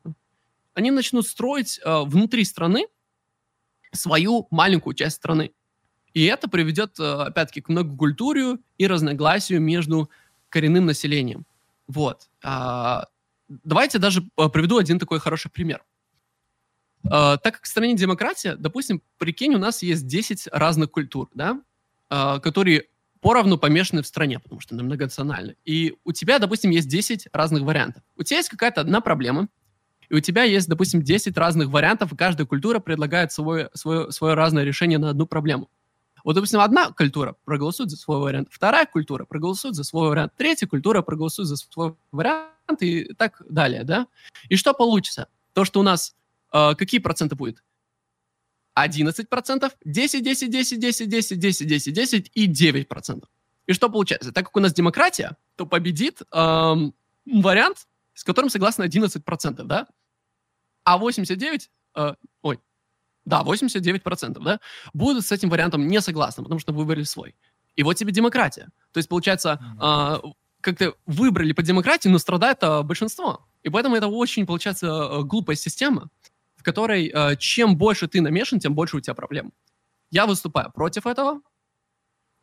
Они 0.73 0.91
начнут 0.91 1.27
строить 1.27 1.81
э, 1.83 2.03
внутри 2.05 2.45
страны 2.45 2.87
свою 3.91 4.47
маленькую 4.49 4.93
часть 4.93 5.17
страны. 5.17 5.51
И 6.13 6.23
это 6.23 6.47
приведет, 6.49 6.97
э, 6.97 7.03
опять-таки, 7.03 7.59
к 7.59 7.67
многокультурию 7.67 8.61
и 8.77 8.87
разногласию 8.87 9.59
между 9.59 10.09
коренным 10.47 10.85
населением. 10.85 11.45
Вот. 11.87 12.29
А, 12.45 13.07
давайте 13.49 13.99
даже 13.99 14.23
э, 14.37 14.47
приведу 14.47 14.77
один 14.77 14.99
такой 14.99 15.19
хороший 15.19 15.51
пример. 15.51 15.83
Uh, 17.03 17.37
так 17.43 17.55
как 17.55 17.63
в 17.63 17.67
стране 17.67 17.95
демократия, 17.95 18.55
допустим, 18.55 19.01
прикинь, 19.17 19.55
у 19.55 19.57
нас 19.57 19.81
есть 19.81 20.05
10 20.05 20.49
разных 20.51 20.91
культур, 20.91 21.29
да, 21.33 21.59
uh, 22.11 22.39
которые 22.39 22.85
поровну 23.21 23.57
помешаны 23.57 24.01
в 24.01 24.07
стране, 24.07 24.39
потому 24.39 24.61
что 24.61 24.75
она 24.75 24.83
многонациональна. 24.83 25.55
И 25.63 25.95
у 26.03 26.11
тебя, 26.11 26.39
допустим, 26.39 26.71
есть 26.71 26.87
10 26.87 27.27
разных 27.33 27.63
вариантов. 27.63 28.03
У 28.17 28.23
тебя 28.23 28.37
есть 28.37 28.49
какая-то 28.49 28.81
одна 28.81 29.01
проблема, 29.01 29.47
и 30.09 30.15
у 30.15 30.19
тебя 30.19 30.43
есть, 30.43 30.67
допустим, 30.67 31.01
10 31.01 31.37
разных 31.37 31.69
вариантов, 31.69 32.11
и 32.11 32.17
каждая 32.17 32.45
культура 32.45 32.79
предлагает 32.79 33.31
свое, 33.31 33.69
свое, 33.73 34.11
свое 34.11 34.33
разное 34.33 34.63
решение 34.63 34.97
на 34.97 35.09
одну 35.09 35.25
проблему. 35.25 35.69
Вот, 36.23 36.33
допустим, 36.33 36.59
одна 36.59 36.91
культура 36.91 37.35
проголосует 37.45 37.89
за 37.89 37.97
свой 37.97 38.19
вариант, 38.19 38.49
вторая 38.51 38.85
культура 38.85 39.25
проголосует 39.25 39.75
за 39.75 39.83
свой 39.83 40.09
вариант, 40.09 40.33
третья 40.37 40.67
культура 40.67 41.01
проголосует 41.01 41.47
за 41.47 41.55
свой 41.55 41.95
вариант 42.11 42.51
и 42.81 43.13
так 43.13 43.41
далее, 43.49 43.83
да? 43.83 44.07
И 44.49 44.55
что 44.55 44.73
получится? 44.73 45.27
То, 45.53 45.65
что 45.65 45.79
у 45.79 45.83
нас 45.83 46.15
э, 46.53 46.75
какие 46.75 46.99
проценты 46.99 47.35
будет? 47.35 47.63
11 48.73 49.29
процентов, 49.29 49.73
10, 49.83 50.23
10, 50.23 50.49
10, 50.49 50.79
10, 50.79 51.09
10, 51.09 51.39
10, 51.39 51.67
10, 51.67 51.93
10 51.93 52.31
и 52.33 52.45
9 52.47 52.87
процентов. 52.87 53.29
И 53.67 53.73
что 53.73 53.89
получается? 53.89 54.31
Так 54.31 54.45
как 54.45 54.55
у 54.55 54.59
нас 54.59 54.73
демократия, 54.73 55.37
то 55.55 55.65
победит 55.65 56.21
эм, 56.31 56.93
вариант, 57.25 57.87
с 58.13 58.23
которым 58.23 58.49
согласны 58.49 58.83
11 58.83 59.23
процентов, 59.23 59.67
да? 59.67 59.87
А 60.83 60.97
89, 60.97 61.69
э, 61.95 62.15
ой, 62.41 62.59
да, 63.25 63.43
89%, 63.43 64.43
да, 64.43 64.59
будут 64.93 65.25
с 65.25 65.31
этим 65.31 65.49
вариантом 65.49 65.87
не 65.87 66.01
согласны, 66.01 66.43
потому 66.43 66.59
что 66.59 66.73
выбрали 66.73 67.03
свой. 67.03 67.35
И 67.75 67.83
вот 67.83 67.93
тебе 67.93 68.11
демократия. 68.11 68.69
То 68.91 68.97
есть, 68.97 69.09
получается, 69.09 69.59
э, 69.81 70.27
как-то 70.61 70.95
выбрали 71.05 71.53
по 71.53 71.61
демократии, 71.61 72.09
но 72.09 72.19
страдает 72.19 72.57
э, 72.61 72.81
большинство. 72.83 73.47
И 73.63 73.69
поэтому 73.69 73.95
это 73.95 74.07
очень, 74.07 74.45
получается, 74.45 74.87
э, 74.87 75.23
глупая 75.23 75.55
система, 75.55 76.09
в 76.61 76.63
которой 76.63 77.11
э, 77.11 77.35
чем 77.37 77.75
больше 77.75 78.07
ты 78.07 78.21
намешан, 78.21 78.59
тем 78.59 78.75
больше 78.75 78.97
у 78.97 78.99
тебя 78.99 79.15
проблем. 79.15 79.51
Я 80.11 80.27
выступаю 80.27 80.71
против 80.71 81.07
этого, 81.07 81.41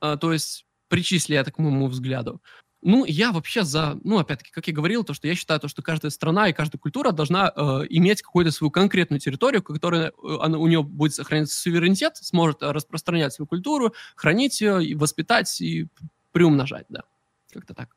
э, 0.02 0.16
то 0.20 0.32
есть 0.32 0.66
причисли 0.88 1.36
это 1.36 1.52
к 1.52 1.58
моему 1.58 1.86
взгляду. 1.86 2.42
Ну, 2.82 3.04
я 3.04 3.30
вообще 3.30 3.62
за, 3.62 3.96
ну, 4.02 4.18
опять-таки, 4.18 4.50
как 4.50 4.66
я 4.66 4.74
говорил, 4.74 5.04
то, 5.04 5.14
что 5.14 5.28
я 5.28 5.36
считаю, 5.36 5.60
то, 5.60 5.68
что 5.68 5.82
каждая 5.82 6.10
страна 6.10 6.48
и 6.48 6.52
каждая 6.52 6.80
культура 6.80 7.12
должна 7.12 7.52
э, 7.54 7.60
иметь 7.90 8.22
какую-то 8.22 8.50
свою 8.50 8.72
конкретную 8.72 9.20
территорию, 9.20 9.62
которая 9.62 10.08
э, 10.08 10.36
она, 10.40 10.58
у 10.58 10.66
нее 10.66 10.82
будет 10.82 11.14
сохранять 11.14 11.50
суверенитет, 11.50 12.16
сможет 12.16 12.62
распространять 12.62 13.32
свою 13.32 13.46
культуру, 13.46 13.94
хранить 14.16 14.60
ее, 14.60 14.84
и 14.84 14.96
воспитать 14.96 15.60
и 15.60 15.86
приумножать, 16.32 16.86
да. 16.88 17.04
Как-то 17.52 17.72
так. 17.72 17.96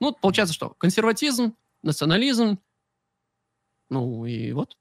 Ну, 0.00 0.12
получается 0.12 0.54
что? 0.54 0.70
Консерватизм, 0.70 1.54
национализм, 1.82 2.58
ну 3.90 4.24
и 4.24 4.52
вот. 4.52 4.76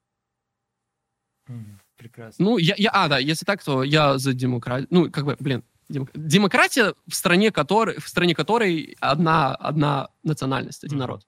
Прекрасно. 1.98 2.46
Ну, 2.46 2.58
я, 2.58 2.76
я, 2.78 2.90
а, 2.92 3.08
да, 3.08 3.18
если 3.18 3.46
так, 3.46 3.64
то 3.64 3.84
я 3.84 4.18
за 4.18 4.34
демократию. 4.34 4.88
Ну, 4.90 5.12
как 5.12 5.26
бы, 5.26 5.38
блин, 5.40 5.64
Демократия 5.90 6.94
в 7.08 7.14
стране 7.14 7.52
которой, 7.52 8.00
в 8.00 8.08
стране 8.08 8.34
которой 8.36 8.96
одна, 9.00 9.54
одна 9.56 10.10
национальность, 10.24 10.84
один 10.84 10.98
народ. 10.98 11.28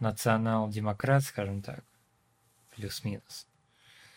Национал-демократ, 0.00 1.22
скажем 1.22 1.62
так. 1.62 1.84
Плюс-минус. 2.74 3.46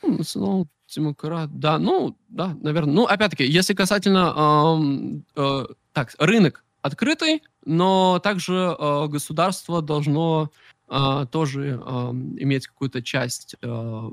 Ну, 0.01 0.17
национал-демократ, 0.17 1.59
да, 1.59 1.77
ну, 1.77 2.17
да, 2.27 2.55
наверное. 2.61 2.93
Ну, 2.93 3.05
опять-таки, 3.05 3.45
если 3.45 3.73
касательно, 3.73 4.33
эм, 4.77 5.25
э, 5.35 5.65
так, 5.91 6.15
рынок 6.17 6.63
открытый, 6.81 7.43
но 7.65 8.19
также 8.19 8.53
э, 8.53 9.07
государство 9.07 9.81
должно 9.81 10.51
э, 10.87 11.25
тоже 11.31 11.79
э, 11.83 12.11
иметь 12.39 12.67
какую-то 12.67 13.03
часть 13.03 13.55
э, 13.61 14.09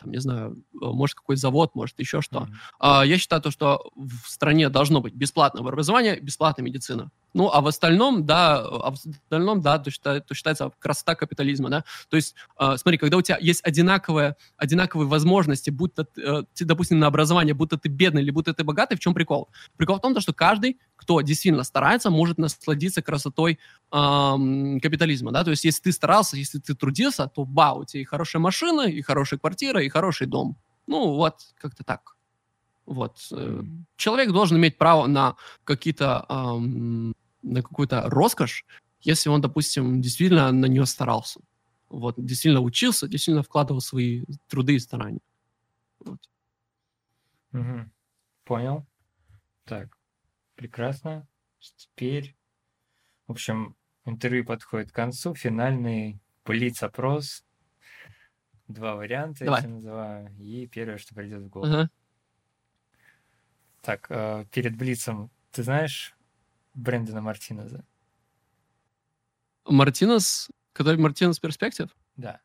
там, 0.00 0.10
не 0.10 0.20
знаю, 0.20 0.62
э, 0.74 0.76
может, 0.80 1.16
какой 1.16 1.36
завод, 1.36 1.74
может, 1.74 1.98
еще 1.98 2.20
что. 2.20 2.48
Mm-hmm. 2.80 3.06
Я 3.06 3.18
считаю, 3.18 3.42
то, 3.42 3.50
что 3.50 3.90
в 3.94 4.28
стране 4.28 4.68
должно 4.68 5.00
быть 5.00 5.14
бесплатное 5.14 5.62
образование, 5.62 6.20
бесплатная 6.20 6.64
медицина. 6.64 7.10
Ну, 7.32 7.48
а 7.52 7.60
в 7.60 7.68
остальном, 7.68 8.26
да, 8.26 8.58
а 8.58 8.90
в 8.90 8.94
остальном, 8.94 9.60
да, 9.60 9.78
то, 9.78 9.90
считается, 9.90 10.26
то 10.26 10.34
считается 10.34 10.72
красота 10.78 11.14
капитализма, 11.14 11.70
да. 11.70 11.84
То 12.08 12.16
есть, 12.16 12.34
э, 12.58 12.76
смотри, 12.76 12.98
когда 12.98 13.16
у 13.16 13.22
тебя 13.22 13.38
есть 13.40 13.60
одинаковые, 13.64 14.36
одинаковые 14.56 15.08
возможности, 15.08 15.70
будто, 15.70 16.06
э, 16.16 16.42
допустим, 16.60 16.98
на 16.98 17.06
образование, 17.06 17.54
будто 17.54 17.78
ты 17.78 17.88
бедный 17.88 18.22
или 18.22 18.30
будто 18.30 18.52
ты 18.52 18.64
богатый, 18.64 18.96
в 18.96 19.00
чем 19.00 19.14
прикол? 19.14 19.48
Прикол 19.76 19.96
в 19.96 20.00
том, 20.00 20.18
что 20.20 20.32
каждый, 20.32 20.78
кто 20.96 21.20
действительно 21.20 21.62
старается, 21.64 22.10
может 22.10 22.38
насладиться 22.38 23.00
красотой 23.00 23.58
э, 23.92 24.78
капитализма, 24.82 25.30
да. 25.30 25.44
То 25.44 25.50
есть, 25.50 25.64
если 25.64 25.82
ты 25.82 25.92
старался, 25.92 26.36
если 26.36 26.58
ты 26.58 26.74
трудился, 26.74 27.28
то, 27.28 27.44
вау, 27.44 27.80
у 27.80 27.84
тебя 27.84 28.02
и 28.02 28.04
хорошая 28.04 28.40
машина, 28.40 28.82
и 28.82 29.00
хорошая 29.02 29.38
квартира, 29.38 29.82
и 29.82 29.88
хороший 29.88 30.26
дом. 30.26 30.56
Ну, 30.88 31.14
вот, 31.14 31.36
как-то 31.60 31.84
так. 31.84 32.16
Вот. 32.86 33.18
Э, 33.30 33.62
человек 33.96 34.32
должен 34.32 34.56
иметь 34.56 34.76
право 34.76 35.06
на 35.06 35.36
какие-то 35.62 36.26
эм, 36.28 37.14
на 37.42 37.62
какую-то 37.62 38.08
роскошь, 38.08 38.64
если 39.00 39.28
он, 39.28 39.40
допустим, 39.40 40.00
действительно 40.00 40.52
на 40.52 40.66
нее 40.66 40.86
старался. 40.86 41.40
Вот, 41.88 42.14
действительно 42.18 42.60
учился, 42.60 43.08
действительно 43.08 43.42
вкладывал 43.42 43.80
свои 43.80 44.24
труды 44.48 44.76
и 44.76 44.78
старания. 44.78 45.20
Вот. 46.00 46.20
Угу. 47.52 47.90
Понял. 48.44 48.86
Так, 49.64 49.96
прекрасно. 50.54 51.26
Теперь, 51.58 52.36
в 53.26 53.32
общем, 53.32 53.76
интервью 54.04 54.44
подходит 54.44 54.92
к 54.92 54.94
концу. 54.94 55.34
Финальный 55.34 56.20
блиц-опрос. 56.44 57.44
Два 58.68 58.94
варианта, 58.94 59.44
Давай. 59.44 59.62
я 59.62 59.68
называю. 59.68 60.36
И 60.38 60.66
первое, 60.68 60.98
что 60.98 61.14
придет 61.14 61.42
в 61.42 61.48
голову. 61.48 61.72
Ага. 61.72 61.90
Так, 63.82 64.06
э, 64.10 64.44
перед 64.52 64.76
блицем, 64.76 65.30
ты 65.50 65.64
знаешь 65.64 66.14
Брэндона 66.74 67.20
Мартинеза? 67.20 67.84
Мартинес, 69.66 70.50
который 70.72 70.98
Мартинес 70.98 71.38
Перспектив? 71.38 71.94
Да. 72.16 72.40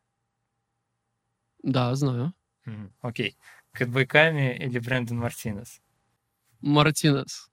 Да, 1.64 1.96
знаю. 1.96 2.34
Mm, 2.66 2.92
окей. 3.02 3.38
Кэтбэками 3.72 4.58
или 4.58 4.80
Брэндон 4.80 5.18
Мартинес? 5.18 5.82
Мартинес. 6.62 7.50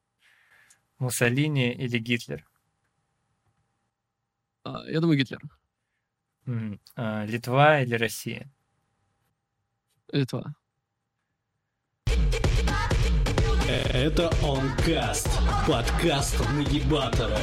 Муссолини 0.98 1.72
или 1.72 1.98
Гитлер? 1.98 2.48
А, 4.64 4.84
я 4.88 5.00
думаю, 5.00 5.18
Гитлер. 5.18 5.40
Mm, 6.46 6.80
а, 6.96 7.24
Литва 7.24 7.80
или 7.82 7.94
Россия? 7.94 8.50
Литва. 10.12 10.54
Это 13.68 14.28
Онкаст, 14.42 15.28
подкаст 15.68 16.40
нагибатора. 16.56 17.38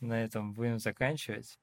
На 0.00 0.24
этом 0.24 0.52
будем 0.52 0.80
заканчивать. 0.80 1.58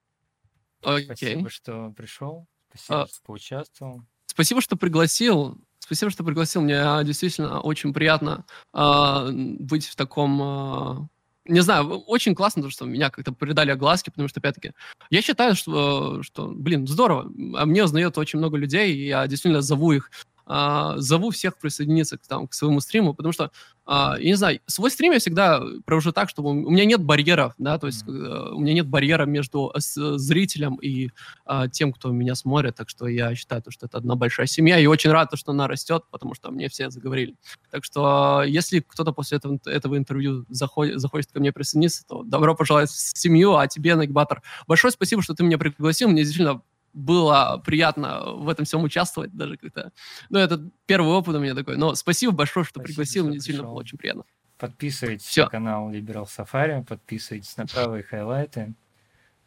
Окей. 0.82 1.04
Спасибо, 1.04 1.50
что 1.50 1.90
пришел. 1.90 2.46
Спасибо, 2.70 3.02
а... 3.02 3.06
что 3.06 3.16
поучаствовал. 3.22 4.02
Спасибо, 4.26 4.62
что 4.62 4.76
пригласил. 4.76 5.58
Спасибо, 5.78 6.10
что 6.10 6.24
пригласил. 6.24 6.62
Мне 6.62 6.80
а, 6.80 7.04
действительно 7.04 7.60
очень 7.60 7.92
приятно 7.92 8.46
э, 8.72 9.30
быть 9.32 9.86
в 9.86 9.96
таком 9.96 10.40
э, 10.42 11.08
не 11.44 11.60
знаю, 11.60 11.98
очень 12.02 12.34
классно, 12.34 12.70
что 12.70 12.84
меня 12.84 13.10
как-то 13.10 13.32
придали 13.32 13.70
огласки, 13.70 14.10
потому 14.10 14.28
что, 14.28 14.38
опять-таки, 14.40 14.72
я 15.10 15.22
считаю, 15.22 15.56
что, 15.56 16.22
что, 16.22 16.48
блин, 16.48 16.86
здорово. 16.86 17.30
Мне 17.34 17.84
узнает 17.84 18.16
очень 18.16 18.38
много 18.38 18.56
людей, 18.56 18.94
и 18.94 19.06
я 19.06 19.26
действительно 19.26 19.60
зову 19.60 19.92
их 19.92 20.10
а, 20.46 20.98
зову 20.98 21.30
всех 21.30 21.58
присоединиться 21.58 22.18
к, 22.18 22.26
там, 22.26 22.46
к 22.46 22.54
своему 22.54 22.80
стриму, 22.80 23.14
потому 23.14 23.32
что, 23.32 23.50
а, 23.86 24.16
я 24.18 24.26
не 24.26 24.34
знаю, 24.34 24.60
свой 24.66 24.90
стрим 24.90 25.12
я 25.12 25.18
всегда 25.18 25.62
провожу 25.84 26.12
так, 26.12 26.28
чтобы 26.28 26.50
у 26.50 26.70
меня 26.70 26.84
нет 26.84 27.02
барьеров, 27.02 27.54
да, 27.58 27.78
то 27.78 27.86
есть 27.86 28.04
mm-hmm. 28.04 28.50
у 28.50 28.60
меня 28.60 28.74
нет 28.74 28.86
барьера 28.86 29.24
между 29.24 29.72
зрителем 29.76 30.76
и 30.76 31.10
а, 31.44 31.68
тем, 31.68 31.92
кто 31.92 32.10
меня 32.10 32.34
смотрит, 32.34 32.76
так 32.76 32.88
что 32.88 33.06
я 33.06 33.34
считаю, 33.34 33.62
что 33.68 33.86
это 33.86 33.98
одна 33.98 34.14
большая 34.14 34.46
семья, 34.46 34.78
и 34.78 34.86
очень 34.86 35.10
рад, 35.10 35.30
что 35.34 35.52
она 35.52 35.68
растет, 35.68 36.04
потому 36.10 36.34
что 36.34 36.50
мне 36.50 36.68
все 36.68 36.90
заговорили. 36.90 37.36
Так 37.70 37.84
что, 37.84 38.42
если 38.44 38.80
кто-то 38.80 39.12
после 39.12 39.38
этого, 39.38 39.58
этого 39.64 39.96
интервью 39.96 40.44
заходит, 40.48 41.00
захочет 41.00 41.32
ко 41.32 41.40
мне 41.40 41.52
присоединиться, 41.52 42.04
то 42.06 42.22
добро 42.22 42.54
пожаловать 42.54 42.90
в 42.90 43.18
семью, 43.18 43.56
а 43.56 43.66
тебе, 43.66 43.94
Нагбатор, 43.94 44.42
большое 44.66 44.92
спасибо, 44.92 45.22
что 45.22 45.34
ты 45.34 45.44
меня 45.44 45.58
пригласил, 45.58 46.08
мне 46.08 46.22
действительно 46.22 46.62
было 46.92 47.62
приятно 47.64 48.22
в 48.34 48.48
этом 48.48 48.64
всем 48.64 48.82
участвовать, 48.82 49.32
даже 49.32 49.56
как-то. 49.56 49.92
Ну, 50.28 50.38
это 50.38 50.68
первый 50.86 51.12
опыт 51.14 51.34
у 51.34 51.40
меня 51.40 51.54
такой. 51.54 51.76
Но 51.76 51.94
спасибо 51.94 52.32
большое, 52.32 52.64
что 52.64 52.80
спасибо, 52.80 52.86
пригласил, 52.86 53.22
что 53.22 53.28
мне 53.28 53.36
действительно 53.36 53.68
было 53.68 53.78
очень 53.80 53.98
приятно. 53.98 54.24
Подписывайтесь 54.58 55.26
Все. 55.26 55.44
на 55.44 55.50
канал 55.50 55.90
Liberal 55.90 56.26
Safari, 56.26 56.84
подписывайтесь 56.84 57.56
на 57.56 57.66
правые 57.66 58.04
хайлайты, 58.04 58.74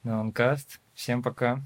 на 0.03 0.21
OnCast. 0.21 0.79
Всем 0.93 1.23
пока. 1.23 1.63